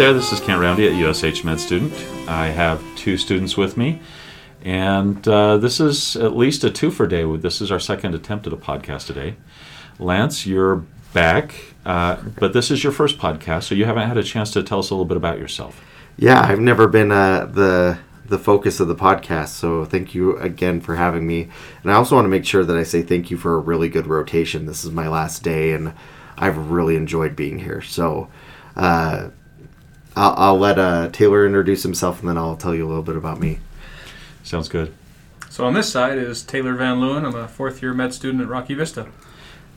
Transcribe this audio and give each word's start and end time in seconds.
There, 0.00 0.14
this 0.14 0.32
is 0.32 0.40
Kent 0.40 0.62
Roundy 0.62 0.86
at 0.86 0.94
USH 0.94 1.44
Med 1.44 1.60
Student. 1.60 1.92
I 2.26 2.46
have 2.46 2.82
two 2.96 3.18
students 3.18 3.58
with 3.58 3.76
me, 3.76 4.00
and 4.62 5.28
uh, 5.28 5.58
this 5.58 5.78
is 5.78 6.16
at 6.16 6.34
least 6.34 6.64
a 6.64 6.70
two 6.70 6.90
for 6.90 7.06
day. 7.06 7.22
This 7.36 7.60
is 7.60 7.70
our 7.70 7.78
second 7.78 8.14
attempt 8.14 8.46
at 8.46 8.54
a 8.54 8.56
podcast 8.56 9.08
today. 9.08 9.36
Lance, 9.98 10.46
you're 10.46 10.86
back, 11.12 11.54
uh, 11.84 12.16
but 12.38 12.54
this 12.54 12.70
is 12.70 12.82
your 12.82 12.94
first 12.94 13.18
podcast, 13.18 13.64
so 13.64 13.74
you 13.74 13.84
haven't 13.84 14.08
had 14.08 14.16
a 14.16 14.22
chance 14.22 14.50
to 14.52 14.62
tell 14.62 14.78
us 14.78 14.88
a 14.88 14.94
little 14.94 15.04
bit 15.04 15.18
about 15.18 15.38
yourself. 15.38 15.84
Yeah, 16.16 16.40
I've 16.40 16.60
never 16.60 16.88
been 16.88 17.12
uh, 17.12 17.44
the 17.44 17.98
the 18.24 18.38
focus 18.38 18.80
of 18.80 18.88
the 18.88 18.96
podcast, 18.96 19.48
so 19.48 19.84
thank 19.84 20.14
you 20.14 20.38
again 20.38 20.80
for 20.80 20.96
having 20.96 21.26
me. 21.26 21.50
And 21.82 21.92
I 21.92 21.96
also 21.96 22.14
want 22.14 22.24
to 22.24 22.30
make 22.30 22.46
sure 22.46 22.64
that 22.64 22.74
I 22.74 22.84
say 22.84 23.02
thank 23.02 23.30
you 23.30 23.36
for 23.36 23.54
a 23.54 23.58
really 23.58 23.90
good 23.90 24.06
rotation. 24.06 24.64
This 24.64 24.82
is 24.82 24.92
my 24.92 25.08
last 25.08 25.42
day, 25.42 25.74
and 25.74 25.92
I've 26.38 26.70
really 26.70 26.96
enjoyed 26.96 27.36
being 27.36 27.58
here. 27.58 27.82
So 27.82 28.30
uh, 28.76 29.28
I'll, 30.16 30.34
I'll, 30.36 30.58
let 30.58 30.78
uh, 30.78 31.08
Taylor 31.10 31.46
introduce 31.46 31.82
himself, 31.82 32.20
and 32.20 32.28
then 32.28 32.36
I'll 32.36 32.56
tell 32.56 32.74
you 32.74 32.86
a 32.86 32.88
little 32.88 33.02
bit 33.02 33.16
about 33.16 33.38
me. 33.38 33.60
Sounds 34.42 34.68
good. 34.68 34.94
So 35.48 35.64
on 35.66 35.74
this 35.74 35.90
side 35.90 36.18
is 36.18 36.42
Taylor 36.42 36.74
Van 36.74 36.98
Leeuwen. 36.98 37.24
I'm 37.24 37.34
a 37.34 37.48
fourth 37.48 37.82
year 37.82 37.92
med 37.92 38.14
student 38.14 38.42
at 38.42 38.48
Rocky 38.48 38.74
Vista. 38.74 39.08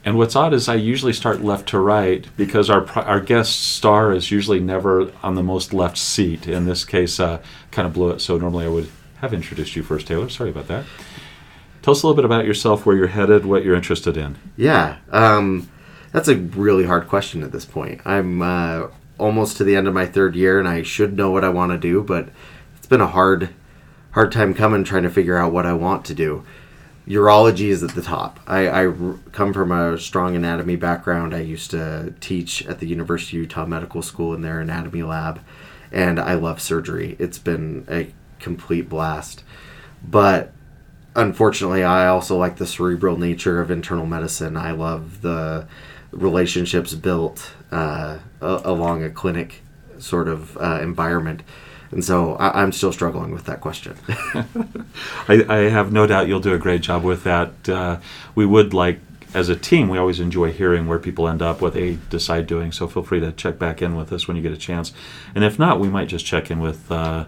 And 0.06 0.18
what's 0.18 0.36
odd 0.36 0.54
is 0.54 0.68
I 0.68 0.76
usually 0.76 1.14
start 1.14 1.42
left 1.42 1.70
to 1.70 1.80
right 1.80 2.28
because 2.36 2.70
our 2.70 2.90
our 3.00 3.22
guest 3.22 3.74
star 3.74 4.12
is 4.12 4.32
usually 4.32 4.60
never 4.60 5.12
on 5.24 5.36
the 5.36 5.44
most 5.44 5.74
left 5.74 5.98
seat. 5.98 6.48
In 6.48 6.66
this 6.66 6.84
case, 6.84 7.20
uh, 7.20 7.42
kind 7.72 7.88
of 7.88 7.94
blew 7.94 8.10
it. 8.12 8.20
So 8.20 8.38
normally 8.38 8.66
I 8.66 8.70
would 8.70 8.90
have 9.22 9.34
introduced 9.34 9.76
you 9.76 9.84
first, 9.84 10.08
Taylor. 10.08 10.30
Sorry 10.30 10.50
about 10.50 10.68
that. 10.68 10.86
Tell 11.82 11.94
us 11.94 12.04
a 12.04 12.08
little 12.08 12.16
bit 12.16 12.26
about 12.26 12.46
yourself, 12.46 12.86
where 12.86 12.96
you're 12.96 13.08
headed, 13.08 13.46
what 13.46 13.64
you're 13.64 13.76
interested 13.76 14.16
in. 14.16 14.38
Yeah, 14.56 14.98
um, 15.12 15.70
that's 16.12 16.28
a 16.28 16.36
really 16.36 16.86
hard 16.86 17.08
question 17.08 17.44
at 17.44 17.52
this 17.52 17.66
point. 17.66 18.02
I'm 18.06 18.42
uh, 18.42 18.88
almost 19.18 19.58
to 19.58 19.64
the 19.64 19.76
end 19.76 19.88
of 19.88 19.94
my 19.94 20.06
third 20.06 20.36
year, 20.36 20.60
and 20.60 20.68
I 20.68 20.82
should 20.82 21.16
know 21.16 21.32
what 21.32 21.44
I 21.44 21.50
want 21.50 21.72
to 21.72 21.78
do, 21.78 22.02
but 22.02 22.30
it's 22.78 22.88
been 22.88 23.02
a 23.02 23.08
hard, 23.08 23.50
hard 24.12 24.32
time 24.32 24.54
coming 24.54 24.84
trying 24.84 25.04
to 25.04 25.10
figure 25.10 25.38
out 25.38 25.54
what 25.54 25.66
I 25.66 25.74
want 25.74 26.06
to 26.06 26.14
do 26.14 26.44
urology 27.08 27.68
is 27.68 27.84
at 27.84 27.92
the 27.96 28.02
top. 28.02 28.40
I, 28.48 28.86
I 28.86 28.94
come 29.32 29.54
from 29.54 29.72
a 29.72 29.98
strong 29.98 30.36
anatomy 30.36 30.76
background. 30.76 31.34
I 31.34 31.40
used 31.40 31.72
to 31.72 32.14
teach 32.22 32.66
at 32.66 32.80
the 32.80 32.88
University 32.88 33.38
of 33.38 33.44
Utah 33.44 33.66
Medical 33.66 34.02
School 34.02 34.34
in 34.34 34.42
their 34.42 34.60
anatomy 34.60 35.04
lab, 35.04 35.42
and 35.92 36.20
I 36.20 36.36
love 36.36 36.62
surgery. 36.62 37.16
It's 37.20 37.40
been 37.40 37.86
a 37.90 38.14
complete 38.40 38.88
blast. 38.88 39.44
But 40.04 40.52
unfortunately, 41.16 41.84
I 41.84 42.08
also 42.08 42.38
like 42.38 42.58
the 42.58 42.68
cerebral 42.68 43.18
nature 43.18 43.60
of 43.60 43.70
internal 43.70 44.06
medicine. 44.06 44.56
I 44.56 44.72
love 44.72 45.22
the 45.22 45.68
relationships 46.12 46.94
built 46.94 47.54
uh, 47.72 48.20
along 48.44 49.04
a 49.04 49.10
clinic 49.10 49.62
sort 49.98 50.28
of 50.28 50.58
uh, 50.58 50.80
environment 50.82 51.44
and 51.94 52.04
so 52.04 52.34
I, 52.36 52.64
am 52.64 52.72
still 52.72 52.92
struggling 52.92 53.32
with 53.32 53.46
that 53.46 53.62
question. 53.62 53.96
I, 55.28 55.46
I, 55.48 55.58
have 55.70 55.94
no 55.94 56.08
doubt 56.08 56.28
you'll 56.28 56.40
do 56.40 56.54
a 56.54 56.58
great 56.58 56.82
job 56.82 57.04
with 57.04 57.24
that. 57.24 57.70
Uh, 57.70 58.00
we 58.34 58.48
would 58.48 58.74
like, 58.74 59.00
as 59.36 59.48
a 59.48 59.56
team, 59.56 59.90
we 59.90 60.00
always 60.00 60.20
enjoy 60.20 60.52
hearing 60.52 60.88
where 60.88 60.98
people 60.98 61.28
end 61.28 61.44
up, 61.44 61.62
what 61.62 61.74
they 61.74 62.00
decide 62.10 62.48
doing. 62.48 62.72
So 62.72 62.88
feel 62.88 63.04
free 63.04 63.20
to 63.20 63.32
check 63.32 63.60
back 63.60 63.82
in 63.82 63.96
with 63.96 64.12
us 64.12 64.28
when 64.28 64.36
you 64.36 64.42
get 64.42 64.52
a 64.52 64.58
chance. 64.58 64.92
And 65.36 65.44
if 65.44 65.60
not, 65.60 65.80
we 65.80 65.88
might 65.88 66.08
just 66.08 66.26
check 66.26 66.50
in 66.50 66.60
with 66.60 66.92
uh, 66.92 67.26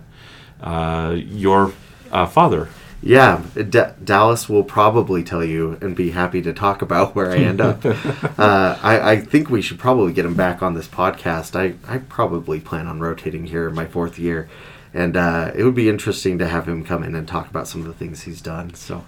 uh, 0.62 1.16
your 1.16 1.72
uh, 2.12 2.26
father 2.26 2.70
yeah, 3.06 3.44
D- 3.54 3.84
Dallas 4.04 4.50
will 4.50 4.64
probably 4.64 5.24
tell 5.24 5.44
you 5.44 5.78
and 5.80 5.96
be 5.96 6.10
happy 6.10 6.42
to 6.42 6.52
talk 6.52 6.82
about 6.82 7.14
where 7.14 7.32
I 7.32 7.38
end 7.38 7.62
up. 7.62 7.86
uh, 7.86 8.80
I, 8.82 9.12
I, 9.12 9.22
think 9.22 9.48
we 9.48 9.62
should 9.62 9.78
probably 9.78 10.12
get 10.12 10.26
him 10.26 10.34
back 10.34 10.64
on 10.64 10.74
this 10.74 10.88
podcast. 10.88 11.56
I, 11.56 11.76
I 11.88 12.00
probably 12.00 12.60
plan 12.60 12.88
on 12.88 13.00
rotating 13.00 13.46
here 13.46 13.70
in 13.70 13.76
my 13.76 13.86
fourth 13.86 14.18
year, 14.18 14.50
and 14.92 15.16
uh, 15.16 15.52
it 15.54 15.64
would 15.64 15.76
be 15.76 15.88
interesting 15.88 16.40
to 16.40 16.48
have 16.48 16.68
him 16.68 16.84
come 16.84 17.04
in 17.04 17.14
and 17.14 17.28
talk 17.28 17.48
about 17.48 17.68
some 17.68 17.82
of 17.82 17.88
the 17.88 17.94
things 17.94 18.24
he's 18.24 18.42
done. 18.42 18.74
So 18.74 19.06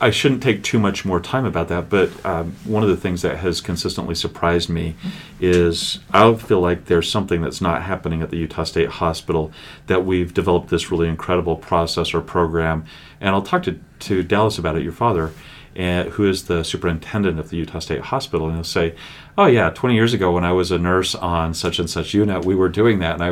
I 0.00 0.10
shouldn't 0.10 0.42
take 0.42 0.62
too 0.62 0.78
much 0.78 1.04
more 1.04 1.18
time 1.18 1.44
about 1.44 1.68
that, 1.68 1.88
but 1.88 2.10
um, 2.24 2.54
one 2.64 2.82
of 2.82 2.88
the 2.88 2.96
things 2.96 3.22
that 3.22 3.38
has 3.38 3.60
consistently 3.60 4.14
surprised 4.14 4.68
me 4.68 4.94
is 5.40 5.98
I 6.12 6.32
feel 6.34 6.60
like 6.60 6.84
there's 6.84 7.10
something 7.10 7.42
that's 7.42 7.60
not 7.60 7.82
happening 7.82 8.22
at 8.22 8.30
the 8.30 8.36
Utah 8.36 8.64
State 8.64 8.90
Hospital 8.90 9.50
that 9.86 10.04
we've 10.04 10.32
developed 10.32 10.68
this 10.68 10.90
really 10.90 11.08
incredible 11.08 11.56
process 11.56 12.14
or 12.14 12.20
program. 12.20 12.84
And 13.20 13.30
I'll 13.30 13.42
talk 13.42 13.64
to, 13.64 13.80
to 14.00 14.22
Dallas 14.22 14.58
about 14.58 14.76
it, 14.76 14.82
your 14.82 14.92
father, 14.92 15.32
uh, 15.78 16.04
who 16.04 16.28
is 16.28 16.44
the 16.44 16.62
superintendent 16.62 17.40
of 17.40 17.50
the 17.50 17.56
Utah 17.56 17.80
State 17.80 18.02
Hospital, 18.02 18.46
and 18.46 18.56
he'll 18.56 18.64
say, 18.64 18.94
"Oh 19.36 19.46
yeah, 19.46 19.70
20 19.70 19.96
years 19.96 20.14
ago 20.14 20.30
when 20.30 20.44
I 20.44 20.52
was 20.52 20.70
a 20.70 20.78
nurse 20.78 21.16
on 21.16 21.52
such 21.54 21.80
and 21.80 21.90
such 21.90 22.14
unit, 22.14 22.44
we 22.44 22.54
were 22.54 22.68
doing 22.68 23.00
that." 23.00 23.20
And 23.20 23.24
I, 23.24 23.28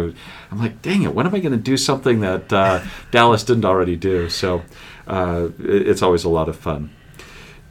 I'm 0.50 0.58
like, 0.58 0.82
"Dang 0.82 1.02
it, 1.02 1.14
when 1.14 1.26
am 1.26 1.34
I 1.34 1.38
going 1.38 1.52
to 1.52 1.58
do 1.58 1.76
something 1.76 2.19
that 2.20 2.52
uh, 2.52 2.82
Dallas 3.12 3.44
didn't 3.44 3.64
already 3.64 3.94
do?" 3.94 4.28
So 4.28 4.62
uh, 5.06 5.48
it's 5.58 6.02
always 6.02 6.24
a 6.24 6.28
lot 6.28 6.48
of 6.48 6.56
fun. 6.56 6.90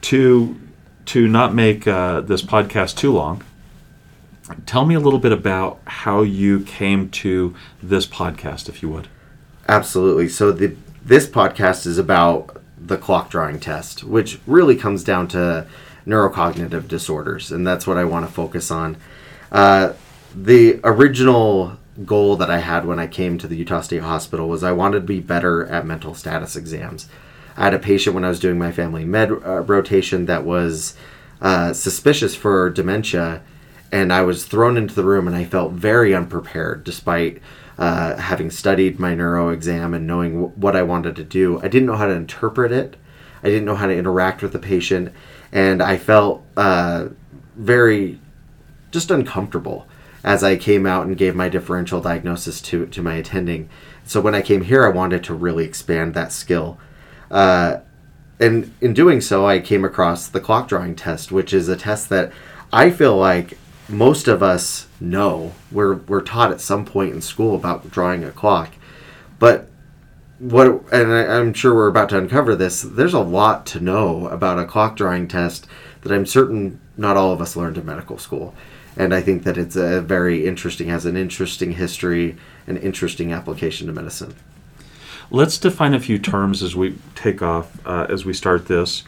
To 0.02 0.58
to 1.06 1.28
not 1.28 1.54
make 1.54 1.86
uh, 1.86 2.20
this 2.20 2.42
podcast 2.42 2.96
too 2.96 3.12
long, 3.12 3.42
tell 4.66 4.84
me 4.84 4.94
a 4.94 5.00
little 5.00 5.18
bit 5.18 5.32
about 5.32 5.80
how 5.86 6.22
you 6.22 6.60
came 6.60 7.08
to 7.10 7.54
this 7.82 8.06
podcast, 8.06 8.68
if 8.68 8.82
you 8.82 8.88
would. 8.88 9.08
Absolutely. 9.68 10.28
So 10.28 10.52
the 10.52 10.76
this 11.04 11.26
podcast 11.26 11.86
is 11.86 11.98
about 11.98 12.60
the 12.78 12.96
clock 12.96 13.30
drawing 13.30 13.60
test, 13.60 14.04
which 14.04 14.40
really 14.46 14.76
comes 14.76 15.04
down 15.04 15.28
to 15.28 15.66
neurocognitive 16.06 16.88
disorders, 16.88 17.52
and 17.52 17.66
that's 17.66 17.86
what 17.86 17.96
I 17.96 18.04
want 18.04 18.26
to 18.26 18.32
focus 18.32 18.70
on. 18.70 18.96
Uh, 19.50 19.92
the 20.34 20.80
original 20.82 21.78
goal 22.04 22.36
that 22.36 22.50
I 22.50 22.58
had 22.58 22.86
when 22.86 22.98
I 22.98 23.06
came 23.06 23.38
to 23.38 23.46
the 23.46 23.56
Utah 23.56 23.82
State 23.82 24.02
Hospital 24.02 24.48
was 24.48 24.64
I 24.64 24.72
wanted 24.72 25.00
to 25.00 25.06
be 25.06 25.20
better 25.20 25.66
at 25.66 25.86
mental 25.86 26.14
status 26.14 26.56
exams. 26.56 27.08
I 27.56 27.64
had 27.64 27.74
a 27.74 27.78
patient 27.78 28.14
when 28.14 28.24
I 28.24 28.28
was 28.28 28.40
doing 28.40 28.58
my 28.58 28.72
family 28.72 29.04
med 29.04 29.30
uh, 29.30 29.60
rotation 29.62 30.26
that 30.26 30.44
was 30.44 30.94
uh, 31.40 31.72
suspicious 31.72 32.34
for 32.34 32.70
dementia, 32.70 33.42
and 33.90 34.12
I 34.12 34.22
was 34.22 34.44
thrown 34.44 34.76
into 34.76 34.94
the 34.94 35.04
room 35.04 35.26
and 35.26 35.36
I 35.36 35.44
felt 35.44 35.72
very 35.72 36.14
unprepared 36.14 36.84
despite 36.84 37.42
uh, 37.78 38.16
having 38.16 38.50
studied 38.50 38.98
my 38.98 39.14
neuro 39.14 39.48
exam 39.50 39.92
and 39.94 40.06
knowing 40.06 40.32
w- 40.34 40.52
what 40.56 40.76
I 40.76 40.82
wanted 40.82 41.16
to 41.16 41.24
do. 41.24 41.58
I 41.60 41.68
didn't 41.68 41.86
know 41.86 41.96
how 41.96 42.06
to 42.06 42.12
interpret 42.12 42.72
it, 42.72 42.96
I 43.42 43.48
didn't 43.48 43.64
know 43.64 43.74
how 43.74 43.86
to 43.86 43.96
interact 43.96 44.42
with 44.42 44.52
the 44.52 44.58
patient, 44.58 45.12
and 45.50 45.82
I 45.82 45.96
felt 45.96 46.44
uh, 46.56 47.08
very 47.56 48.20
just 48.90 49.10
uncomfortable 49.10 49.86
as 50.24 50.44
I 50.44 50.56
came 50.56 50.86
out 50.86 51.06
and 51.06 51.16
gave 51.16 51.34
my 51.34 51.48
differential 51.48 52.00
diagnosis 52.00 52.60
to, 52.62 52.86
to 52.86 53.02
my 53.02 53.14
attending. 53.14 53.68
So 54.04 54.20
when 54.20 54.34
I 54.34 54.42
came 54.42 54.62
here, 54.62 54.84
I 54.84 54.90
wanted 54.90 55.24
to 55.24 55.34
really 55.34 55.64
expand 55.64 56.14
that 56.14 56.32
skill. 56.32 56.78
Uh, 57.32 57.80
and 58.38 58.72
in 58.80 58.94
doing 58.94 59.20
so, 59.20 59.46
I 59.46 59.58
came 59.58 59.84
across 59.84 60.28
the 60.28 60.40
clock 60.40 60.68
drawing 60.68 60.94
test, 60.94 61.32
which 61.32 61.52
is 61.52 61.68
a 61.68 61.76
test 61.76 62.08
that 62.10 62.32
I 62.72 62.90
feel 62.90 63.16
like 63.16 63.58
most 63.88 64.28
of 64.28 64.42
us 64.42 64.86
know. 65.00 65.52
We're, 65.72 65.94
we're 65.94 66.22
taught 66.22 66.52
at 66.52 66.60
some 66.60 66.84
point 66.84 67.14
in 67.14 67.20
school 67.20 67.56
about 67.56 67.90
drawing 67.90 68.22
a 68.22 68.30
clock. 68.30 68.72
But 69.38 69.68
what, 70.38 70.66
and 70.92 71.12
I, 71.12 71.38
I'm 71.38 71.52
sure 71.52 71.74
we're 71.74 71.88
about 71.88 72.10
to 72.10 72.18
uncover 72.18 72.54
this, 72.54 72.82
there's 72.82 73.14
a 73.14 73.20
lot 73.20 73.66
to 73.66 73.80
know 73.80 74.28
about 74.28 74.58
a 74.58 74.64
clock 74.64 74.96
drawing 74.96 75.26
test 75.26 75.66
that 76.02 76.12
I'm 76.12 76.26
certain 76.26 76.80
not 76.96 77.16
all 77.16 77.32
of 77.32 77.40
us 77.40 77.56
learned 77.56 77.78
in 77.78 77.86
medical 77.86 78.18
school 78.18 78.54
and 78.96 79.14
I 79.14 79.20
think 79.20 79.44
that 79.44 79.56
it's 79.56 79.76
a 79.76 80.00
very 80.00 80.46
interesting, 80.46 80.88
has 80.88 81.06
an 81.06 81.16
interesting 81.16 81.72
history, 81.72 82.36
an 82.66 82.76
interesting 82.76 83.32
application 83.32 83.86
to 83.86 83.92
medicine. 83.92 84.34
Let's 85.32 85.56
define 85.56 85.94
a 85.94 86.00
few 86.00 86.18
terms 86.18 86.62
as 86.62 86.76
we 86.76 86.98
take 87.14 87.40
off, 87.40 87.80
uh, 87.86 88.06
as 88.10 88.26
we 88.26 88.34
start 88.34 88.66
this, 88.66 89.02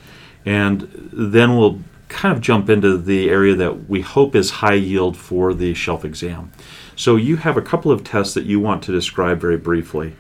and 0.47 0.89
then 1.13 1.59
we'll 1.59 1.81
kind 2.09 2.35
of 2.35 2.41
jump 2.41 2.71
into 2.71 2.97
the 2.97 3.29
area 3.29 3.55
that 3.55 3.91
we 3.91 4.01
hope 4.01 4.35
is 4.35 4.51
high 4.51 4.73
yield 4.73 5.19
for 5.19 5.53
the 5.53 5.75
shelf 5.75 6.03
exam. 6.03 6.51
So 6.97 7.17
you 7.17 7.37
have 7.37 7.59
a 7.59 7.63
couple 7.63 7.91
of 7.91 8.05
tests 8.05 8.33
that 8.35 8.45
you 8.45 8.59
want 8.59 8.83
to 8.85 8.93
describe 8.93 9.39
very 9.39 9.59
briefly. 9.59 10.17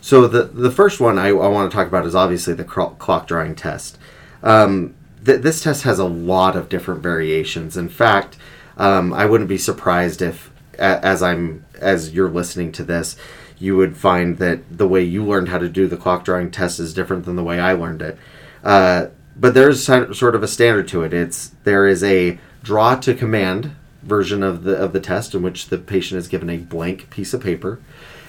So 0.00 0.28
the 0.28 0.44
the 0.44 0.70
first 0.70 1.00
one 1.00 1.18
I, 1.18 1.28
I 1.28 1.48
want 1.48 1.68
to 1.68 1.76
talk 1.76 1.88
about 1.88 2.06
is 2.06 2.14
obviously 2.14 2.54
the 2.54 2.64
clock 2.64 3.26
drawing 3.26 3.56
test. 3.56 3.98
Um, 4.44 4.94
th- 5.24 5.42
this 5.42 5.60
test 5.60 5.82
has 5.82 5.98
a 5.98 6.04
lot 6.04 6.54
of 6.54 6.68
different 6.68 7.02
variations. 7.02 7.76
In 7.76 7.88
fact, 7.88 8.36
um, 8.76 9.12
I 9.12 9.26
wouldn't 9.26 9.48
be 9.48 9.58
surprised 9.58 10.22
if, 10.22 10.52
as 10.78 11.20
I'm 11.20 11.64
as 11.80 12.12
you're 12.12 12.30
listening 12.30 12.70
to 12.72 12.84
this, 12.84 13.16
you 13.62 13.76
would 13.76 13.96
find 13.96 14.38
that 14.38 14.60
the 14.76 14.88
way 14.88 15.02
you 15.02 15.24
learned 15.24 15.48
how 15.48 15.58
to 15.58 15.68
do 15.68 15.86
the 15.86 15.96
clock 15.96 16.24
drawing 16.24 16.50
test 16.50 16.80
is 16.80 16.92
different 16.92 17.24
than 17.24 17.36
the 17.36 17.44
way 17.44 17.60
I 17.60 17.72
learned 17.72 18.02
it. 18.02 18.18
Uh, 18.64 19.06
but 19.36 19.54
there's 19.54 19.84
sort 19.84 20.34
of 20.34 20.42
a 20.42 20.48
standard 20.48 20.88
to 20.88 21.02
it. 21.02 21.14
It's 21.14 21.52
there 21.64 21.86
is 21.86 22.02
a 22.02 22.38
draw 22.62 22.96
to 22.96 23.14
command 23.14 23.76
version 24.02 24.42
of 24.42 24.64
the 24.64 24.76
of 24.76 24.92
the 24.92 25.00
test 25.00 25.34
in 25.34 25.42
which 25.42 25.68
the 25.68 25.78
patient 25.78 26.18
is 26.18 26.28
given 26.28 26.50
a 26.50 26.56
blank 26.56 27.08
piece 27.08 27.32
of 27.32 27.40
paper 27.40 27.80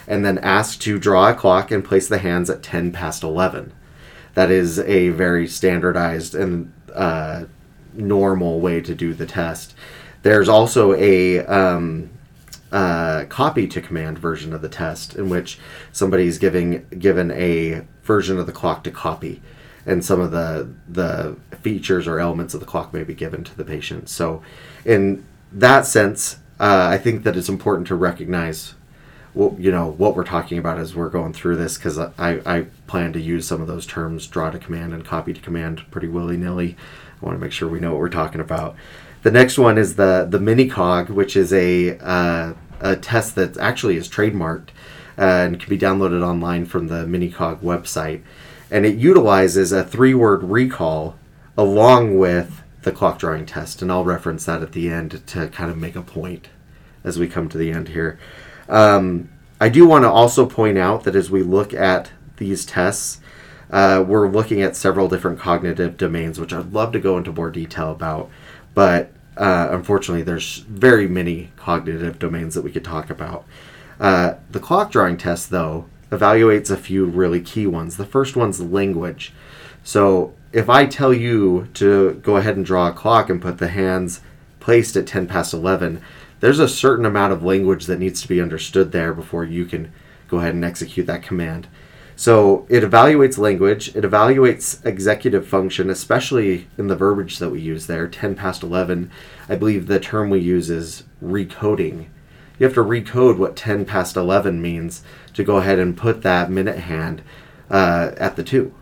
and 0.08 0.24
then 0.24 0.38
asked 0.38 0.82
to 0.84 1.00
draw 1.00 1.30
a 1.30 1.34
clock 1.34 1.72
and 1.72 1.84
place 1.84 2.08
the 2.08 2.20
hands 2.20 2.50
at 2.50 2.62
10 2.62 2.92
past 2.92 3.24
11 3.24 3.74
that 4.34 4.52
is 4.52 4.80
a 4.80 5.10
very 5.10 5.48
standardized 5.48 6.36
and 6.36 6.72
uh, 6.94 7.46
normal 7.94 8.60
way 8.60 8.82
to 8.82 8.96
do 8.96 9.14
the 9.14 9.26
test. 9.26 9.76
There's 10.24 10.50
also 10.50 10.94
a 10.94 11.40
um, 11.46 12.10
uh, 12.74 13.26
copy 13.30 13.68
to 13.68 13.80
command 13.80 14.18
version 14.18 14.52
of 14.52 14.64
the 14.64 14.68
test, 14.68 15.16
in 15.16 15.30
which 15.30 15.60
somebody's 15.92 16.40
giving 16.40 16.86
given 16.98 17.32
a 17.32 17.86
version 18.02 18.40
of 18.40 18.48
the 18.48 18.52
clock 18.52 18.84
to 18.84 18.92
copy, 18.92 19.42
and 19.86 20.04
some 20.04 20.20
of 20.20 20.32
the 20.32 20.74
the 20.90 21.38
features 21.62 22.08
or 22.08 22.20
elements 22.20 22.56
of 22.56 22.60
the 22.60 22.66
clock 22.66 22.92
may 22.92 23.04
be 23.04 23.14
given 23.14 23.44
to 23.44 23.56
the 23.56 23.64
patient. 23.64 24.10
So, 24.10 24.42
in 24.84 25.24
that 25.52 25.86
sense, 25.86 26.40
uh, 26.60 26.88
I 26.90 26.98
think 26.98 27.24
that 27.24 27.38
it's 27.38 27.48
important 27.48 27.88
to 27.88 27.96
recognize 27.96 28.74
what 29.34 29.60
you 29.60 29.72
know 29.72 29.92
what 29.92 30.16
we're 30.16 30.24
talking 30.24 30.58
about 30.58 30.80
as 30.80 30.96
we're 30.96 31.10
going 31.10 31.34
through 31.34 31.58
this 31.58 31.78
because 31.78 32.00
I, 32.00 32.12
I 32.18 32.66
plan 32.88 33.14
to 33.14 33.20
use 33.20 33.48
some 33.48 33.62
of 33.62 33.68
those 33.68 33.86
terms 33.86 34.26
draw 34.26 34.50
to 34.50 34.58
command 34.58 34.94
and 34.94 35.06
copy 35.06 35.32
to 35.32 35.42
command 35.42 35.84
pretty 35.92 36.08
willy-nilly. 36.08 36.76
I 37.22 37.26
want 37.26 37.38
to 37.38 37.40
make 37.40 37.52
sure 37.52 37.70
we 37.70 37.80
know 37.80 37.92
what 37.92 38.00
we're 38.00 38.10
talking 38.10 38.42
about. 38.42 38.76
The 39.22 39.32
next 39.32 39.58
one 39.58 39.78
is 39.78 39.96
the 39.96 40.28
the 40.30 40.40
mini 40.40 40.68
cog 40.68 41.10
which 41.10 41.36
is 41.36 41.54
a 41.54 41.98
uh, 42.00 42.54
a 42.84 42.96
test 42.96 43.34
that 43.34 43.58
actually 43.58 43.98
is 43.98 44.08
trademarked 44.08 44.70
uh, 45.18 45.22
and 45.22 45.60
can 45.60 45.70
be 45.70 45.78
downloaded 45.78 46.24
online 46.24 46.66
from 46.66 46.88
the 46.88 47.06
minicog 47.06 47.60
website 47.62 48.22
and 48.70 48.86
it 48.86 48.96
utilizes 48.96 49.72
a 49.72 49.84
three 49.84 50.14
word 50.14 50.44
recall 50.44 51.18
along 51.58 52.18
with 52.18 52.62
the 52.84 52.92
clock 52.92 53.18
drawing 53.18 53.46
test 53.46 53.82
and 53.82 53.92
i'll 53.92 54.04
reference 54.04 54.46
that 54.46 54.62
at 54.62 54.74
the 54.74 54.90
end 54.90 55.26
to 55.26 55.48
kind 55.48 55.72
of 55.72 55.78
make 55.78 55.96
a 55.96 56.02
point 56.02 56.50
as 57.04 57.18
we 57.18 57.28
come 57.28 57.50
to 57.50 57.58
the 57.58 57.72
end 57.72 57.88
here 57.90 58.20
um, 58.70 59.30
I 59.64 59.70
do 59.70 59.88
want 59.88 60.04
to 60.04 60.10
also 60.10 60.46
point 60.46 60.78
out 60.78 61.06
that 61.06 61.16
as 61.16 61.32
we 61.32 61.42
look 61.42 61.74
at 61.74 62.12
these 62.36 62.66
tests, 62.66 63.22
uh, 63.72 64.04
we're 64.06 64.28
looking 64.28 64.62
at 64.62 64.76
several 64.76 65.08
different 65.08 65.40
cognitive 65.40 65.96
domains, 65.96 66.40
which 66.40 66.52
I'd 66.52 66.74
love 66.74 66.92
to 66.92 67.00
go 67.00 67.18
into 67.18 67.32
more 67.32 67.50
detail 67.50 67.92
about. 67.92 68.30
But 68.74 69.12
uh, 69.38 69.70
unfortunately, 69.72 70.24
there's 70.24 70.58
very 70.60 71.08
many 71.08 71.52
cognitive 71.56 72.20
domains 72.20 72.56
that 72.56 72.64
we 72.64 72.72
could 72.72 72.84
talk 72.84 73.10
about. 73.10 73.46
Uh, 74.00 74.36
the 74.52 74.60
clock 74.60 74.92
drawing 74.92 75.18
test, 75.18 75.50
though, 75.50 75.86
evaluates 76.12 76.70
a 76.70 76.78
few 76.78 77.06
really 77.06 77.42
key 77.42 77.66
ones. 77.68 77.98
The 77.98 78.06
first 78.06 78.36
one's 78.36 78.62
language. 78.62 79.34
So 79.84 80.34
if 80.52 80.70
I 80.70 80.86
tell 80.86 81.14
you 81.14 81.68
to 81.76 82.14
go 82.24 82.38
ahead 82.38 82.56
and 82.56 82.66
draw 82.66 82.88
a 82.88 82.94
clock 82.94 83.30
and 83.30 83.42
put 83.42 83.58
the 83.58 83.70
hands 83.70 84.22
placed 84.60 84.96
at 84.96 85.08
10 85.08 85.28
past 85.28 85.54
11, 85.54 86.02
there's 86.40 86.60
a 86.60 86.68
certain 86.68 87.06
amount 87.06 87.34
of 87.34 87.44
language 87.44 87.86
that 87.86 88.00
needs 88.00 88.22
to 88.22 88.28
be 88.28 88.42
understood 88.42 88.92
there 88.92 89.14
before 89.14 89.44
you 89.44 89.66
can 89.66 89.92
go 90.28 90.40
ahead 90.40 90.54
and 90.54 90.64
execute 90.64 91.08
that 91.08 91.24
command. 91.24 91.68
So 92.16 92.66
it 92.70 92.84
evaluates 92.84 93.38
language, 93.38 93.96
it 93.96 94.04
evaluates 94.04 94.86
executive 94.86 95.48
function, 95.48 95.90
especially 95.90 96.68
in 96.78 96.88
the 96.88 96.96
verbiage 96.96 97.40
that 97.40 97.50
we 97.50 97.60
use 97.60 97.88
there. 97.88 98.08
10 98.08 98.36
past 98.36 98.64
11, 98.64 99.10
I 99.50 99.56
believe 99.56 99.88
the 99.88 100.00
term 100.00 100.30
we 100.30 100.40
use 100.40 100.70
is 100.70 101.04
recoding. 101.24 102.08
You 102.60 102.66
have 102.66 102.76
to 102.76 102.84
recode 102.84 103.38
what 103.38 103.56
10 103.56 103.86
past 103.86 104.16
11 104.16 104.62
means 104.62 105.04
to 105.34 105.44
go 105.44 105.58
ahead 105.58 105.80
and 105.80 105.98
put 105.98 106.22
that 106.22 106.52
minute 106.52 106.80
hand 106.80 107.24
uh, 107.70 108.12
at 108.18 108.36
the 108.36 108.44
2 108.44 108.74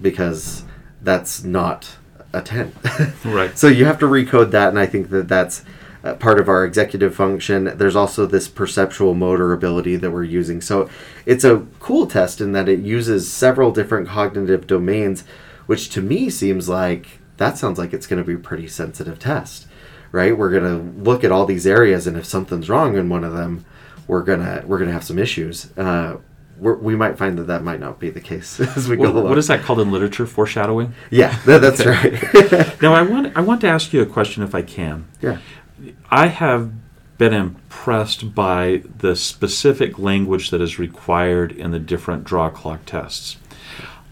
because 0.00 0.64
that's 1.02 1.42
not 1.42 1.96
a 2.32 2.40
10. 2.40 2.72
Right. 3.24 3.58
so 3.58 3.66
you 3.66 3.84
have 3.86 3.98
to 3.98 4.06
recode 4.06 4.52
that, 4.52 4.68
and 4.68 4.78
I 4.78 4.86
think 4.86 5.10
that 5.10 5.28
that's 5.28 5.64
part 6.14 6.38
of 6.38 6.48
our 6.48 6.64
executive 6.64 7.14
function. 7.14 7.72
There's 7.76 7.96
also 7.96 8.26
this 8.26 8.48
perceptual 8.48 9.14
motor 9.14 9.52
ability 9.52 9.96
that 9.96 10.10
we're 10.10 10.24
using. 10.24 10.60
So 10.60 10.88
it's 11.26 11.44
a 11.44 11.66
cool 11.80 12.06
test 12.06 12.40
in 12.40 12.52
that 12.52 12.68
it 12.68 12.80
uses 12.80 13.30
several 13.30 13.72
different 13.72 14.08
cognitive 14.08 14.66
domains, 14.66 15.24
which 15.66 15.88
to 15.90 16.00
me 16.02 16.30
seems 16.30 16.68
like 16.68 17.20
that 17.38 17.58
sounds 17.58 17.78
like 17.78 17.92
it's 17.92 18.06
going 18.06 18.22
to 18.22 18.26
be 18.26 18.34
a 18.34 18.38
pretty 18.38 18.68
sensitive 18.68 19.18
test, 19.18 19.66
right? 20.12 20.36
We're 20.36 20.50
going 20.50 20.64
to 20.64 21.02
look 21.02 21.24
at 21.24 21.32
all 21.32 21.44
these 21.46 21.66
areas, 21.66 22.06
and 22.06 22.16
if 22.16 22.24
something's 22.24 22.68
wrong 22.70 22.96
in 22.96 23.08
one 23.08 23.24
of 23.24 23.32
them, 23.34 23.64
we're 24.08 24.22
gonna 24.22 24.62
we're 24.64 24.78
gonna 24.78 24.92
have 24.92 25.02
some 25.02 25.18
issues. 25.18 25.76
Uh, 25.76 26.18
we're, 26.60 26.76
we 26.76 26.94
might 26.94 27.18
find 27.18 27.36
that 27.38 27.48
that 27.48 27.64
might 27.64 27.80
not 27.80 27.98
be 27.98 28.08
the 28.08 28.20
case 28.20 28.60
as 28.76 28.88
we 28.88 28.96
What, 28.96 29.06
go 29.06 29.12
along. 29.18 29.28
what 29.30 29.36
is 29.38 29.48
that 29.48 29.62
called 29.64 29.80
in 29.80 29.90
literature? 29.90 30.26
Foreshadowing. 30.26 30.94
Yeah, 31.10 31.36
that, 31.44 31.60
that's 31.60 31.84
right. 31.94 32.80
Now, 32.80 32.94
I 32.94 33.02
want 33.02 33.36
I 33.36 33.40
want 33.40 33.60
to 33.62 33.66
ask 33.66 33.92
you 33.92 34.00
a 34.02 34.06
question, 34.06 34.44
if 34.44 34.54
I 34.54 34.62
can. 34.62 35.06
yeah. 35.20 35.38
I 36.10 36.28
have 36.28 36.72
been 37.18 37.32
impressed 37.32 38.34
by 38.34 38.82
the 38.98 39.16
specific 39.16 39.98
language 39.98 40.50
that 40.50 40.60
is 40.60 40.78
required 40.78 41.52
in 41.52 41.70
the 41.70 41.78
different 41.78 42.24
draw 42.24 42.50
clock 42.50 42.84
tests. 42.86 43.36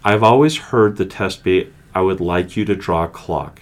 I've 0.05 0.23
always 0.23 0.57
heard 0.57 0.97
the 0.97 1.07
test 1.07 1.43
be 1.43 1.73
I 1.95 2.01
would 2.01 2.21
like 2.21 2.57
you 2.57 2.65
to 2.65 2.75
draw 2.75 3.05
a 3.05 3.09
clock. 3.09 3.61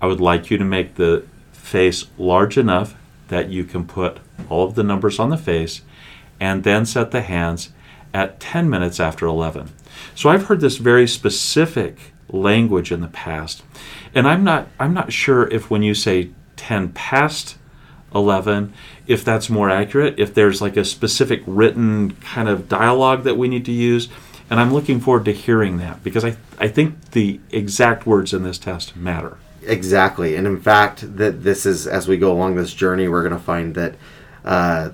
I 0.00 0.06
would 0.06 0.20
like 0.20 0.50
you 0.50 0.58
to 0.58 0.64
make 0.64 0.94
the 0.94 1.24
face 1.52 2.06
large 2.18 2.56
enough 2.58 2.94
that 3.28 3.48
you 3.48 3.64
can 3.64 3.84
put 3.84 4.18
all 4.48 4.66
of 4.66 4.74
the 4.74 4.84
numbers 4.84 5.18
on 5.18 5.30
the 5.30 5.36
face 5.36 5.82
and 6.38 6.62
then 6.62 6.86
set 6.86 7.10
the 7.10 7.22
hands 7.22 7.70
at 8.14 8.38
10 8.40 8.70
minutes 8.70 9.00
after 9.00 9.26
11. 9.26 9.70
So 10.14 10.28
I've 10.30 10.46
heard 10.46 10.60
this 10.60 10.76
very 10.76 11.08
specific 11.08 12.12
language 12.30 12.92
in 12.92 13.00
the 13.00 13.08
past. 13.08 13.62
And 14.14 14.28
I'm 14.28 14.44
not 14.44 14.68
I'm 14.78 14.94
not 14.94 15.12
sure 15.12 15.48
if 15.48 15.70
when 15.70 15.82
you 15.82 15.94
say 15.94 16.30
10 16.58 16.90
past 16.90 17.56
11 18.14 18.72
if 19.06 19.24
that's 19.24 19.48
more 19.48 19.70
accurate 19.70 20.18
if 20.18 20.34
there's 20.34 20.60
like 20.60 20.76
a 20.76 20.84
specific 20.84 21.42
written 21.46 22.12
kind 22.16 22.48
of 22.48 22.68
dialogue 22.68 23.24
that 23.24 23.36
we 23.36 23.48
need 23.48 23.64
to 23.64 23.72
use. 23.72 24.08
And 24.50 24.58
i'm 24.58 24.72
looking 24.72 25.00
forward 25.00 25.24
to 25.26 25.32
hearing 25.32 25.76
that 25.78 26.02
because 26.02 26.24
i, 26.24 26.36
I 26.58 26.68
think 26.68 27.12
the 27.12 27.40
exact 27.50 28.06
words 28.06 28.32
in 28.32 28.42
this 28.42 28.58
test 28.58 28.96
matter. 28.96 29.38
Exactly, 29.68 30.34
and 30.34 30.46
in 30.46 30.60
fact, 30.60 31.16
that 31.18 31.42
this 31.42 31.66
is 31.66 31.86
as 31.86 32.08
we 32.08 32.16
go 32.16 32.32
along 32.32 32.54
this 32.54 32.72
journey, 32.72 33.06
we're 33.06 33.22
going 33.22 33.38
to 33.38 33.44
find 33.44 33.74
that 33.74 33.96
uh, 34.44 34.90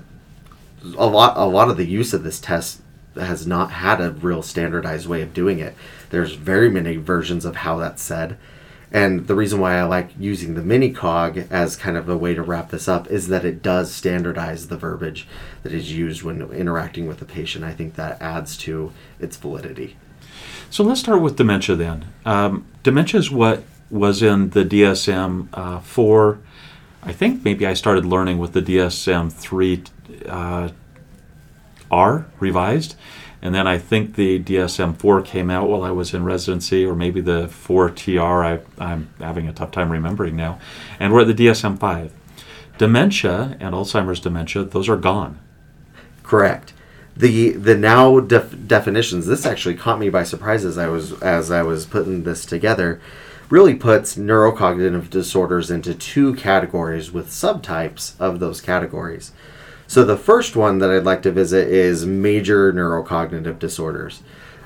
a 0.97 1.05
lot, 1.05 1.37
a 1.37 1.45
lot 1.45 1.69
of 1.69 1.77
the 1.77 1.85
use 1.85 2.13
of 2.13 2.23
this 2.23 2.39
test 2.39 2.81
has 3.15 3.47
not 3.47 3.71
had 3.71 4.01
a 4.01 4.11
real 4.11 4.41
standardized 4.41 5.07
way 5.07 5.21
of 5.21 5.33
doing 5.33 5.59
it. 5.59 5.75
There's 6.09 6.33
very 6.33 6.69
many 6.69 6.97
versions 6.97 7.45
of 7.45 7.57
how 7.57 7.77
that's 7.77 8.01
said, 8.01 8.37
and 8.95 9.27
the 9.27 9.35
reason 9.35 9.59
why 9.59 9.77
I 9.77 9.83
like 9.83 10.11
using 10.17 10.53
the 10.53 10.63
mini 10.63 10.89
cog 10.89 11.37
as 11.49 11.75
kind 11.75 11.97
of 11.97 12.07
a 12.07 12.15
way 12.15 12.33
to 12.33 12.41
wrap 12.41 12.69
this 12.69 12.87
up 12.87 13.11
is 13.11 13.27
that 13.27 13.43
it 13.43 13.61
does 13.61 13.93
standardize 13.93 14.69
the 14.69 14.77
verbiage 14.77 15.27
that 15.63 15.73
is 15.73 15.91
used 15.91 16.23
when 16.23 16.41
interacting 16.53 17.05
with 17.05 17.19
the 17.19 17.25
patient. 17.25 17.65
I 17.65 17.73
think 17.73 17.95
that 17.95 18.21
adds 18.21 18.55
to 18.59 18.93
its 19.19 19.35
validity. 19.35 19.97
so 20.69 20.81
let's 20.81 21.01
start 21.01 21.21
with 21.21 21.35
dementia 21.35 21.75
then 21.75 22.05
um, 22.25 22.65
dementia 22.83 23.19
is 23.19 23.29
what 23.29 23.63
was 23.89 24.23
in 24.23 24.49
the 24.51 24.63
dsm 24.63 25.47
uh, 25.53 25.79
4 25.79 26.39
i 27.03 27.11
think 27.11 27.43
maybe 27.43 27.67
i 27.67 27.73
started 27.73 28.05
learning 28.05 28.37
with 28.37 28.53
the 28.53 28.61
dsm 28.61 29.31
3 29.31 29.83
uh, 30.27 30.69
r 31.91 32.25
revised 32.39 32.95
and 33.41 33.53
then 33.53 33.67
I 33.67 33.77
think 33.77 34.15
the 34.15 34.41
DSM 34.41 34.97
4 34.97 35.21
came 35.21 35.49
out 35.49 35.69
while 35.69 35.83
I 35.83 35.91
was 35.91 36.13
in 36.13 36.23
residency, 36.23 36.85
or 36.85 36.95
maybe 36.95 37.21
the 37.21 37.47
4 37.47 37.89
TR. 37.91 38.19
I, 38.21 38.59
I'm 38.79 39.09
having 39.19 39.47
a 39.47 39.53
tough 39.53 39.71
time 39.71 39.91
remembering 39.91 40.35
now. 40.35 40.59
And 40.99 41.13
we're 41.13 41.21
at 41.21 41.35
the 41.35 41.45
DSM 41.47 41.79
5. 41.79 42.11
Dementia 42.77 43.57
and 43.59 43.73
Alzheimer's 43.73 44.19
dementia, 44.19 44.63
those 44.63 44.89
are 44.89 44.97
gone. 44.97 45.39
Correct. 46.23 46.73
The 47.15 47.51
the 47.51 47.77
now 47.77 48.19
def- 48.19 48.67
definitions. 48.67 49.25
This 49.25 49.45
actually 49.45 49.75
caught 49.75 49.99
me 49.99 50.09
by 50.09 50.23
surprise 50.23 50.65
as 50.65 50.77
I 50.77 50.87
was 50.87 51.13
as 51.21 51.49
I 51.49 51.61
was 51.61 51.85
putting 51.85 52.23
this 52.23 52.45
together. 52.45 52.99
Really 53.49 53.75
puts 53.75 54.17
neurocognitive 54.17 55.09
disorders 55.09 55.71
into 55.71 55.93
two 55.93 56.33
categories 56.33 57.11
with 57.11 57.27
subtypes 57.27 58.19
of 58.19 58.39
those 58.39 58.59
categories. 58.59 59.31
So 59.87 60.03
the 60.03 60.17
first 60.17 60.55
one 60.55 60.79
that 60.79 60.89
I'd 60.89 61.03
like 61.03 61.21
to 61.23 61.31
visit 61.31 61.67
is 61.67 62.05
major 62.05 62.73
neurocognitive 62.73 63.59
disorders. 63.59 64.21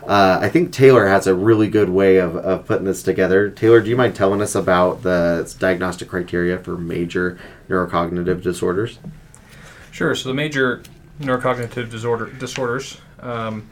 Uh, 0.07 0.39
I 0.41 0.49
think 0.49 0.71
Taylor 0.71 1.07
has 1.07 1.27
a 1.27 1.35
really 1.35 1.67
good 1.67 1.89
way 1.89 2.17
of, 2.17 2.35
of 2.35 2.65
putting 2.65 2.85
this 2.85 3.03
together. 3.03 3.49
Taylor, 3.49 3.79
do 3.81 3.89
you 3.89 3.95
mind 3.95 4.15
telling 4.15 4.41
us 4.41 4.55
about 4.55 5.03
the 5.03 5.53
diagnostic 5.59 6.07
criteria 6.07 6.57
for 6.57 6.77
major 6.77 7.37
neurocognitive 7.69 8.41
disorders? 8.41 8.97
Sure. 9.91 10.15
So 10.15 10.29
the 10.29 10.35
major 10.35 10.81
neurocognitive 11.19 11.91
disorder 11.91 12.27
disorders. 12.27 12.99
Um, 13.19 13.69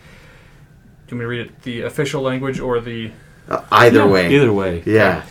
do 1.08 1.16
you 1.16 1.18
want 1.18 1.20
me 1.20 1.20
to 1.20 1.28
read 1.28 1.42
it 1.48 1.62
the 1.64 1.82
official 1.84 2.22
language 2.22 2.60
or 2.60 2.82
the 2.82 3.12
Uh, 3.48 3.62
either 3.72 4.00
Yeah, 4.00 4.06
way. 4.08 4.36
Either 4.36 4.52
way. 4.54 4.84
Yeah. 4.86 5.24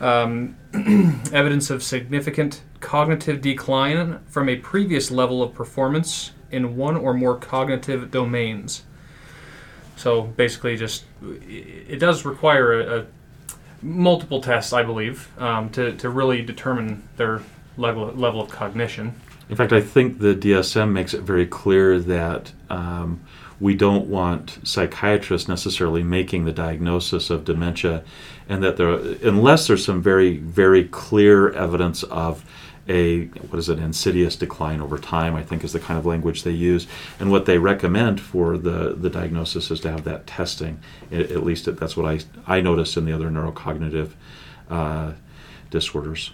Um, 0.00 0.56
evidence 1.32 1.70
of 1.70 1.82
significant 1.82 2.62
cognitive 2.80 3.40
decline 3.40 4.20
from 4.26 4.48
a 4.48 4.56
previous 4.56 5.10
level 5.10 5.42
of 5.42 5.54
performance 5.54 6.32
in 6.50 6.76
one 6.76 6.96
or 6.96 7.14
more 7.14 7.36
cognitive 7.36 8.10
domains. 8.10 8.84
So 9.96 10.22
basically, 10.22 10.76
just 10.76 11.04
it 11.22 11.98
does 11.98 12.24
require 12.24 12.80
a, 12.80 13.00
a 13.00 13.06
multiple 13.82 14.40
tests, 14.40 14.72
I 14.72 14.82
believe, 14.82 15.28
um, 15.38 15.70
to, 15.70 15.92
to 15.96 16.08
really 16.08 16.42
determine 16.42 17.08
their 17.16 17.42
level 17.76 18.06
level 18.12 18.40
of 18.40 18.48
cognition. 18.48 19.14
In 19.48 19.56
fact, 19.56 19.72
I 19.72 19.80
think 19.80 20.18
the 20.18 20.34
DSM 20.34 20.92
makes 20.92 21.14
it 21.14 21.22
very 21.22 21.46
clear 21.46 21.98
that 22.00 22.52
um, 22.68 23.20
we 23.60 23.74
don't 23.74 24.06
want 24.06 24.58
psychiatrists 24.62 25.48
necessarily 25.48 26.02
making 26.02 26.44
the 26.44 26.52
diagnosis 26.52 27.30
of 27.30 27.44
dementia, 27.44 28.04
and 28.48 28.62
that 28.62 28.76
there, 28.76 28.90
unless 29.26 29.66
there's 29.66 29.84
some 29.84 30.02
very, 30.02 30.36
very 30.36 30.84
clear 30.84 31.50
evidence 31.52 32.02
of 32.04 32.44
a 32.88 33.26
what 33.26 33.58
is 33.58 33.68
it 33.68 33.78
insidious 33.78 34.34
decline 34.34 34.80
over 34.80 34.96
time 34.96 35.34
i 35.34 35.42
think 35.42 35.62
is 35.62 35.74
the 35.74 35.78
kind 35.78 35.98
of 35.98 36.06
language 36.06 36.42
they 36.42 36.50
use. 36.50 36.86
And 37.20 37.30
what 37.30 37.44
they 37.44 37.58
recommend 37.58 38.18
for 38.18 38.56
the 38.56 38.94
the 38.94 39.10
diagnosis 39.10 39.70
is 39.70 39.80
to 39.80 39.90
have 39.90 40.04
that 40.04 40.26
testing. 40.26 40.80
At, 41.12 41.44
least 41.44 41.66
that's 41.76 41.96
what 41.98 42.06
i 42.06 42.20
i 42.46 42.60
noticed 42.62 42.96
in 42.96 43.04
the 43.04 43.12
other 43.12 43.28
neurocognitive 43.28 44.12
uh, 44.70 45.12
disorders 45.70 46.30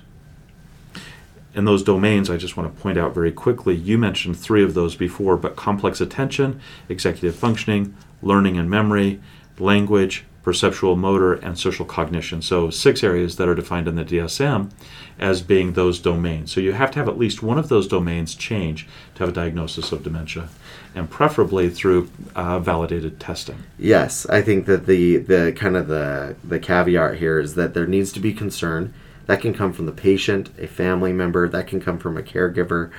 in 1.55 1.65
those 1.65 1.83
domains 1.83 2.31
i 2.31 2.37
just 2.37 2.57
want 2.57 2.75
to 2.75 2.83
point 2.83 2.99
out 2.99 3.15
very 3.15 3.33
quickly 3.33 3.75
you 3.75 3.97
mentioned 3.97 4.37
three 4.37 4.63
of 4.63 4.75
those 4.75 4.95
before 4.95 5.37
but 5.37 5.57
complex 5.57 6.01
attention 6.01 6.61
executive 6.89 7.35
functioning 7.35 7.95
learning 8.23 8.59
and 8.59 8.69
memory 8.69 9.21
language 9.59 10.25
perceptual 10.43 10.95
motor 10.95 11.35
and 11.35 11.59
social 11.59 11.87
cognition 11.87 12.43
so 12.43 12.69
six 12.71 13.03
areas 13.03 13.37
that 13.37 13.49
are 13.49 13.55
defined 13.55 13.89
in 13.89 13.95
the 13.95 14.05
dsm 14.05 14.71
as 15.19 15.43
being 15.43 15.73
those 15.73 15.99
domains. 15.99 16.53
So 16.53 16.61
you 16.61 16.73
have 16.73 16.91
to 16.93 16.99
have 16.99 17.09
at 17.09 17.19
least 17.19 17.43
one 17.43 17.59
of 17.59 17.69
those 17.69 17.87
domains 17.87 18.35
change 18.35 18.87
to 19.15 19.21
have 19.21 19.29
a 19.29 19.33
diagnosis 19.33 19.93
of 19.93 20.03
dementia, 20.03 20.49
and 20.95 21.09
preferably 21.09 21.71
through 21.71 22.11
uh, 22.35 22.59
validated 22.59 23.21
testing. 23.21 23.63
Yes, 23.79 24.27
I 24.27 24.43
think 24.43 24.67
that 24.67 24.87
the 24.87 25.19
the 25.19 25.53
kind 25.57 25.77
of 25.77 25.89
the 25.89 26.37
the 26.43 26.59
caveat 26.59 27.19
here 27.19 27.39
is 27.39 27.55
that 27.55 27.75
there 27.75 27.87
needs 27.87 28.13
to 28.13 28.21
be 28.21 28.33
concern. 28.33 28.93
That 29.27 29.41
can 29.41 29.55
come 29.55 29.73
from 29.73 29.87
the 29.87 29.93
patient, 29.93 30.51
a 30.59 30.67
family 30.67 31.13
member. 31.13 31.49
That 31.49 31.67
can 31.67 31.81
come 31.81 31.99
from 31.99 32.17
a 32.17 32.23
caregiver, 32.23 32.91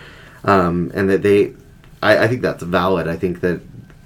um, 0.44 0.92
and 0.94 1.10
that 1.10 1.22
they. 1.22 1.54
I, 2.02 2.26
I 2.26 2.28
think 2.28 2.42
that's 2.42 2.64
valid. 2.64 3.08
I 3.08 3.16
think 3.16 3.42
that 3.42 3.62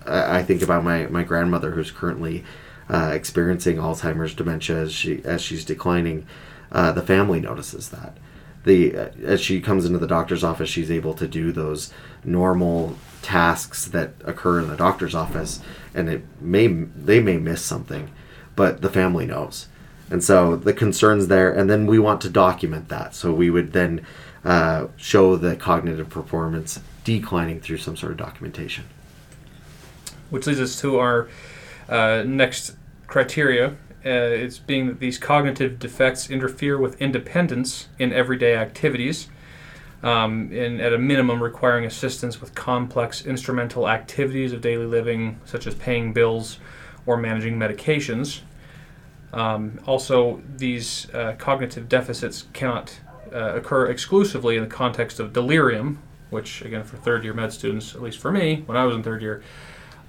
I, 0.05 0.39
I 0.39 0.43
think 0.43 0.61
about 0.61 0.83
my 0.83 1.07
my 1.07 1.23
grandmother 1.23 1.71
who's 1.71 1.91
currently 1.91 2.43
uh, 2.89 3.11
experiencing 3.13 3.77
Alzheimer's 3.77 4.33
dementia 4.33 4.77
as 4.77 4.91
she 4.91 5.23
as 5.23 5.41
she's 5.41 5.63
declining 5.63 6.25
uh, 6.71 6.91
the 6.91 7.01
family 7.01 7.39
notices 7.39 7.89
that. 7.89 8.17
The 8.63 8.95
uh, 8.97 9.09
as 9.23 9.41
she 9.41 9.61
comes 9.61 9.85
into 9.85 9.99
the 9.99 10.07
doctor's 10.07 10.43
office, 10.43 10.69
she's 10.69 10.91
able 10.91 11.13
to 11.15 11.27
do 11.27 11.51
those 11.51 11.93
normal 12.23 12.95
tasks 13.21 13.85
that 13.85 14.13
occur 14.25 14.59
in 14.59 14.67
the 14.67 14.75
doctor's 14.75 15.15
office, 15.15 15.61
and 15.93 16.09
it 16.09 16.23
may 16.41 16.67
they 16.67 17.19
may 17.19 17.37
miss 17.37 17.63
something, 17.63 18.11
but 18.55 18.81
the 18.81 18.89
family 18.89 19.25
knows, 19.25 19.67
and 20.09 20.23
so 20.23 20.55
the 20.55 20.73
concerns 20.73 21.27
there, 21.27 21.51
and 21.51 21.69
then 21.69 21.85
we 21.85 21.99
want 21.99 22.21
to 22.21 22.29
document 22.29 22.89
that. 22.89 23.15
So 23.15 23.33
we 23.33 23.49
would 23.49 23.73
then 23.73 24.05
uh, 24.43 24.87
show 24.97 25.35
the 25.35 25.55
cognitive 25.55 26.09
performance 26.09 26.79
declining 27.03 27.59
through 27.59 27.77
some 27.77 27.95
sort 27.95 28.11
of 28.11 28.17
documentation. 28.17 28.85
Which 30.29 30.47
leads 30.47 30.59
us 30.59 30.79
to 30.81 30.99
our 30.99 31.27
uh, 31.87 32.23
next 32.25 32.75
criteria, 33.07 33.75
uh, 34.05 34.09
it's 34.09 34.59
being 34.59 34.87
that 34.87 34.99
these 34.99 35.17
cognitive 35.17 35.79
defects 35.79 36.29
interfere 36.29 36.77
with 36.77 37.01
independence 37.01 37.89
in 37.97 38.13
everyday 38.13 38.55
activities, 38.55 39.27
um, 40.01 40.49
and 40.53 40.79
at 40.79 40.93
a 40.93 40.97
minimum 40.97 41.43
requiring 41.43 41.85
assistance 41.85 42.39
with 42.39 42.55
complex 42.55 43.25
instrumental 43.25 43.89
activities 43.89 44.53
of 44.53 44.61
daily 44.61 44.85
living, 44.85 45.39
such 45.43 45.67
as 45.67 45.75
paying 45.75 46.13
bills 46.13 46.59
or 47.05 47.17
managing 47.17 47.57
medications. 47.57 48.41
Um, 49.33 49.79
also, 49.85 50.41
these 50.57 51.07
uh, 51.13 51.35
cognitive 51.37 51.87
deficits 51.87 52.45
cannot 52.53 52.99
uh, 53.33 53.55
occur 53.55 53.87
exclusively 53.87 54.57
in 54.57 54.63
the 54.63 54.69
context 54.69 55.19
of 55.19 55.33
delirium, 55.33 55.99
which, 56.29 56.61
again, 56.61 56.83
for 56.83 56.97
third 56.97 57.23
year 57.23 57.33
med 57.33 57.53
students, 57.53 57.95
at 57.95 58.01
least 58.01 58.19
for 58.19 58.31
me, 58.31 58.63
when 58.65 58.77
I 58.77 58.85
was 58.85 58.95
in 58.95 59.03
third 59.03 59.21
year, 59.21 59.43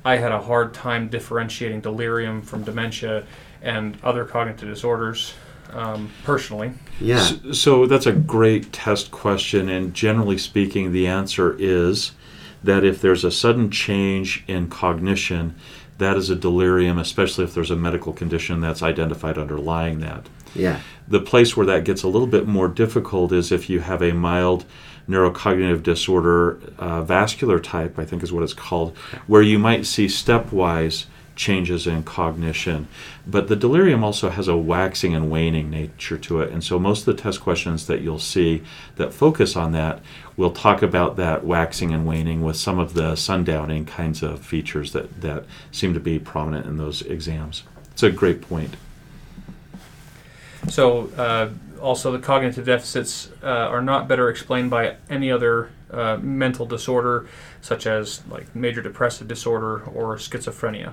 I 0.05 0.17
had 0.17 0.33
a 0.33 0.41
hard 0.41 0.73
time 0.73 1.09
differentiating 1.09 1.83
delirium 1.83 2.41
from 2.41 2.65
dementia 2.65 3.27
and 3.61 3.99
other 4.03 4.25
cognitive 4.25 4.69
disorders 4.69 5.35
um, 5.73 6.11
personally. 6.25 6.73
Yeah. 7.01 7.21
So, 7.21 7.53
so, 7.53 7.87
that's 7.87 8.07
a 8.07 8.13
great 8.13 8.73
test 8.73 9.11
question, 9.11 9.69
and 9.69 9.95
generally 9.95 10.39
speaking, 10.39 10.93
the 10.93 11.07
answer 11.07 11.55
is 11.59 12.13
that 12.63 12.85
if 12.85 13.01
there's 13.01 13.25
a 13.25 13.31
sudden 13.31 13.71
change 13.71 14.45
in 14.47 14.69
cognition, 14.69 15.55
that 16.01 16.17
is 16.17 16.29
a 16.29 16.37
delirium, 16.37 16.99
especially 16.99 17.45
if 17.45 17.55
there's 17.55 17.71
a 17.71 17.77
medical 17.77 18.13
condition 18.13 18.61
that's 18.61 18.83
identified 18.83 19.39
underlying 19.39 20.01
that. 20.01 20.27
Yeah. 20.55 20.81
The 21.07 21.21
place 21.21 21.57
where 21.57 21.67
that 21.67 21.85
gets 21.85 22.03
a 22.03 22.09
little 22.09 22.27
bit 22.27 22.47
more 22.47 22.69
difficult 22.69 23.33
is 23.33 23.53
if 23.53 23.71
you 23.71 23.81
have 23.81 24.03
a 24.03 24.13
mild 24.13 24.65
neurocognitive 25.09 25.83
disorder, 25.83 26.61
uh, 26.79 27.03
vascular 27.03 27.61
type, 27.61 27.99
I 27.99 28.05
think 28.05 28.23
is 28.23 28.33
what 28.33 28.43
it's 28.43 28.55
called, 28.55 28.97
where 29.27 29.43
you 29.43 29.59
might 29.59 29.87
see 29.87 30.07
stepwise 30.07 31.07
changes 31.37 31.87
in 31.87 32.03
cognition. 32.03 32.87
But 33.27 33.49
the 33.49 33.57
delirium 33.57 34.05
also 34.05 34.29
has 34.29 34.47
a 34.47 34.57
waxing 34.57 35.15
and 35.15 35.31
waning 35.31 35.71
nature 35.71 36.19
to 36.19 36.43
it. 36.43 36.51
And 36.53 36.63
so 36.63 36.79
most 36.79 37.01
of 37.01 37.17
the 37.17 37.23
test 37.23 37.41
questions 37.41 37.87
that 37.87 38.03
you'll 38.03 38.19
see 38.19 38.63
that 38.97 39.15
focus 39.15 39.57
on 39.57 39.73
that 39.73 40.03
will 40.41 40.51
talk 40.51 40.81
about 40.83 41.17
that 41.17 41.45
waxing 41.45 41.93
and 41.93 42.07
waning 42.07 42.41
with 42.43 42.57
some 42.57 42.79
of 42.79 42.95
the 42.95 43.13
sundowning 43.13 43.87
kinds 43.87 44.23
of 44.23 44.41
features 44.41 44.93
that, 44.93 45.21
that 45.21 45.45
seem 45.71 45.93
to 45.93 46.01
be 46.01 46.19
prominent 46.19 46.67
in 46.67 46.79
those 46.79 47.03
exams. 47.03 47.63
It's 47.93 48.03
a 48.03 48.11
great 48.11 48.41
point. 48.41 48.75
So, 50.69 51.11
uh, 51.17 51.51
also, 51.81 52.11
the 52.11 52.19
cognitive 52.19 52.65
deficits 52.67 53.31
uh, 53.43 53.47
are 53.47 53.83
not 53.83 54.09
better 54.09 54.31
explained 54.31 54.71
by 54.71 54.97
any 55.09 55.31
other 55.31 55.71
uh, 55.91 56.17
mental 56.21 56.67
disorder, 56.67 57.27
such 57.61 57.87
as 57.87 58.23
like 58.29 58.55
major 58.55 58.81
depressive 58.83 59.29
disorder 59.29 59.83
or 59.85 60.17
schizophrenia. 60.17 60.93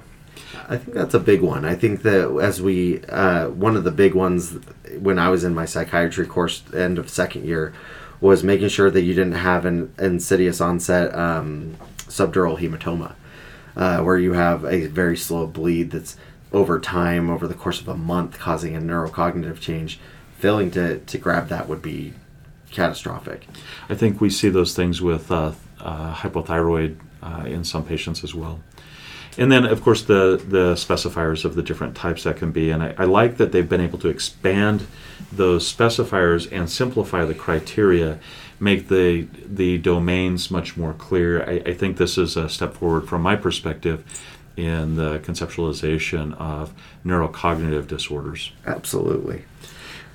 I 0.70 0.78
think 0.78 0.96
that's 0.96 1.14
a 1.14 1.20
big 1.20 1.42
one. 1.42 1.66
I 1.66 1.76
think 1.76 2.02
that 2.04 2.38
as 2.42 2.62
we, 2.62 3.04
uh, 3.06 3.50
one 3.50 3.76
of 3.76 3.84
the 3.84 3.92
big 3.92 4.14
ones 4.14 4.58
when 5.00 5.20
I 5.20 5.30
was 5.30 5.44
in 5.44 5.54
my 5.54 5.66
psychiatry 5.66 6.26
course, 6.26 6.64
end 6.74 6.98
of 6.98 7.10
second 7.10 7.46
year, 7.46 7.74
was 8.20 8.44
making 8.44 8.70
sure 8.70 8.90
that 8.90 9.02
you 9.02 9.14
didn't 9.14 9.34
have 9.34 9.66
an 9.66 9.94
insidious 10.00 10.60
onset 10.60 11.14
um, 11.16 11.78
subdural 12.00 12.58
hematoma, 12.58 13.16
uh, 13.76 14.02
where 14.02 14.18
you 14.18 14.34
have 14.34 14.66
a 14.66 14.88
very 14.88 15.18
slow 15.18 15.46
bleed 15.46 15.92
that's 15.92 16.18
over 16.52 16.80
time, 16.80 17.30
over 17.30 17.48
the 17.48 17.54
course 17.54 17.80
of 17.80 17.88
a 17.88 17.96
month, 17.96 18.40
causing 18.40 18.76
a 18.76 18.80
neurocognitive 18.80 19.60
change. 19.60 20.00
Failing 20.40 20.70
to, 20.72 21.00
to 21.00 21.18
grab 21.18 21.50
that 21.50 21.68
would 21.68 21.82
be 21.82 22.14
catastrophic. 22.72 23.48
I 23.90 23.96
think 23.96 24.22
we 24.22 24.30
see 24.30 24.50
those 24.50 24.76
things 24.76 25.02
with 25.02 25.32
uh, 25.32 25.54
uh, 25.80 26.14
hypothyroid 26.14 26.98
uh, 27.24 27.44
in 27.46 27.64
some 27.64 27.84
patients 27.84 28.24
as 28.24 28.36
well 28.36 28.60
and 29.38 29.52
then 29.52 29.66
of 29.66 29.82
course 29.82 30.02
the 30.04 30.42
the 30.48 30.74
specifiers 30.74 31.46
of 31.46 31.56
the 31.56 31.64
different 31.64 31.96
types 31.96 32.24
that 32.24 32.38
can 32.38 32.52
be. 32.52 32.72
And 32.72 32.82
I, 32.84 32.96
I, 32.98 33.06
like 33.06 33.38
that 33.38 33.52
they've 33.52 33.68
been 33.68 33.82
able 33.82 34.00
to 34.00 34.08
expand 34.08 34.88
those 35.32 35.72
specifiers 35.72 36.52
and 36.52 36.70
simplify 36.70 37.26
the 37.26 37.36
criteria 37.36 38.20
make 38.60 38.88
the 38.88 39.28
the 39.46 39.78
domains 39.78 40.50
much 40.50 40.78
more 40.78 40.94
clear. 40.94 41.44
I, 41.44 41.70
I 41.70 41.74
think 41.74 41.98
this 41.98 42.18
is 42.18 42.36
a 42.36 42.50
step 42.50 42.74
forward 42.74 43.08
from 43.08 43.22
my 43.22 43.36
perspective 43.36 44.04
in 44.56 44.96
the 44.96 45.20
conceptualization 45.20 46.36
of 46.38 46.74
neurocognitive 47.06 47.88
disorders. 47.88 48.52
Absolutely. 48.66 49.44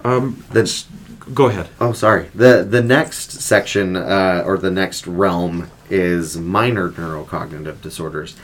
Um, 0.04 0.44
go 1.32 1.46
ahead. 1.46 1.68
Oh 1.80 1.92
sorry. 1.92 2.28
The 2.34 2.66
the 2.68 2.82
next 2.82 3.40
section 3.40 3.96
uh, 3.96 4.42
or 4.44 4.58
the 4.58 4.70
next 4.70 5.06
realm 5.06 5.70
is 5.88 6.36
minor 6.36 6.90
neurocognitive 6.90 7.80
disorders 7.80 8.36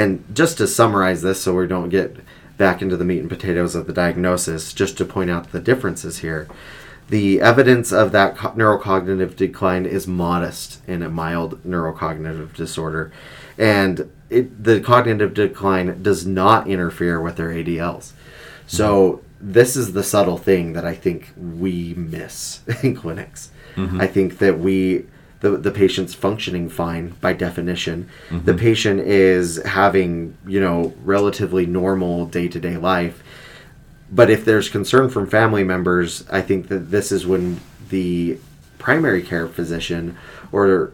and 0.00 0.24
just 0.34 0.56
to 0.56 0.66
summarize 0.66 1.20
this 1.20 1.42
so 1.42 1.54
we 1.54 1.66
don't 1.66 1.90
get 1.90 2.16
back 2.56 2.80
into 2.80 2.96
the 2.96 3.04
meat 3.04 3.20
and 3.20 3.28
potatoes 3.28 3.74
of 3.74 3.86
the 3.86 3.92
diagnosis, 3.92 4.72
just 4.72 4.96
to 4.96 5.04
point 5.04 5.28
out 5.28 5.52
the 5.52 5.60
differences 5.60 6.18
here. 6.18 6.48
The 7.10 7.40
evidence 7.42 7.92
of 7.92 8.10
that 8.12 8.34
co- 8.34 8.52
neurocognitive 8.52 9.36
decline 9.36 9.84
is 9.84 10.06
modest 10.06 10.80
in 10.86 11.02
a 11.02 11.10
mild 11.10 11.62
neurocognitive 11.64 12.54
disorder, 12.54 13.12
and 13.58 14.10
it, 14.30 14.64
the 14.64 14.80
cognitive 14.80 15.34
decline 15.34 16.02
does 16.02 16.26
not 16.26 16.66
interfere 16.66 17.20
with 17.20 17.36
their 17.36 17.50
ADLs. 17.50 18.12
So, 18.66 19.20
this 19.38 19.76
is 19.76 19.92
the 19.92 20.04
subtle 20.04 20.38
thing 20.38 20.72
that 20.74 20.84
I 20.86 20.94
think 20.94 21.32
we 21.36 21.92
miss 21.94 22.60
in 22.82 22.94
clinics. 22.94 23.50
Mm-hmm. 23.74 24.00
I 24.00 24.06
think 24.06 24.38
that 24.38 24.58
we 24.58 25.06
the, 25.40 25.56
the 25.56 25.70
patient's 25.70 26.14
functioning 26.14 26.68
fine 26.68 27.14
by 27.20 27.32
definition. 27.32 28.08
Mm-hmm. 28.28 28.44
The 28.44 28.54
patient 28.54 29.00
is 29.00 29.62
having, 29.64 30.36
you 30.46 30.60
know, 30.60 30.94
relatively 31.02 31.66
normal 31.66 32.26
day 32.26 32.48
to 32.48 32.60
day 32.60 32.76
life. 32.76 33.22
But 34.12 34.28
if 34.28 34.44
there's 34.44 34.68
concern 34.68 35.08
from 35.08 35.26
family 35.26 35.64
members, 35.64 36.28
I 36.30 36.42
think 36.42 36.68
that 36.68 36.90
this 36.90 37.12
is 37.12 37.26
when 37.26 37.60
the 37.88 38.38
primary 38.78 39.22
care 39.22 39.46
physician 39.48 40.16
or 40.52 40.92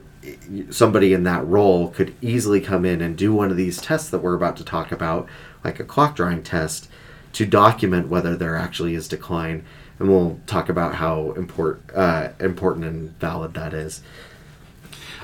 somebody 0.71 1.13
in 1.13 1.25
that 1.25 1.47
role 1.47 1.89
could 1.89 2.15
easily 2.21 2.61
come 2.61 2.85
in 2.85 3.01
and 3.01 3.17
do 3.17 3.33
one 3.33 3.51
of 3.51 3.57
these 3.57 3.81
tests 3.81 4.11
that 4.11 4.19
we're 4.19 4.35
about 4.35 4.57
to 4.57 4.65
talk 4.65 4.93
about, 4.93 5.29
like 5.65 5.81
a 5.81 5.85
clock 5.85 6.17
drawing 6.17 6.43
test, 6.43 6.89
to 7.33 7.47
document 7.47 8.09
whether 8.09 8.37
there 8.37 8.57
actually 8.57 8.95
is 8.95 9.09
decline. 9.09 9.65
And 9.99 10.09
we'll 10.09 10.41
talk 10.47 10.69
about 10.69 10.97
how 10.97 11.33
import, 11.33 11.81
uh, 11.95 12.31
important 12.39 12.85
and 12.85 13.19
valid 13.19 13.55
that 13.55 13.73
is. 13.73 14.03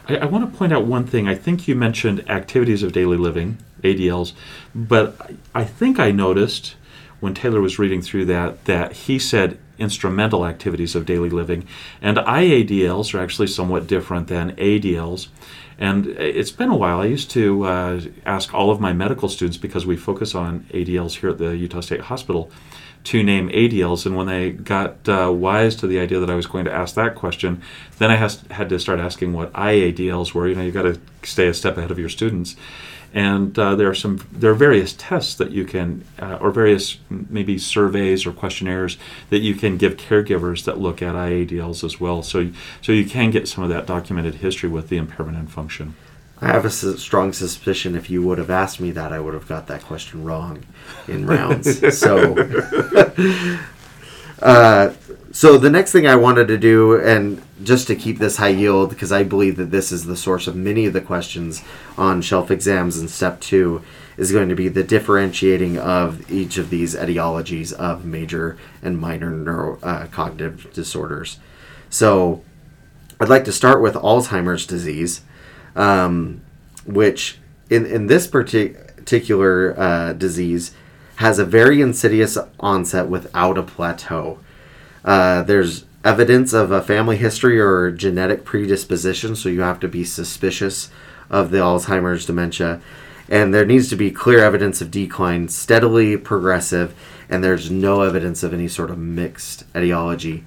I, 0.08 0.16
I 0.16 0.24
want 0.26 0.50
to 0.50 0.56
point 0.56 0.72
out 0.72 0.84
one 0.84 1.06
thing. 1.06 1.28
I 1.28 1.34
think 1.34 1.68
you 1.68 1.74
mentioned 1.74 2.28
activities 2.30 2.82
of 2.82 2.92
daily 2.92 3.16
living, 3.16 3.58
ADLs, 3.82 4.32
but 4.74 5.32
I 5.54 5.64
think 5.64 5.98
I 5.98 6.10
noticed 6.10 6.76
when 7.20 7.34
Taylor 7.34 7.60
was 7.60 7.78
reading 7.78 8.02
through 8.02 8.24
that 8.26 8.64
that 8.64 8.92
he 8.92 9.18
said 9.18 9.58
instrumental 9.78 10.46
activities 10.46 10.94
of 10.94 11.06
daily 11.06 11.30
living. 11.30 11.66
And 12.00 12.16
IADLs 12.16 13.14
are 13.14 13.20
actually 13.20 13.48
somewhat 13.48 13.86
different 13.86 14.28
than 14.28 14.56
ADLs. 14.56 15.28
And 15.78 16.06
it's 16.06 16.50
been 16.52 16.68
a 16.68 16.76
while. 16.76 17.00
I 17.00 17.06
used 17.06 17.30
to 17.32 17.64
uh, 17.64 18.00
ask 18.24 18.54
all 18.54 18.70
of 18.70 18.80
my 18.80 18.92
medical 18.92 19.28
students 19.28 19.56
because 19.56 19.84
we 19.84 19.96
focus 19.96 20.34
on 20.34 20.66
ADLs 20.70 21.14
here 21.14 21.30
at 21.30 21.38
the 21.38 21.56
Utah 21.56 21.80
State 21.80 22.00
Hospital 22.00 22.50
to 23.04 23.22
name 23.22 23.48
ADLs. 23.50 24.06
And 24.06 24.16
when 24.16 24.26
they 24.26 24.50
got 24.50 25.08
uh, 25.08 25.32
wise 25.32 25.76
to 25.76 25.86
the 25.86 25.98
idea 25.98 26.20
that 26.20 26.30
I 26.30 26.34
was 26.34 26.46
going 26.46 26.64
to 26.66 26.72
ask 26.72 26.94
that 26.94 27.14
question, 27.14 27.62
then 27.98 28.10
I 28.10 28.16
has, 28.16 28.42
had 28.50 28.68
to 28.68 28.78
start 28.78 29.00
asking 29.00 29.32
what 29.32 29.52
IADLs 29.52 30.34
were. 30.34 30.48
You 30.48 30.54
know, 30.54 30.62
you've 30.62 30.74
got 30.74 30.82
to 30.82 31.00
stay 31.22 31.48
a 31.48 31.54
step 31.54 31.76
ahead 31.76 31.90
of 31.90 31.98
your 31.98 32.08
students. 32.08 32.56
And 33.14 33.58
uh, 33.58 33.74
there 33.74 33.90
are 33.90 33.94
some, 33.94 34.26
there 34.32 34.52
are 34.52 34.54
various 34.54 34.94
tests 34.94 35.34
that 35.34 35.50
you 35.50 35.66
can, 35.66 36.04
uh, 36.18 36.38
or 36.40 36.50
various 36.50 36.98
maybe 37.10 37.58
surveys 37.58 38.24
or 38.24 38.32
questionnaires 38.32 38.96
that 39.28 39.40
you 39.40 39.54
can 39.54 39.76
give 39.76 39.96
caregivers 39.96 40.64
that 40.64 40.78
look 40.78 41.02
at 41.02 41.14
IADLs 41.14 41.84
as 41.84 42.00
well. 42.00 42.22
So, 42.22 42.50
so 42.80 42.92
you 42.92 43.04
can 43.04 43.30
get 43.30 43.48
some 43.48 43.64
of 43.64 43.70
that 43.70 43.86
documented 43.86 44.36
history 44.36 44.70
with 44.70 44.88
the 44.88 44.96
impairment 44.96 45.36
and 45.36 45.50
function. 45.50 45.94
I 46.42 46.48
have 46.48 46.64
a 46.64 46.70
strong 46.70 47.32
suspicion 47.32 47.94
if 47.94 48.10
you 48.10 48.20
would 48.22 48.38
have 48.38 48.50
asked 48.50 48.80
me 48.80 48.90
that, 48.90 49.12
I 49.12 49.20
would 49.20 49.32
have 49.32 49.46
got 49.46 49.68
that 49.68 49.82
question 49.82 50.24
wrong 50.24 50.64
in 51.06 51.24
rounds. 51.24 51.96
so, 51.98 52.34
uh, 54.42 54.92
so 55.30 55.56
the 55.56 55.70
next 55.70 55.92
thing 55.92 56.08
I 56.08 56.16
wanted 56.16 56.48
to 56.48 56.58
do, 56.58 57.00
and 57.00 57.40
just 57.62 57.86
to 57.86 57.94
keep 57.94 58.18
this 58.18 58.38
high 58.38 58.48
yield, 58.48 58.90
because 58.90 59.12
I 59.12 59.22
believe 59.22 59.56
that 59.56 59.70
this 59.70 59.92
is 59.92 60.04
the 60.04 60.16
source 60.16 60.48
of 60.48 60.56
many 60.56 60.84
of 60.84 60.92
the 60.92 61.00
questions 61.00 61.62
on 61.96 62.20
shelf 62.20 62.50
exams 62.50 62.98
in 62.98 63.06
step 63.06 63.40
two, 63.40 63.80
is 64.16 64.32
going 64.32 64.48
to 64.48 64.56
be 64.56 64.66
the 64.66 64.82
differentiating 64.82 65.78
of 65.78 66.28
each 66.28 66.58
of 66.58 66.70
these 66.70 66.96
etiologies 66.96 67.72
of 67.72 68.04
major 68.04 68.58
and 68.82 68.98
minor 68.98 69.30
neurocognitive 69.30 70.66
uh, 70.66 70.70
disorders. 70.72 71.38
So, 71.88 72.42
I'd 73.20 73.28
like 73.28 73.44
to 73.44 73.52
start 73.52 73.80
with 73.80 73.94
Alzheimer's 73.94 74.66
disease 74.66 75.20
um, 75.76 76.40
which 76.86 77.38
in, 77.70 77.86
in 77.86 78.06
this 78.06 78.26
partic- 78.26 78.96
particular 78.96 79.74
uh, 79.78 80.12
disease 80.12 80.72
has 81.16 81.38
a 81.38 81.44
very 81.44 81.80
insidious 81.80 82.38
onset 82.60 83.08
without 83.08 83.58
a 83.58 83.62
plateau. 83.62 84.38
Uh, 85.04 85.42
there's 85.42 85.84
evidence 86.04 86.52
of 86.52 86.70
a 86.70 86.82
family 86.82 87.16
history 87.16 87.60
or 87.60 87.90
genetic 87.90 88.44
predisposition, 88.44 89.36
so 89.36 89.48
you 89.48 89.60
have 89.60 89.80
to 89.80 89.88
be 89.88 90.04
suspicious 90.04 90.90
of 91.30 91.50
the 91.50 91.58
Alzheimer's 91.58 92.26
dementia. 92.26 92.80
And 93.28 93.54
there 93.54 93.64
needs 93.64 93.88
to 93.90 93.96
be 93.96 94.10
clear 94.10 94.44
evidence 94.44 94.80
of 94.80 94.90
decline, 94.90 95.48
steadily 95.48 96.16
progressive, 96.16 96.94
and 97.28 97.42
there's 97.42 97.70
no 97.70 98.02
evidence 98.02 98.42
of 98.42 98.52
any 98.52 98.68
sort 98.68 98.90
of 98.90 98.98
mixed 98.98 99.64
etiology. 99.74 100.44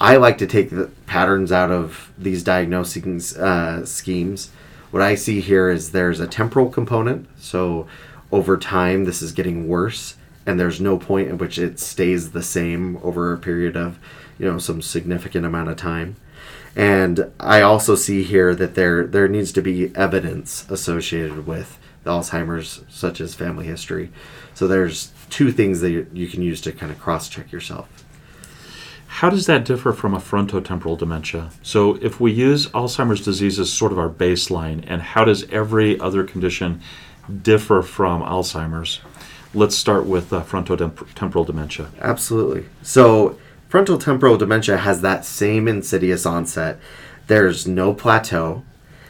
I 0.00 0.16
like 0.16 0.38
to 0.38 0.46
take 0.46 0.70
the 0.70 0.90
patterns 1.06 1.52
out 1.52 1.70
of 1.70 2.10
these 2.18 2.42
diagnosing 2.42 3.20
uh, 3.38 3.84
schemes. 3.84 4.50
What 4.92 5.02
I 5.02 5.14
see 5.14 5.40
here 5.40 5.70
is 5.70 5.90
there's 5.90 6.20
a 6.20 6.26
temporal 6.26 6.68
component, 6.68 7.26
so 7.40 7.86
over 8.30 8.58
time 8.58 9.04
this 9.04 9.22
is 9.22 9.32
getting 9.32 9.66
worse, 9.66 10.16
and 10.44 10.60
there's 10.60 10.82
no 10.82 10.98
point 10.98 11.28
at 11.28 11.38
which 11.38 11.58
it 11.58 11.80
stays 11.80 12.32
the 12.32 12.42
same 12.42 12.98
over 13.02 13.32
a 13.32 13.38
period 13.38 13.74
of, 13.74 13.98
you 14.38 14.44
know, 14.44 14.58
some 14.58 14.82
significant 14.82 15.46
amount 15.46 15.70
of 15.70 15.78
time. 15.78 16.16
And 16.76 17.32
I 17.40 17.62
also 17.62 17.94
see 17.94 18.22
here 18.22 18.54
that 18.54 18.74
there 18.74 19.06
there 19.06 19.28
needs 19.28 19.50
to 19.52 19.62
be 19.62 19.96
evidence 19.96 20.66
associated 20.68 21.46
with 21.46 21.78
the 22.04 22.10
Alzheimer's, 22.10 22.84
such 22.90 23.18
as 23.18 23.34
family 23.34 23.64
history. 23.64 24.10
So 24.52 24.68
there's 24.68 25.10
two 25.30 25.52
things 25.52 25.80
that 25.80 25.90
you 26.12 26.28
can 26.28 26.42
use 26.42 26.60
to 26.62 26.72
kind 26.72 26.92
of 26.92 26.98
cross 26.98 27.30
check 27.30 27.50
yourself. 27.50 27.88
How 29.16 29.28
does 29.28 29.44
that 29.44 29.66
differ 29.66 29.92
from 29.92 30.14
a 30.14 30.18
frontotemporal 30.18 30.96
dementia? 30.98 31.50
So, 31.62 31.98
if 32.00 32.18
we 32.18 32.32
use 32.32 32.66
Alzheimer's 32.68 33.22
disease 33.22 33.58
as 33.58 33.70
sort 33.70 33.92
of 33.92 33.98
our 33.98 34.08
baseline, 34.08 34.82
and 34.88 35.02
how 35.02 35.24
does 35.26 35.44
every 35.50 36.00
other 36.00 36.24
condition 36.24 36.80
differ 37.42 37.82
from 37.82 38.22
Alzheimer's? 38.22 39.00
Let's 39.52 39.76
start 39.76 40.06
with 40.06 40.32
uh, 40.32 40.42
frontotemporal 40.42 41.44
dementia. 41.46 41.88
Absolutely. 42.00 42.64
So, 42.80 43.38
frontotemporal 43.70 44.38
dementia 44.38 44.78
has 44.78 45.02
that 45.02 45.26
same 45.26 45.68
insidious 45.68 46.24
onset. 46.24 46.80
There's 47.26 47.66
no 47.68 47.92
plateau. 47.92 48.64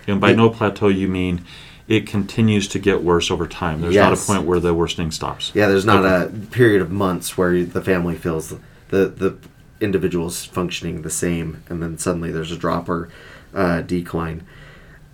And 0.08 0.20
by 0.20 0.32
no 0.32 0.50
plateau, 0.50 0.88
you 0.88 1.06
mean 1.06 1.44
it 1.86 2.08
continues 2.08 2.66
to 2.68 2.80
get 2.80 3.04
worse 3.04 3.30
over 3.30 3.46
time. 3.46 3.80
There's 3.80 3.94
not 3.94 4.12
a 4.12 4.16
point 4.16 4.42
where 4.46 4.58
the 4.58 4.74
worsening 4.74 5.12
stops. 5.12 5.52
Yeah, 5.54 5.68
there's 5.68 5.86
not 5.86 6.04
Okay. 6.04 6.24
a 6.26 6.46
period 6.48 6.82
of 6.82 6.90
months 6.90 7.38
where 7.38 7.64
the 7.64 7.80
family 7.80 8.16
feels 8.16 8.52
the 8.88 9.06
the 9.06 9.36
individual's 9.82 10.44
functioning 10.44 11.02
the 11.02 11.10
same, 11.10 11.62
and 11.68 11.82
then 11.82 11.98
suddenly 11.98 12.30
there's 12.30 12.52
a 12.52 12.56
drop 12.56 12.88
or 12.88 13.08
uh, 13.54 13.82
decline. 13.82 14.46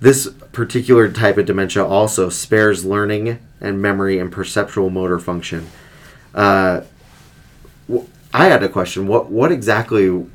This 0.00 0.28
particular 0.52 1.10
type 1.10 1.38
of 1.38 1.46
dementia 1.46 1.84
also 1.84 2.28
spares 2.28 2.84
learning 2.84 3.40
and 3.60 3.82
memory 3.82 4.18
and 4.18 4.30
perceptual 4.30 4.90
motor 4.90 5.18
function. 5.18 5.66
Uh, 6.34 6.82
I 8.32 8.46
had 8.46 8.62
a 8.62 8.68
question. 8.68 9.08
What 9.08 9.30
what 9.30 9.50
exactly 9.50 10.26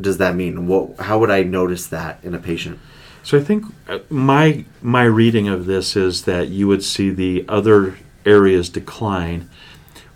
does 0.00 0.18
that 0.18 0.34
mean? 0.34 0.66
What 0.66 0.98
how 1.00 1.18
would 1.18 1.30
I 1.30 1.42
notice 1.42 1.86
that 1.88 2.18
in 2.22 2.34
a 2.34 2.38
patient? 2.38 2.80
So 3.22 3.38
I 3.38 3.42
think 3.42 3.66
uh, 3.88 3.98
my 4.08 4.64
my 4.82 5.04
reading 5.04 5.48
of 5.48 5.66
this 5.66 5.96
is 5.96 6.24
that 6.24 6.48
you 6.48 6.66
would 6.66 6.82
see 6.82 7.10
the 7.10 7.44
other 7.48 7.96
areas 8.24 8.68
decline, 8.68 9.48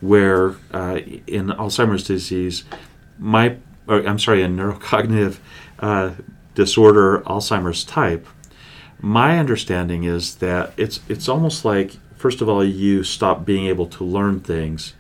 where 0.01 0.57
uh, 0.73 1.01
in 1.27 1.49
Alzheimer's 1.49 2.05
disease, 2.05 2.65
my 3.21 3.57
or, 3.87 4.07
I'm 4.07 4.19
sorry, 4.19 4.43
a 4.43 4.49
neurocognitive 4.49 5.39
uh, 5.79 6.13
disorder, 6.55 7.21
Alzheimer's 7.27 7.85
type, 7.85 8.27
my 9.01 9.39
understanding 9.39 10.05
is 10.05 10.37
that 10.37 10.73
it's 10.77 11.01
it's 11.09 11.29
almost 11.29 11.65
like 11.65 11.93
first 12.17 12.41
of 12.41 12.49
all 12.49 12.65
you 12.65 13.03
stop 13.03 13.45
being 13.45 13.67
able 13.67 13.87
to 13.87 14.05
learn 14.05 14.41
things, 14.41 14.95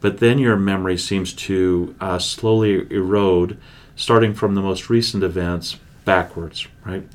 but 0.00 0.18
then 0.18 0.38
your 0.38 0.56
memory 0.56 0.96
seems 0.96 1.32
to 1.32 1.94
uh, 2.00 2.18
slowly 2.18 2.86
erode, 2.90 3.58
starting 3.96 4.34
from 4.34 4.54
the 4.54 4.62
most 4.62 4.88
recent 4.88 5.22
events 5.22 5.78
backwards, 6.04 6.66
right? 6.84 7.06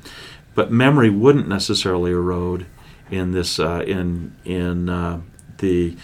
But 0.54 0.70
memory 0.70 1.10
wouldn't 1.10 1.48
necessarily 1.48 2.10
erode 2.10 2.66
in 3.10 3.32
this 3.32 3.58
uh, 3.58 3.82
in 3.86 4.36
in 4.44 4.88
uh, 4.88 5.20
the 5.58 5.96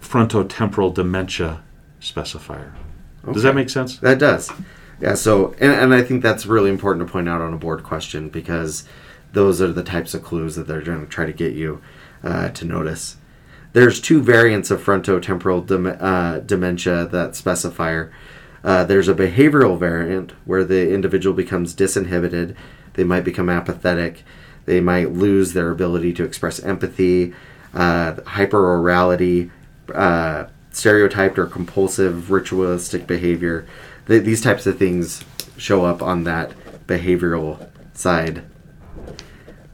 frontotemporal 0.00 0.94
dementia 0.94 1.62
specifier. 2.00 2.72
Does 3.32 3.42
that 3.42 3.54
make 3.54 3.70
sense? 3.70 3.98
That 3.98 4.18
does. 4.18 4.50
Yeah, 5.00 5.14
so, 5.14 5.54
and, 5.60 5.72
and 5.72 5.94
I 5.94 6.02
think 6.02 6.22
that's 6.22 6.46
really 6.46 6.70
important 6.70 7.06
to 7.06 7.12
point 7.12 7.28
out 7.28 7.40
on 7.40 7.52
a 7.52 7.58
board 7.58 7.82
question 7.82 8.28
because 8.28 8.84
those 9.32 9.60
are 9.60 9.72
the 9.72 9.82
types 9.82 10.14
of 10.14 10.22
clues 10.22 10.56
that 10.56 10.66
they're 10.66 10.80
going 10.80 11.00
to 11.00 11.06
try 11.06 11.26
to 11.26 11.32
get 11.32 11.52
you 11.52 11.82
uh, 12.22 12.48
to 12.50 12.64
notice. 12.64 13.16
There's 13.72 14.00
two 14.00 14.22
variants 14.22 14.70
of 14.70 14.82
frontotemporal 14.82 15.66
dem- 15.66 15.98
uh, 16.00 16.38
dementia 16.38 17.06
that 17.06 17.32
specifier. 17.32 18.10
Uh, 18.64 18.84
there's 18.84 19.08
a 19.08 19.14
behavioral 19.14 19.78
variant 19.78 20.32
where 20.46 20.64
the 20.64 20.92
individual 20.92 21.36
becomes 21.36 21.74
disinhibited, 21.74 22.56
they 22.94 23.04
might 23.04 23.24
become 23.24 23.50
apathetic, 23.50 24.24
they 24.64 24.80
might 24.80 25.12
lose 25.12 25.52
their 25.52 25.70
ability 25.70 26.12
to 26.14 26.24
express 26.24 26.58
empathy, 26.60 27.34
uh, 27.74 28.14
hyperorality, 28.14 29.50
uh, 29.94 30.46
stereotyped 30.76 31.38
or 31.38 31.46
compulsive 31.46 32.30
ritualistic 32.30 33.06
behavior. 33.06 33.66
Th- 34.06 34.22
these 34.22 34.42
types 34.42 34.66
of 34.66 34.78
things 34.78 35.24
show 35.56 35.84
up 35.86 36.02
on 36.02 36.24
that 36.24 36.52
behavioral 36.86 37.68
side. 37.94 38.44